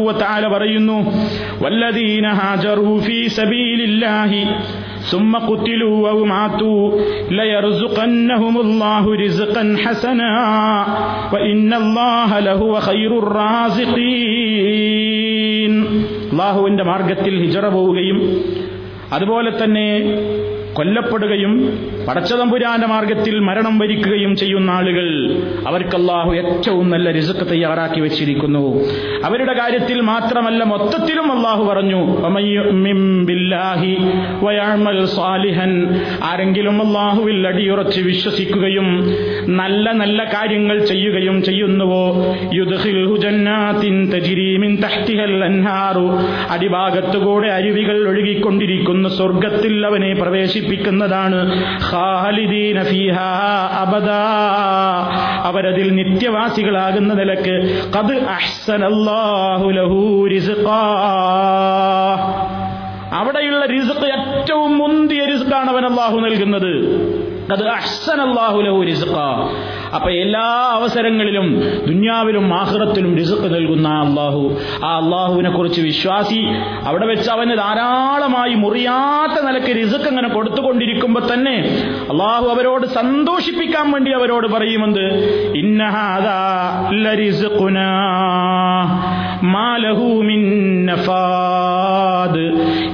വ 0.07 0.11
പറയുന്നു 0.51 0.97
വല്ലദീന 1.63 2.27
ഹാജറു 2.31 2.99
ഫീ 2.99 3.27
സബീലില്ലാഹി 3.27 4.43
ثم 5.10 5.32
قتلوا 5.40 6.10
أو 6.10 6.24
ماتوا 6.24 6.82
ليرزقنهم 7.30 8.54
الله 8.60 9.04
رزقا 9.16 9.64
حسنا 9.84 10.32
وإن 11.34 11.70
الله 11.72 12.30
لهو 12.40 12.72
خير 12.80 13.10
الرازقين 14.32 15.74
അള്ളാഹുവിന്റെ 16.32 16.82
മാർഗത്തിൽ 16.82 17.34
ഹിജറ 17.40 17.64
പോവുകയും 17.68 18.18
അതുപോലെ 19.12 19.50
തന്നെ 19.60 19.86
കൊല്ലപ്പെടുകയും 20.77 21.53
പടച്ചതമ്പുരാന്റെ 22.07 22.87
മാർഗത്തിൽ 22.87 23.39
മരണം 23.39 23.75
വരിക്കുകയും 23.79 24.35
ചെയ്യുന്ന 24.35 24.69
ആളുകൾ 24.71 25.07
അവർക്കല്ലാഹു 25.67 26.31
ഏറ്റവും 26.41 26.89
നല്ല 26.89 27.11
രിസക്ക് 27.11 27.45
തയ്യാറാക്കി 27.51 27.99
വെച്ചിരിക്കുന്നു. 27.99 28.63
അവരുടെ 29.25 29.53
കാര്യത്തിൽ 29.53 29.97
മാത്രമല്ല 30.11 30.63
മൊത്തത്തിലും 30.63 31.27
അള്ളാഹു 31.31 31.63
പറഞ്ഞു 31.63 32.01
ആരെങ്കിലും 36.29 36.77
അള്ളാഹുവിൽ 36.87 37.47
അടിയുറച്ച് 37.47 38.01
വിശ്വസിക്കുകയും 38.01 38.87
നല്ല 39.47 39.91
നല്ല 39.91 40.23
കാര്യങ്ങൾ 40.23 40.85
ചെയ്യുകയും 40.85 41.43
ചെയ്യുന്നുവോ? 41.43 42.35
അടിഭാഗത്തുകൂടെ 46.49 47.47
അരുവികൾ 47.47 48.07
ഒഴുകിക്കൊണ്ടിരിക്കുന്ന. 48.07 49.09
സ്വർഗത്തിൽ 49.09 49.85
അവനെ 49.85 50.13
പ്രവേശിപ്പിക്കുന്നതാണ്. 50.13 51.63
അവരതിൽ 55.43 55.95
നിത്യവാസികളാകുന്ന 55.95 57.13
നിലയ്ക്ക് 57.13 57.81
അവിടെയുള്ള 63.13 63.65
റിസ്ക് 63.65 64.05
ഏറ്റവും 64.05 64.77
മുന്തിയ 64.77 65.25
റിസ്ക്കാണ് 65.25 65.69
അവൻ 65.69 65.85
അള്ളാഹു 65.85 66.19
നൽകുന്നത്. 66.19 66.77
അപ്പൊ 69.93 70.09
എല്ലാ 70.09 70.73
അവസരങ്ങളിലും 70.73 71.45
ദുന്യാവിലും 71.85 72.53
ആഹ്റത്തിലും 72.53 73.17
റിസുക്ക് 73.17 73.55
നൽകുന്ന 73.55 73.87
അള്ളാഹു 73.99 74.41
ആ 74.85 74.97
അള്ളാഹുവിനെ 74.97 75.49
കുറിച്ച് 75.49 75.81
വിശ്വാസി 75.81 76.41
അവിടെ 76.85 77.05
വെച്ച് 77.05 77.29
അവന് 77.29 77.57
ധാരാളമായി 77.57 78.53
മുറിയാത്ത 78.55 79.45
നിലയ്ക്ക് 79.45 79.75
റിസുക്ക് 79.75 80.03
അങ്ങനെ 80.03 80.27
കൊടുത്തുകൊണ്ടിരിക്കുമ്പോ 80.27 81.21
തന്നെ 81.33 81.55
അള്ളാഹു 82.09 82.45
അവരോട് 82.47 82.85
സന്തോഷിപ്പിക്കാൻ 82.85 83.91
വേണ്ടി 83.91 84.11
അവരോട് 84.11 84.47
പറയുമെന്ത്? 84.47 85.05
ഇന്നഹാദാ 85.55 86.37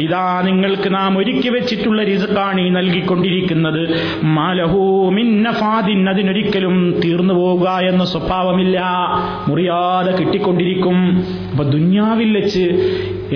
ഇതാ 0.04 0.41
നിങ്ങൾക്ക് 0.45 0.93
നാം 0.93 1.18
ഒരുക്കി 1.18 1.49
വെച്ചിട്ടുള്ള 1.49 2.04
റിസുക്കാണ് 2.04 2.62
ഈ 2.62 2.70
നൽകിക്കൊണ്ടിരിക്കുന്നത്. 2.70 3.89
മാലഹൂമിന്നഫാദിൻ 4.24 6.10
അതിനൊരിക്കലും 6.10 7.01
തീർന്നു 7.06 7.34
പോവുക 7.34 7.70
എന്ന 7.70 8.06
സ്വഭാവമില്ല. 8.06 8.82
മുറിയാതെ 9.47 10.12
കിട്ടിക്കൊണ്ടിരിക്കും. 10.12 11.24
അപ്പൊ 11.54 11.64
ദുന്യാവിൽ 11.70 12.30
വെച്ച് 12.38 12.64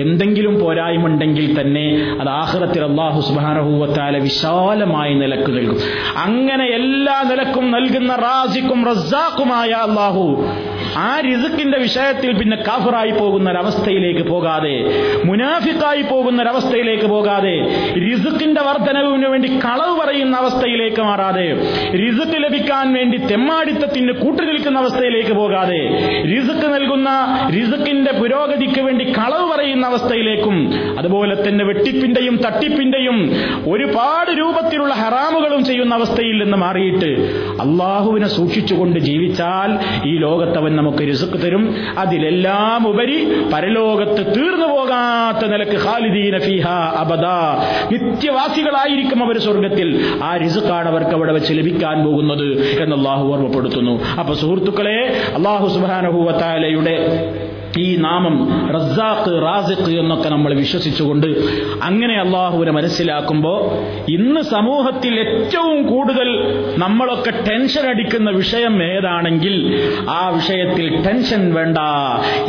എന്തെങ്കിലും 0.00 0.54
പോരായ്മുണ്ടെങ്കിൽ 0.60 1.46
തന്നെ 1.58 1.84
അത് 2.20 2.30
ആഹ്റത്തിൽ 2.38 2.82
അള്ളാഹു 2.84 3.20
സുബാനഹൂവത്താല 3.20 4.16
വിശാലമായ 4.18 5.08
നിലയ്ക്ക് 5.14 5.52
നൽകും. 5.52 5.78
അങ്ങനെ 6.24 6.66
എല്ലാ 6.78 7.16
നിലക്കും 7.30 7.64
നൽകുന്ന 7.70 8.12
റാസിക്കും 8.22 8.80
റസാക്കുമായ 8.88 9.70
അള്ളാഹു 9.86 10.24
ആ 10.98 11.10
റിസുക്കിന്റെ 11.20 11.78
വിഷയത്തിൽ 11.78 12.30
പിന്നെ 12.38 12.56
കാഫറായി 12.68 13.12
പോകുന്ന 13.12 13.48
ഒരവസ്ഥയിലേക്ക് 13.50 14.24
പോകാതെ 14.28 14.74
മുനാഫിക്കായി 15.24 16.02
പോകുന്ന 16.02 16.38
ഒരവസ്ഥയിലേക്ക് 16.42 17.06
പോകാതെ 17.06 17.54
റിസുക്കിന്റെ 18.04 18.62
വർധനവിന് 18.62 19.28
വേണ്ടി 19.28 19.48
കളവ് 19.64 19.94
പറയുന്ന 20.00 20.36
അവസ്ഥയിലേക്ക് 20.36 21.02
മാറാതെ 21.02 21.48
റിസുക്ക് 22.00 22.38
ലഭിക്കാൻ 22.44 22.86
വേണ്ടി 22.94 23.18
തെമ്മാടിത്തത്തിന് 23.30 24.14
കൂട്ടുനിൽക്കുന്ന 24.22 24.78
അവസ്ഥയിലേക്ക് 24.78 25.34
പോകാതെ 25.34 25.80
റിസുക്ക് 26.32 26.68
നൽകുന്ന 26.74 27.10
റിസുക്കിന്റെ 27.56 28.07
പുരോഗതിക്ക് 28.12 28.80
വേണ്ടി 28.80 29.04
കളവ് 29.04 29.50
പറയുന്ന 29.52 29.86
അവസ്ഥയിലേക്കും 29.86 30.56
അതുപോലെ 30.98 31.48
തന്നെ 31.48 31.64
വെട്ടിപ്പിന്റെയും 31.64 32.36
തട്ടിപ്പിന്റെയും 32.36 33.32
ഒരുപാട് 33.68 34.30
രൂപത്തിലുള്ള 34.38 34.94
ഹറാമുകളും 34.94 35.64
ചെയ്യുന്ന 35.64 35.94
അവസ്ഥയിൽ 35.94 36.42
നിന്ന് 36.42 36.56
മാറിയിട്ട് 36.56 37.10
അള്ളാഹുവിനെ 37.60 38.28
സൂക്ഷിച്ചുകൊണ്ട് 38.28 38.98
ജീവിച്ചാൽ 38.98 39.78
ഈ 40.08 40.18
ലോകത്തവൻ 40.18 40.76
നമുക്ക് 40.76 40.98
റിസുക്ക് 40.98 41.42
തരും. 41.42 41.76
അതിലെല്ലാം 41.98 42.88
ഉപരി 42.88 43.32
പരലോകത്ത് 43.54 44.34
തീർന്നു 44.34 44.66
പോകാത്ത 44.66 45.46
നിലയ്ക്ക് 45.46 45.76
ഖാലിദീന 45.76 46.38
ഫീഹ 46.38 46.68
അബദ. 47.02 47.24
നിത്യവാസികളായിരിക്കും 47.92 49.24
അവർ 49.24 49.38
സ്വർഗത്തിൽ. 49.38 50.00
ആ 50.22 50.36
രിസുക്കാണ് 50.36 50.88
അവർക്ക് 50.88 51.10
അവിടെ 51.10 51.32
വെച്ച് 51.32 51.54
ലഭിക്കാൻ 51.54 52.04
പോകുന്നത് 52.04 52.46
എന്ന് 52.82 52.96
അള്ളാഹു 52.96 53.32
ഓർമ്മപ്പെടുത്തുന്നു. 53.32 54.04
അപ്പൊ 54.20 54.34
സുഹൃത്തുക്കളെ 54.34 55.22
അള്ളാഹു 55.34 55.68
സുബാനഹുവത്താലയുടെ 55.68 56.96
ഈ 57.84 57.96
നാമം 57.96 58.34
റസാഖ് 58.76 59.32
റാസിഖ് 59.46 59.98
എന്നൊക്കെ 60.00 60.28
നമ്മൾ 60.28 60.54
വിശ്വസിച്ചുകൊണ്ട് 60.54 61.26
അങ്ങനെ 61.82 62.20
അള്ളാഹുവിനെ 62.20 62.72
മനസ്സിലാക്കുമ്പോൾ 62.72 63.58
ഇന്ന് 64.10 64.40
സമൂഹത്തിൽ 64.54 65.18
ഏറ്റവും 65.20 65.86
കൂടുതൽ 65.86 66.28
നമ്മളൊക്കെ 66.76 67.32
ടെൻഷൻ 67.48 67.88
അടിക്കുന്ന 67.88 68.30
വിഷയം 68.30 68.82
ഏതാണെങ്കിൽ 68.84 69.54
ആ 70.10 70.28
വിഷയത്തിൽ 70.28 71.04
ടെൻഷൻ 71.06 71.54
വേണ്ട 71.54 71.78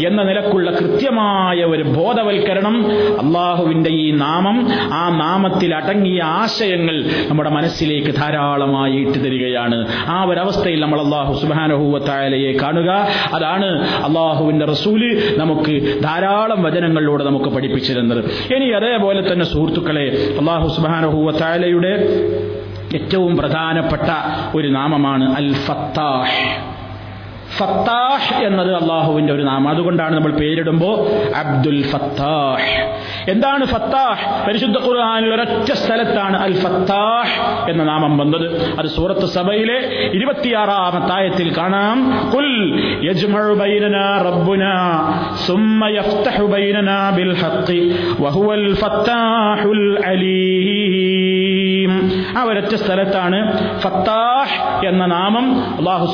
എന്ന 0.07 0.23
നിലക്കുള്ള 0.23 0.71
കൃത്യമായ 0.71 1.63
ഒരു 1.63 1.84
ബോധവൽക്കരണം 1.84 2.75
അള്ളാഹുവിന്റെ 3.23 3.89
ഈ 3.89 4.11
നാമം 4.11 4.57
ആ 4.93 5.09
നാമത്തിൽ 5.17 5.75
അടങ്ങിയ 5.75 6.21
ആശയങ്ങൾ 6.23 6.95
നമ്മുടെ 7.30 7.49
മനസ്സിലേക്ക് 7.49 8.15
ധാരാളമായി 8.15 8.95
ഇട്ട് 8.95 9.25
തരികയാണ് 9.25 9.77
ആ 10.07 10.23
ഒരവസ്ഥയിൽ 10.23 10.80
നമ്മൾ 10.80 10.99
അള്ളാഹു 11.01 11.34
സുബാനഹൂവത്തായാലയെ 11.34 12.51
കാണുക. 12.61 12.89
അതാണ് 13.34 13.69
അള്ളാഹുവിന്റെ 14.07 14.65
റസൂൽ. 14.65 15.01
നമുക്ക് 15.38 15.74
ധാരാളം 16.01 16.63
വചനങ്ങളിലൂടെ 16.63 17.24
നമുക്ക് 17.24 17.49
പഠിപ്പിച്ചു 17.49 17.93
തന്നത് 17.93 18.22
ഇനി 18.55 18.70
അതേപോലെ 18.72 19.22
തന്നെ 19.32 19.45
സുഹൃത്തുക്കളെ 19.45 20.05
അള്ളാഹു 20.39 20.67
സുബാനഹൂവത്തായാലയുടെ 20.67 21.93
ഏറ്റവും 22.95 23.38
പ്രധാനപ്പെട്ട 23.38 24.07
ഒരു 24.55 24.67
നാമമാണ് 24.70 25.26
അൽ 25.36 25.49
ഫത്താഹ് 25.65 26.38
ഫത്താഹ് 27.58 28.45
എന്നത് 28.45 28.76
അള്ളാഹുവിന്റെ 28.76 29.34
ഒരു 29.34 29.43
നാമം. 29.43 29.70
അതുകൊണ്ടാണ് 29.70 30.16
നമ്മൾ 30.16 30.32
പേരിടുമ്പോൾ 30.32 31.08
അബ്ദുൽ 31.36 31.84
ഫത്താഹ്. 31.84 33.32
എന്താണ് 33.32 33.66
ഫത്താഹ്? 33.66 34.47
പരിശുദ്ധ 34.47 34.78
ഖുർആാനിൽ 34.78 35.34
ഒരൊറ്റ 35.34 35.72
സ്ഥലത്താണ് 35.72 36.38
അൽ 36.38 36.54
ഫത്താഹ് 36.54 37.72
എന്ന 37.72 37.84
നാമം 37.84 38.18
വന്നത്. 38.18 38.80
അത് 38.80 38.86
സൂറത്ത് 38.86 39.26
സഭയിലെ 39.26 40.10
ഇരുപത്തിയാറാമത്തെ 40.14 41.14
ആയത്തിൽ 41.14 41.58
കാണാം. 41.58 42.30
കുൽ 42.36 42.80
യജ്മഉ 43.04 43.54
ബൈനനാ 43.54 44.20
സുമ്മ 45.47 45.88
യഫ്തഹു 45.88 46.45
ബൈനനാ 46.45 47.10
ബിൽ 47.10 47.36
ഹഖ് 47.36 47.95
വഹുവൽ 48.20 48.74
ഫത്താഹുൽ 48.74 50.06
അലീം. 50.06 52.12
ആ 52.38 52.43
ഒരൊറ്റ 52.43 52.73
സ്ഥലത്താണ് 52.75 53.39
ഫത്താഹ് 53.80 54.55
എന്ന 54.86 55.05
നാമം 55.07 55.45
അള്ളാഹു 55.80 56.05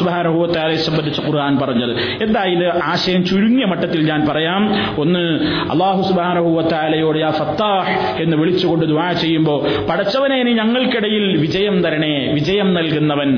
തആലയെ 0.56 0.80
സംബന്ധിച്ച് 0.80 1.22
ഖുർആൻ 1.22 1.54
പറഞ്ഞത്. 1.58 1.94
എന്താ 2.22 2.42
ഇത് 2.46 2.64
ആശയം 2.84 3.22
ചുരുങ്ങിയ 3.26 3.66
മട്ടത്തിൽ 3.66 4.02
ഞാൻ 4.06 4.22
പറയാം? 4.30 4.62
ഒന്ന് 4.98 5.24
അള്ളാഹു 5.72 6.02
സുബാനഹുവത്താലയോട് 6.02 7.20
ആ 7.24 7.32
ഫത്താഹ് 7.32 7.92
എന്ന് 8.22 8.36
വിളിച്ചുകൊണ്ട് 8.38 8.86
ദുവാ 8.86 9.08
ചെയ്യുമ്പോൾ 9.16 9.60
പടച്ചവനെ 9.90 10.36
ഇനി 10.42 10.54
ഞങ്ങൾക്കിടയിൽ 10.54 11.38
വിജയം 11.38 11.76
തരണേ 11.86 12.14
വിജയം 12.34 12.74
നൽകുന്നവൻ 12.74 13.30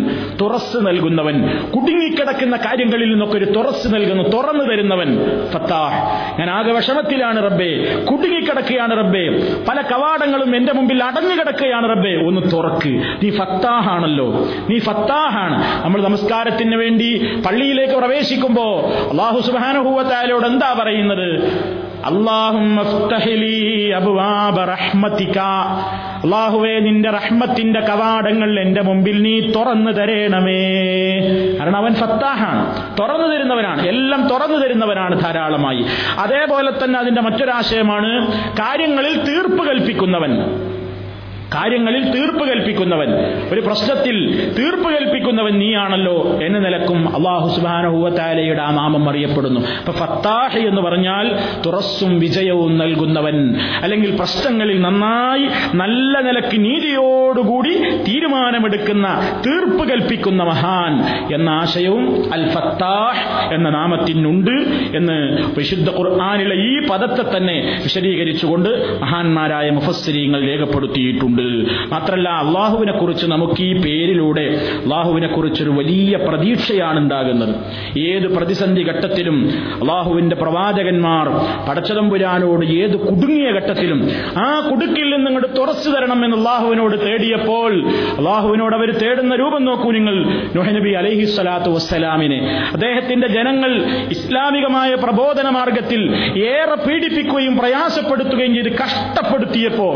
തുറസ് 0.41 0.78
നൽകുന്നവൻ 0.88 1.36
കുടുങ്ങിക്കിടക്കുന്ന 1.75 2.55
കാര്യങ്ങളിൽ 2.57 3.09
നിന്നൊക്കെ 3.09 3.38
ഒരു 3.38 3.47
തുറസ് 3.51 3.88
നൽകുന്നു 3.93 4.23
തുറന്നു 4.30 4.63
തരുന്നവൻ 4.63 5.09
ഫത്താഹ്. 5.53 5.97
ഞാൻ 6.39 6.49
ആകെ 6.49 6.71
വിഷമത്തിലാണ് 6.78 7.39
റബ്ബേ 7.43 7.71
കുടുങ്ങിക്കിടക്കുകയാണ് 8.11 8.93
റബ്ബേ 8.97 9.23
പല 9.69 9.78
കവാടങ്ങളും 9.91 10.51
എന്റെ 10.55 10.73
മുമ്പിൽ 10.73 11.03
അടഞ്ഞു 11.03 11.36
കിടക്കുകയാണ് 11.39 11.89
റബ്ബേ 11.89 12.13
ഒന്ന് 12.28 12.41
തുറക്ക് 12.68 13.24
നീ 13.24 13.30
ഫത്താഹാണല്ലോ. 13.30 14.47
നീ 14.70 14.80
ഫത്താഹാണ്. 14.80 15.86
നമ്മൾ 15.86 16.03
നമസ്കാരത്തിന് 16.03 16.76
വേണ്ടി 16.76 17.38
പള്ളിയിലേക്ക് 17.47 17.93
പ്രവേശിക്കുമ്പോ 17.93 18.91
അള്ളാഹു 19.11 19.41
സുബാനുഭൂവത്തായാലോട് 19.41 20.45
എന്താ 20.45 20.76
പറയുന്നത്? 20.80 21.43
അള്ളാഹുവേ 26.24 26.80
നിന്റെ 26.80 27.09
റഹ്മത്തിന്റെ 27.09 27.80
കവാടങ്ങൾ 27.80 28.59
എന്റെ 28.59 28.82
മുമ്പിൽ 28.82 29.22
നീ 29.22 29.39
തുറന്നു 29.39 29.91
തരേണമേ. 29.91 30.80
കാരണം 31.59 31.78
അവൻ 31.78 31.93
ഫത്താഹാണ്. 31.93 32.97
തുറന്നു 32.99 33.28
തരുന്നവനാണ്. 33.28 33.82
എല്ലാം 33.82 34.28
തുറന്നു 34.28 34.57
തരുന്നവനാണ് 34.57 35.22
ധാരാളമായി. 35.24 35.86
അതേപോലെ 36.20 36.72
തന്നെ 36.84 36.99
അതിന്റെ 36.99 37.22
മറ്റൊരാശയമാണ് 37.22 38.32
കാര്യങ്ങളിൽ 38.59 39.24
തീർപ്പ് 39.24 39.68
കൽപ്പിക്കുന്നവൻ. 39.68 40.32
കാര്യങ്ങളിൽ 41.56 42.12
തീർപ്പ് 42.12 42.50
കൽപ്പിക്കുന്നവൻ. 42.50 43.08
ഒരു 43.54 43.62
പ്രശ്നത്തിൽ 43.62 44.30
തീർപ്പ് 44.60 44.89
കൽപ്പിക്കുന്നവൻ 44.89 45.60
നീയാണല്ലോ 45.60 46.39
എന്ന 46.43 46.60
നിലക്കും 46.60 47.16
അള്ളാഹു 47.16 47.56
സുബാനഹുവത്താലയുടെ 47.56 48.62
ആ 48.62 48.72
നാമം 48.72 49.10
അറിയപ്പെടുന്നു. 49.10 49.60
അപ്പൊ 49.60 49.91
ഫത്താഹ് 49.91 50.58
എന്ന് 50.58 50.82
പറഞ്ഞാൽ 50.82 51.32
തുറസ്സും 51.66 52.20
വിജയവും 52.20 52.78
നൽകുന്നവൻ. 52.78 53.56
അല്ലെങ്കിൽ 53.56 54.16
പ്രശ്നങ്ങളിൽ 54.16 54.82
നന്നായി 54.82 55.48
നല്ല 55.76 56.22
നിലയ്ക്ക് 56.22 56.66
നീതിയോടുകൂടി 56.66 57.78
തീരുമാനമെടുക്കുന്ന 58.08 59.08
തീർപ്പ് 59.45 59.89
കൽപ്പിക്കുന്ന 59.89 60.43
മഹാൻ 60.43 60.93
എന്ന 61.34 61.50
ആശയവും 61.50 62.34
അൽ 62.34 62.50
ഫത്താഹ് 62.50 63.54
എന്ന 63.54 63.70
നാമത്തിനുണ്ട് 63.70 64.52
എന്ന് 64.98 65.41
വിശുദ്ധ 65.58 65.89
ഖുർആാനിലെ 65.89 66.56
ഈ 66.56 66.88
പദത്തെ 66.88 67.38
തന്നെ 67.38 67.80
വിശദീകരിച്ചുകൊണ്ട് 67.84 68.70
മഹാന്മാരായ 69.02 69.70
മുഫസ്സിരീങ്ങൾ 69.70 70.48
രേഖപ്പെടുത്തിയിട്ടുണ്ട്. 70.48 71.36
മാത്രല്ല 71.89 72.29
അള്ളാഹുവിനെ 72.29 72.91
കുറിച്ച് 72.91 73.25
നമുക്ക് 73.25 73.61
ഈ 73.61 73.73
പേരിലൂടെ 73.81 74.45
അള്ളാഹുവിനെ 74.83 75.27
കുറിച്ചൊരു 75.27 75.69
വലിയ 75.69 76.17
പ്രതീക്ഷയാണ് 76.27 76.99
ഉണ്ടാകുന്നത് 76.99 77.53
ഏത് 77.99 78.27
പ്രതിസന്ധി 78.27 78.83
ഘട്ടത്തിലും 78.83 79.38
അള്ളാഹുവിന്റെ 79.81 80.35
പ്രവാചകന്മാർ 80.35 81.27
പടച്ചതമ്പുരാനോട് 81.69 82.65
ഏത് 82.65 82.97
കുടുങ്ങിയ 82.97 83.51
ഘട്ടത്തിലും 83.51 83.99
ആ 84.38 84.69
കുടുക്കിൽ 84.69 85.09
നിന്ന് 85.15 85.27
ഇങ്ങോട്ട് 85.27 85.59
തുറച്ചു 85.59 85.89
തരണം 85.89 86.25
എന്ന് 86.25 86.38
അള്ളാഹുവിനോട് 86.38 87.05
തേടിയപ്പോൾ 87.05 87.71
അള്ളാഹുവിനോട് 88.17 88.75
അവർ 88.75 88.91
തേടുന്ന 88.93 89.35
രൂപം 89.35 89.65
നോക്കൂ 89.65 89.91
നിങ്ങൾ. 89.91 90.15
നബി 90.77 90.89
അലൈഹി 90.91 91.25
സ്വലാത്തു 91.25 91.69
വസ്സലാമിനെ. 91.69 92.38
അദ്ദേഹത്തിന്റെ 92.73 93.27
ജനങ്ങൾ 93.27 93.71
ഇസ്ലാമികമായ 94.09 94.95
പ്രബോധന 94.95 95.49
മാർഗത്തിൽ 95.49 96.01
ഏറെ 96.43 96.75
പീഡിപ്പിക്കുകയും 96.88 97.57
പ്രയാസപ്പെടുത്തുകയും 97.57 98.53
ചെയ്ത് 98.55 98.71
കഷ്ടപ്പെടുത്തിയപ്പോ 98.71 99.89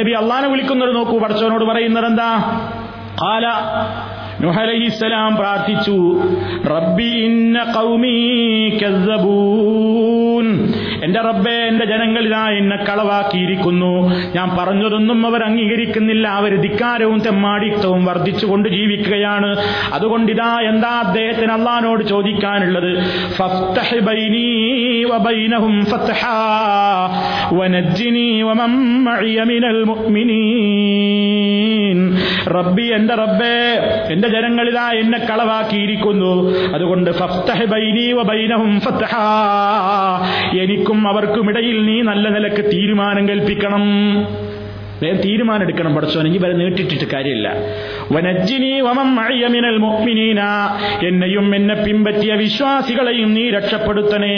നബി 0.00 0.12
അള്ളാനെ 0.12 0.48
വിളിക്കുന്നത് 0.76 0.94
നോക്കൂ 0.98 1.16
പടച്ചവനോട് 1.18 1.64
പറയുന്നത് 1.64 2.06
എന്താ 2.06 2.30
കാല 3.20 3.46
നുഹലഹിസ്സലാം 4.40 5.32
പ്രാർത്ഥിച്ചു 5.36 5.96
റബ്ബി 6.66 7.10
ഇന്ന 7.24 7.58
കൗമീ 7.72 8.16
എന്റെ 11.04 11.20
റബ്ബെ 11.20 11.50
എന്റെ 11.50 11.84
ജനങ്ങൾ 11.84 12.26
ഇതാ 12.26 12.50
എന്നെ 12.50 12.76
കളവാക്കിയിരിക്കുന്നു. 12.76 13.92
ഞാൻ 14.34 14.56
പറഞ്ഞതൊന്നും 14.58 15.26
അവർ 15.26 15.42
അംഗീകരിക്കുന്നില്ല. 15.42 16.28
അവർ 16.28 16.60
ധിക്കാരവും 16.60 17.20
തെമ്മാടിത്തവും 17.20 18.04
വർദ്ധിച്ചുകൊണ്ട് 18.04 18.68
ജീവിക്കുകയാണ്. 18.68 19.56
അതുകൊണ്ട് 19.92 20.32
ഇതാ 20.32 20.60
എന്താ 20.60 21.02
അദ്ദേഹത്തിന് 21.06 21.52
അള്ളഹാനോട് 21.52 22.04
ചോദിക്കാനുള്ളത്? 22.04 22.92
വനജ്ജിനി 27.54 28.42
റബ്ബി 32.48 32.82
എന്റെ 32.82 33.14
റബ്ബേ 33.14 33.78
എന്റെ 34.12 34.28
ജനങ്ങളിതാ 34.28 34.92
എന്നെ 34.92 35.18
കളവാക്കിയിരിക്കുന്നു. 35.18 36.54
അതുകൊണ്ട് 36.74 37.10
എനിക്കും 40.60 41.08
അവർക്കും 41.08 41.48
ഇടയിൽ 41.48 41.86
നീ 41.86 42.02
നല്ല 42.02 42.28
നിലയ്ക്ക് 42.28 42.64
തീരുമാനം 42.64 43.28
കൽപ്പിക്കണം. 43.28 43.82
വേഗം 45.02 45.16
തീരുമാനം 45.16 45.62
എടുക്കണം 45.62 45.94
പഠിച്ചോനെങ്കിൽ 45.94 46.44
വരെ 46.44 46.52
നീട്ടിട്ടിട്ട് 46.52 47.10
കാര്യമില്ല. 47.12 47.54
വനജ്ജിനി 48.12 48.80
വമം 48.80 49.16
മഴയമിനൽ 49.16 49.76
മുഅ്മിനീന. 49.76 50.40
എന്നെയും 51.06 51.54
എന്നെ 51.54 51.74
പിമ്പറ്റിയ 51.74 52.32
വിശ്വാസികളെയും 52.34 53.34
നീ 53.34 53.50
രക്ഷപ്പെടുത്തണേ. 53.50 54.34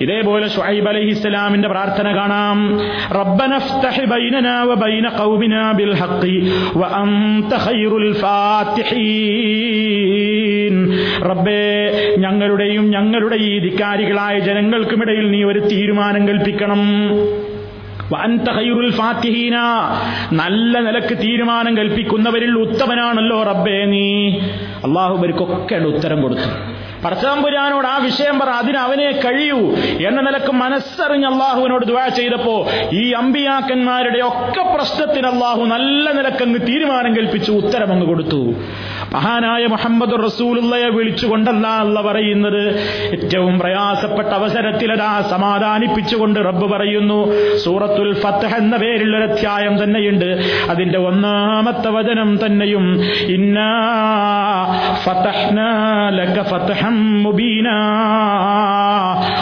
ഇതേപോലെ 0.00 0.48
ഷുഹൈബ് 0.48 0.88
അലൈഹി 0.88 1.06
ഇസ്ലാമിന്റെ 1.06 1.68
പ്രാർത്ഥന 1.68 2.16
കാണാം. 2.16 2.58
റബ്ബേ 11.30 12.16
ഞങ്ങളുടെയും 12.18 12.90
ഞങ്ങളുടെ 12.90 13.36
ഈ 13.36 13.58
ധിക്കാരികളായ 13.58 14.38
ജനങ്ങൾക്കുമിടയിൽ 14.38 15.30
നീ 15.30 15.44
ഒരു 15.44 15.58
തീരുമാനം 15.58 16.28
കൽപ്പിക്കണം. 16.28 16.82
നല്ല 20.32 20.80
നിലയ്ക്ക് 20.80 21.18
തീരുമാനം 21.18 21.76
കൽപ്പിക്കുന്നവരിൽ 21.76 22.58
ഉത്തമനാണല്ലോ 22.58 23.42
റബ്ബേ 23.42 23.84
നീ. 23.84 24.30
അള്ളാഹു 24.86 25.16
ഇവർക്കൊക്കെ 25.16 25.74
ഉത്തരം 25.74 26.22
കൊടുത്തു. 26.22 26.85
പടച്ചതമ്പുരാനോട് 27.06 27.86
ആ 27.86 27.96
വിഷയം 27.96 28.38
പറ 28.38 28.50
അതിന് 28.60 28.76
അവനെ 28.76 29.10
കഴിയൂ 29.24 29.60
എന്ന 30.08 30.20
നിലയ്ക്ക് 30.20 30.52
മനസ്സറിഞ്ഞ് 30.52 31.26
അള്ളാഹുവിനോട് 31.26 31.86
ദുവാ 31.86 32.08
ചെയ്തപ്പോ 32.08 32.56
ഈ 32.92 33.04
അമ്പിയാക്കന്മാരുടെ 33.12 34.20
ഒക്കെ 34.20 34.64
പ്രശ്നത്തിന് 34.74 35.26
അള്ളാഹു 35.26 35.64
നല്ല 35.74 36.12
നിലക്കങ്ങ് 36.12 36.60
തീരുമാനം 36.66 37.16
കൽപ്പിച്ചു 37.16 37.52
ഉത്തരം 37.52 37.92
അങ്ങ് 37.92 38.06
കൊടുത്തു. 38.06 38.40
മഹാനായ 39.12 39.66
മുഹമ്മദ് 39.66 40.14
റസൂലുള്ളയെ 40.24 40.88
വിളിച്ചുകൊണ്ടല്ല 40.88 41.66
അല്ല 41.84 42.02
പറയുന്നത്. 42.02 42.62
ഏറ്റവും 43.16 43.58
പ്രയാസപ്പെട്ട 43.58 44.28
അവസരത്തിൽ 44.28 44.92
അതാ 44.92 45.10
സമാധാനിപ്പിച്ചുകൊണ്ട് 45.30 46.40
റബ്ബ് 46.48 46.66
പറയുന്നു. 46.74 47.18
സൂറത്തുൽ 47.56 48.12
ഫത്തഹ് 48.22 48.56
എന്ന 48.56 48.76
ഒരു 48.76 49.22
അധ്യായം 49.28 49.74
തന്നെയുണ്ട്. 49.82 50.28
അതിന്റെ 50.70 50.98
ഒന്നാമത്തെ 50.98 51.88
വചനം 51.88 52.30
തന്നെയും 52.46 52.86
ഇന്നാ 53.36 53.70
ഫതഹ്നാ 55.04 55.68
ലക 56.18 56.42
ഫതഹം 56.52 56.95
മുബീന. 56.96 57.68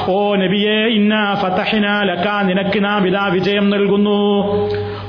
ഓ 0.08 0.34
നബിയെ 0.34 0.86
ഇന്ന 0.86 1.34
ഫതഹിന 1.42 2.02
ലക 2.02 2.42
നിനക്ക് 2.42 2.84
നാം 2.84 3.06
ഇതാ 3.06 3.26
വിജയം 3.26 3.70
നൽകുന്നു. 3.70 4.52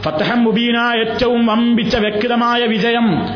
ഫതഹം 0.02 0.44
മുബീന 0.44 0.78
ഏറ്റവും 0.78 1.46
വമ്പിച്ച 1.46 1.96
വ്യക്തമായ 1.96 2.66
വിജയം. 2.66 3.28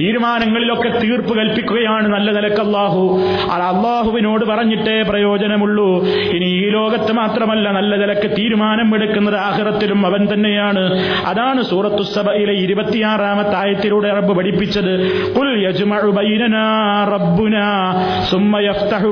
തീരുമാനങ്ങളിലൊക്കെ 0.00 0.88
തീർപ്പ് 0.98 1.36
കൽപ്പിക്കുകയാണ് 1.36 2.08
നല്ല 2.08 2.30
നിലയ്ക്ക് 2.30 2.60
അള്ളാഹു 2.60 3.18
അത് 3.50 3.62
അള്ളാഹുവിനോട് 3.62 4.44
പറഞ്ഞിട്ടേ 4.44 5.02
പ്രയോജനമുള്ളൂ. 5.02 6.04
ഇനി 6.06 6.44
ഈ 6.44 6.68
ലോകത്ത് 6.68 7.12
മാത്രമല്ല 7.12 7.70
നല്ല 7.70 7.96
നിലയ്ക്ക് 7.96 8.36
തീരുമാനം 8.36 8.94
എടുക്കുന്നത് 8.94 9.34
ആഹ്റത്തിലും 9.34 10.06
അവൻ 10.06 10.28
തന്നെയാണ്. 10.32 10.84
അതാണ് 11.26 11.62
സൂറത്തു 11.62 12.02
സഭയിലെ 12.02 12.52
ഇരുപത്തിയാറാമത്തെ 12.52 13.56
ആയത്തിലൂടെ 13.56 14.12
റബ്ബ് 14.12 14.36
പഠിപ്പിച്ചത്. 14.36 14.92
കുൽ 15.38 15.50
യജ്മഉ 15.66 16.10
യഫ്തഹു 18.60 19.08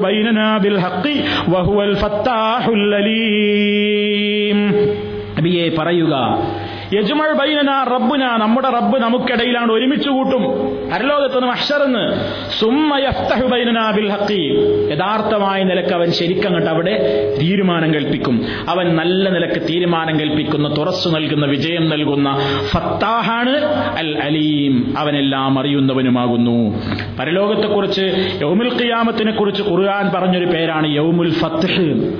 ബിൽ 0.58 0.78
ഹഖ് 0.78 1.14
ഫത്താഹുൽ 1.94 2.94
അലീം. 2.94 4.60
പറയുക 5.78 6.14
യജുമൾ 6.92 7.32
ബൈനന 7.32 7.86
റബ്ബുന 7.92 8.24
നമ്മുടെ 8.24 8.68
റബ്ബ് 8.68 8.98
നമുക്കിടയിലാണ് 8.98 9.72
ഒരുമിച്ച് 9.72 10.08
കൂട്ടും. 10.08 10.42
പരലോകത്തുനിന്ന് 10.92 11.46
മഹ്ഷറെന്ന് 11.46 12.04
സുമ്മ 12.60 12.98
യഫ്തഹു 12.98 13.46
ബൈനന 13.46 13.90
ബിൽ 13.90 14.08
ഹക്കി 14.08 14.42
യഥാർത്ഥമായ 14.92 15.62
നിലയ്ക്ക് 15.62 15.92
അവൻ 15.92 16.12
ശരിക്കങ്ങട്ട് 16.12 16.66
അവിടെ 16.66 16.94
തീരുമാനം 17.42 17.94
കൽപ്പിക്കും. 17.94 18.46
അവൻ 18.68 18.96
നല്ല 18.96 19.28
നിലയ്ക്ക് 19.28 19.68
തീരുമാനം 19.68 20.20
കൽപ്പിക്കുന്ന 20.20 20.76
തുറസ്സു 20.76 21.08
നൽകുന്ന 21.08 21.46
വിജയം 21.46 21.88
നൽകുന്ന 21.88 22.38
ഫത്താഹാണ് 22.66 23.56
അൽ 23.98 24.18
അലീം. 24.22 24.94
അവനെല്ലാം 24.98 25.58
അറിയുന്നവനുമാകുന്നു. 25.58 26.82
പരലോകത്തെക്കുറിച്ച് 27.20 28.36
യൗമുൽ 28.42 28.82
ഖിയാമത്തിനെ 28.82 29.32
കുറിച്ച് 29.32 29.62
ഖുർആൻ 29.62 30.10
പറഞ്ഞൊരു 30.14 30.44
പേരാണ് 30.44 30.96
യൗമുൽ 30.96 31.32
ഫത്ഹ്. 31.32 32.12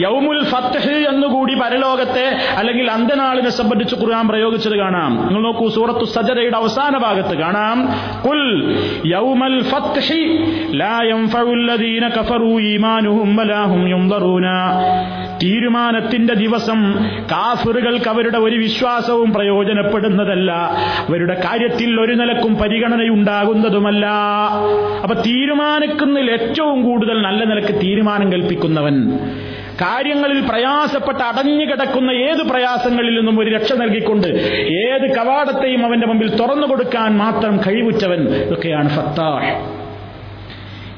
യൗമുൽ 0.00 0.44
ഫത്തഹ് 0.44 0.90
എന്നുകൂടി 0.90 1.54
പരലോകത്തെ 1.54 2.36
അല്ലെങ്കിൽ 2.56 2.90
അന്തനാളിനെ 2.90 3.50
സംബന്ധിച്ച് 3.50 3.94
ഖുർആൻ 3.94 4.28
പ്രയോഗിച്ചത് 4.28 4.78
കാണാം. 4.78 5.26
നിങ്ങൾ 5.26 5.42
നോക്കൂ 5.42 5.68
സൂറത്തു 5.68 6.04
സജദയുടെ 6.04 6.56
അവസാന 6.56 6.98
ഭാഗത്ത് 6.98 7.38
കാണാം. 7.38 7.88
കുൽ 8.28 8.76
യൗമൽ 9.06 9.62
ഫത്ഹി 9.62 10.44
ലാ 10.76 11.00
യൻഫഉല്ലദീന 11.02 12.08
കഫറു 12.08 12.60
ഈമാനുഹും 12.60 13.36
വലാ 13.36 13.62
ഹും 13.62 13.88
യുൻദറൂന 13.88 14.42
തീരുമാനത്തിന്റെ 15.42 16.34
ദിവസം 16.34 16.94
കാഫിറുകൾക്ക് 17.30 18.08
അവരുടെ 18.08 18.38
ഒരു 18.38 18.56
വിശ്വാസവും 18.56 19.32
പ്രയോജനപ്പെടുന്നതല്ല. 19.32 20.52
അവരുടെ 21.08 21.40
കാര്യത്തിൽ 21.44 22.00
ഒരു 22.00 22.12
നിലക്കും 22.12 22.54
പരിഗണനയുണ്ടാകുന്നതുമല്ല. 22.54 24.06
അപ്പൊ 25.02 25.14
തീരുമാനിക്കുന്നതിൽ 25.14 26.30
ഏറ്റവും 26.30 26.82
കൂടുതൽ 26.82 27.22
നല്ല 27.22 27.44
നിലയ്ക്ക് 27.44 27.72
തീരുമാനം 27.72 28.32
കൽപ്പിക്കുന്നവൻ 28.32 29.18
കാര്യങ്ങളിൽ 29.80 30.46
പ്രയാസപ്പെട്ട് 30.48 31.20
അടഞ്ഞു 31.20 31.64
കിടക്കുന്ന 31.64 32.10
ഏത് 32.10 32.48
പ്രയാസങ്ങളിൽ 32.48 33.16
നിന്നും 33.16 33.40
ഒരു 33.40 33.50
രക്ഷ 33.50 33.72
നൽകിക്കൊണ്ട് 33.72 34.26
ഏത് 34.86 35.14
കവാടത്തെയും 35.14 35.86
അവന്റെ 35.86 36.06
മുമ്പിൽ 36.06 36.36
തുറന്നു 36.36 36.66
കൊടുക്കാൻ 36.66 37.16
മാത്രം 37.16 37.56
കഴിവുറ്റവൻ 37.56 38.28
ഇതൊക്കെയാണ് 38.28 38.88
ഫത്താഹ്. 38.88 39.52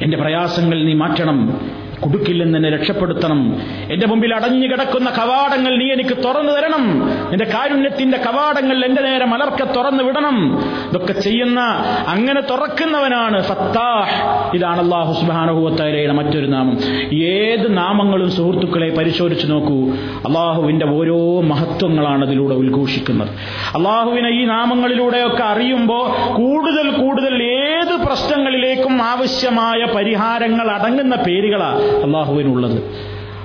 എന്റെ 0.02 0.16
പ്രയാസങ്ങൾ 0.16 0.84
നീ 0.84 0.92
മാറ്റണം. 0.92 1.60
കുടുക്കിൽ 2.04 2.44
നിന്ന് 2.44 2.58
എന്നെ 2.58 2.70
രക്ഷപ്പെടുത്തണം. 2.70 3.56
എന്റെ 3.90 4.06
മുമ്പിൽ 4.06 4.34
അടഞ്ഞു 4.34 4.66
കിടക്കുന്ന 4.66 5.10
കവാടങ്ങൾ 5.10 5.78
നീ 5.78 5.92
എനിക്ക് 5.92 6.22
തുറന്നു 6.24 6.52
തരണം. 6.52 7.10
എന്റെ 7.32 7.44
കാരുണ്യത്തിന്റെ 7.44 8.18
കവാടങ്ങൾ 8.18 8.84
എന്റെ 8.84 9.02
നേരെ 9.02 9.24
മലർക്കെ 9.24 9.64
തുറന്നു 9.64 10.04
വിടണം. 10.04 10.58
ഇതൊക്കെ 10.90 11.12
ചെയ്യുന്ന 11.12 11.60
അങ്ങനെ 12.08 12.40
തുറക്കുന്നവനാണ് 12.40 13.42
ഫത്താഹ്. 13.42 14.56
ഇതാണ് 14.56 14.80
അള്ളാഹു 14.80 15.20
സുബാനുഭവത്തലയുടെ 15.20 16.12
മറ്റൊരു 16.12 16.46
നാമം. 16.46 16.78
ഏത് 17.14 17.76
നാമങ്ങളും 17.76 18.30
സുഹൃത്തുക്കളെ 18.30 18.90
പരിശോധിച്ചു 18.90 19.46
നോക്കൂ. 19.46 19.90
അള്ളാഹുവിന്റെ 20.28 20.86
ഓരോ 20.86 21.40
മഹത്വങ്ങളാണ് 21.40 22.26
അതിലൂടെ 22.26 22.54
ഉദ്ഘോഷിക്കുന്നത്. 22.54 23.28
അള്ളാഹുവിനെ 23.76 24.28
ഈ 24.28 24.44
നാമങ്ങളിലൂടെയൊക്കെ 24.44 25.42
അറിയുമ്പോൾ 25.42 26.32
കൂടുതൽ 26.36 26.90
കൂടുതൽ 26.90 27.42
ഏത് 27.42 28.06
പ്രശ്നങ്ങളിലേക്കും 28.06 29.02
ആവശ്യമായ 29.02 29.84
പരിഹാരങ്ങൾ 29.84 30.70
അടങ്ങുന്ന 30.70 31.16
പേരുകളാണ് 31.16 31.93
അള്ളാഹുവിനുള്ളത്. 32.02 32.78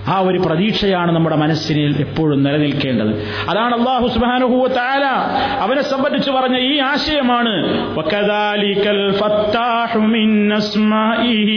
ആ 0.09 0.17
ഒരു 0.29 0.39
പ്രതീക്ഷയാണ് 0.39 1.11
നമ്മുടെ 1.13 1.37
മനസ്സിനിൽ 1.43 1.93
എപ്പോഴും 2.05 2.41
നിലനിൽക്കേണ്ടത് 2.47 3.13
അതാണ് 3.51 3.75
അള്ളാഹു 3.79 4.07
സുബാനുഹൂവ 4.15 4.67
താല 4.75 5.05
അവനെ 5.65 5.85
സംബന്ധിച്ച് 5.93 6.31
പറഞ്ഞ 6.37 6.59
ഈ 6.69 6.75
ആശയമാണ് 6.93 7.55
وكذلك 7.97 8.85
الفتاح 8.89 9.91
من 9.97 10.29
أسمائه 10.53 11.51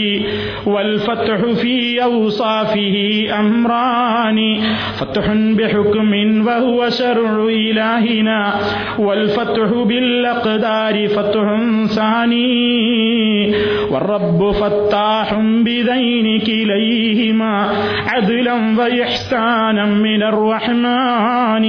والفتح 0.65 1.39
في 1.61 1.75
أوصافه 2.03 2.95
أمران 3.33 4.39
فتح 4.93 5.25
بحكم 5.57 6.11
وهو 6.47 6.79
شرع 6.91 7.31
إلهنا 7.61 8.39
والفتح 8.99 9.69
بالأقدار 9.83 10.95
فتح 11.07 11.45
ثاني 11.89 12.47
والرب 13.91 14.51
فتاح 14.53 15.29
بذين 15.59 16.27
كليهما 16.41 17.53
عدلا 18.41 18.55
وإحسانا 18.79 19.85
من 19.99 20.21
الرحمن 20.29 21.65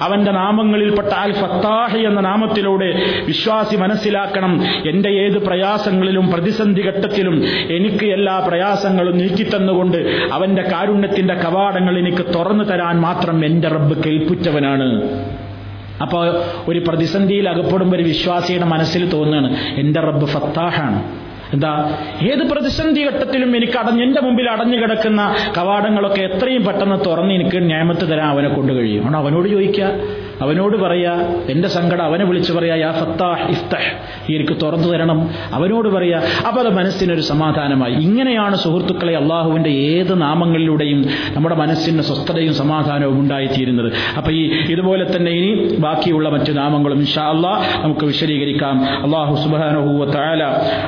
അവന്റെ 0.00 0.32
നാമങ്ങളിൽപ്പെട്ട 0.34 1.12
അൽ 1.20 1.32
ഫത്താഹ് 1.38 1.98
എന്ന 2.08 2.20
നാമത്തിലൂടെ 2.20 2.88
വിശ്വാസി 3.28 3.76
മനസ്സിലാക്കണം 3.76 4.52
എന്റെ 4.90 5.10
ഏത് 5.22 5.38
പ്രയാസങ്ങളിലും 5.46 6.26
പ്രതിസന്ധി 6.32 6.82
ഘട്ടത്തിലും 6.90 7.36
എനിക്ക് 7.76 8.06
എല്ലാ 8.16 8.34
പ്രയാസങ്ങളും 8.48 9.16
നീക്കിത്തന്നുകൊണ്ട് 9.22 9.98
അവന്റെ 10.36 10.64
കാരുണ്യത്തിന്റെ 10.72 11.36
കവാടങ്ങൾ 11.44 11.96
എനിക്ക് 12.02 12.26
തുറന്നു 12.36 12.66
തരാൻ 12.70 12.98
മാത്രം 13.06 13.38
എന്റെ 13.48 13.70
റബ്ബ് 13.76 13.96
കേൾപ്പിച്ചവനാണ് 14.04 14.88
അപ്പോൾ 16.04 16.24
ഒരു 16.70 16.80
പ്രതിസന്ധിയിൽ 16.86 17.46
അകപ്പെടുമ്പോൾ 17.52 17.96
ഒരു 17.98 18.06
വിശ്വാസിയുടെ 18.12 18.68
മനസ്സിൽ 18.74 19.04
തോന്നുകയാണ് 19.14 19.50
എന്റെ 19.82 20.02
റബ്ബ് 20.08 20.28
ഫത്താഹാണ് 20.34 21.00
എന്താ 21.53 21.71
ഏത് 22.21 22.43
പ്രതിസന്ധി 22.51 23.01
ഘട്ടത്തിലും 23.03 23.55
എനിക്ക് 23.55 23.77
അടഞ്ഞ് 23.77 24.03
എന്റെ 24.03 24.21
മുമ്പിൽ 24.21 24.49
അടഞ്ഞു 24.49 24.77
കിടക്കുന്ന 24.77 25.21
കവാടങ്ങളൊക്കെ 25.57 26.21
എത്രയും 26.21 26.63
പെട്ടെന്ന് 26.65 27.05
തുറന്ന് 27.05 27.33
എനിക്ക് 27.33 27.57
ന്യായമത്ത് 27.63 28.05
തരാൻ 28.11 28.27
അവനെ 28.27 28.49
കൊണ്ട് 28.49 28.73
കഴിയും. 28.73 29.15
അവനോട് 29.15 29.47
ചോദിക്കുക 29.49 29.87
അവനോട് 30.41 30.77
പറയാ 30.77 31.13
എന്റെ 31.49 31.67
സങ്കടം 31.67 32.03
അവനെ 32.03 32.25
വിളിച്ചു 32.25 32.53
പറയാ 32.53 32.75
യാ 32.75 32.91
ഫത്താഹ് 32.91 33.51
ഇഫ്തഹ് 33.51 33.89
എനിക്ക് 34.33 34.61
തുറന്നു 34.61 34.87
തരണം. 34.87 35.29
അവനോട് 35.53 35.89
പറയാ 35.89 36.21
അപ്പൊ 36.47 36.61
അത് 36.61 36.69
മനസ്സിനൊരു 36.77 37.21
സമാധാനമായി. 37.21 37.93
ഇങ്ങനെയാണ് 37.93 38.55
സുഹൃത്തുക്കളെ 38.55 39.17
അള്ളാഹുവിന്റെ 39.17 39.69
ഏത് 39.69 40.21
നാമങ്ങളിലൂടെയും 40.21 41.05
നമ്മുടെ 41.33 41.55
മനസ്സിന് 41.55 42.01
സ്വസ്ഥതയും 42.01 42.53
സമാധാനവും 42.53 43.19
ഉണ്ടായിത്തീരുന്നത്. 43.19 43.93
അപ്പൊ 44.17 44.31
ഈ 44.31 44.43
ഇതുപോലെ 44.69 45.15
തന്നെ 45.15 45.31
ഇനി 45.31 45.75
ബാക്കിയുള്ള 45.77 46.29
മറ്റു 46.29 46.51
നാമങ്ങളും 46.51 46.99
ഇൻഷാ 46.99 47.29
അള്ളാഹ് 47.29 47.83
നമുക്ക് 47.83 48.05
വിശദീകരിക്കാം. 48.05 48.77
അള്ളാഹു 49.03 49.35
സുബാനഹുവ 49.35 50.07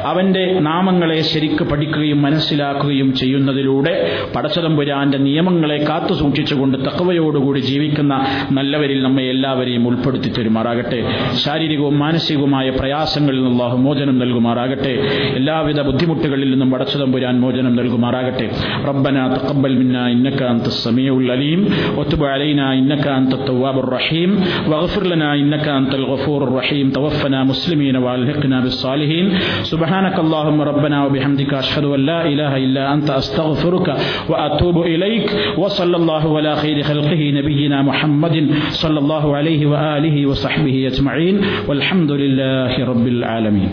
അവന്റെ 0.05 0.59
നാമങ്ങളെ 0.59 1.21
ശരിക്ക് 1.21 1.63
പഠിക്കുകയും 1.63 2.21
മനസ്സിലാക്കുകയും 2.21 3.13
ചെയ്യുന്നതിലൂടെ 3.13 3.93
പടച്ചതമ്പുരാന്റെ 4.35 5.17
നിയമങ്ങളെ 5.17 5.77
കാത്തു 5.89 6.13
സൂക്ഷിച്ചുകൊണ്ട് 6.13 6.77
തക്കവയോടുകൂടി 6.77 7.59
ജീവിക്കുന്ന 7.59 8.13
നല്ലവരിൽ 8.51 9.03
നമ്മെ 9.03 9.23
എല്ലാവരെയും 9.42 9.84
ഉൾപ്പെടുത്തി 9.90 10.30
തരുമാറാകട്ടെ 10.36 11.00
ശാരീരികവും 11.44 11.94
മാനസികവുമായ 12.02 12.68
പ്രയാസങ്ങളിൽ 12.78 13.38
നിന്ന് 13.38 13.52
അള്ളാഹു 13.54 13.76
മോചനം 13.86 14.16
നൽകുമാറാകട്ടെ 14.22 14.94
എല്ലാവിധ 15.40 15.80
ബുദ്ധിമുട്ടുകളിൽ 15.88 16.48
നിന്നും 16.52 16.70
പടച്ചതമ്പുരാൻ 16.74 17.36
മോചനം 17.44 17.74
നൽകുമാറാകട്ടെ 17.80 18.48
ربنا 18.88 19.22
تقبل 19.36 19.72
منا 19.80 20.02
إنك 20.14 20.40
أنت 20.44 20.66
السميع 20.68 21.12
العليم 21.16 21.60
وتب 21.98 22.20
علينا 22.26 22.64
إنك 22.78 23.06
أنت 23.10 23.32
التواب 23.34 23.76
الرحيم 23.78 24.30
واغفر 24.70 25.02
لنا 25.04 25.28
إنك 25.34 25.66
أنت 25.70 25.92
الغفور 25.94 26.40
الرحيم 26.48 26.86
توفنا 26.90 27.38
مسلمين 27.44 27.96
وألحقنا 27.98 28.56
بالصالحين 28.60 29.26
سبحانك 29.64 30.16
اللهم 30.18 30.58
ربنا 30.62 30.96
وبحمدك 31.04 31.52
أشهد 31.54 31.84
أن 31.86 32.00
لا 32.02 32.20
إله 32.24 32.52
إلا 32.58 32.82
أنت 32.94 33.08
أستغفرك 33.12 33.88
وأتوب 34.30 34.76
إليك 34.84 35.26
وصلى 35.58 35.96
الله 35.96 36.24
على 36.38 36.52
خير 36.56 36.76
خلقه 36.82 37.20
نبينا 37.38 37.78
محمد 37.82 38.34
صلى 38.74 38.98
عليه 39.35 39.65
وآله 39.65 40.25
وصحبه 40.25 40.87
أجمعين 40.87 41.41
والحمد 41.67 42.11
لله 42.11 42.85
رب 42.85 43.07
العالمين 43.07 43.69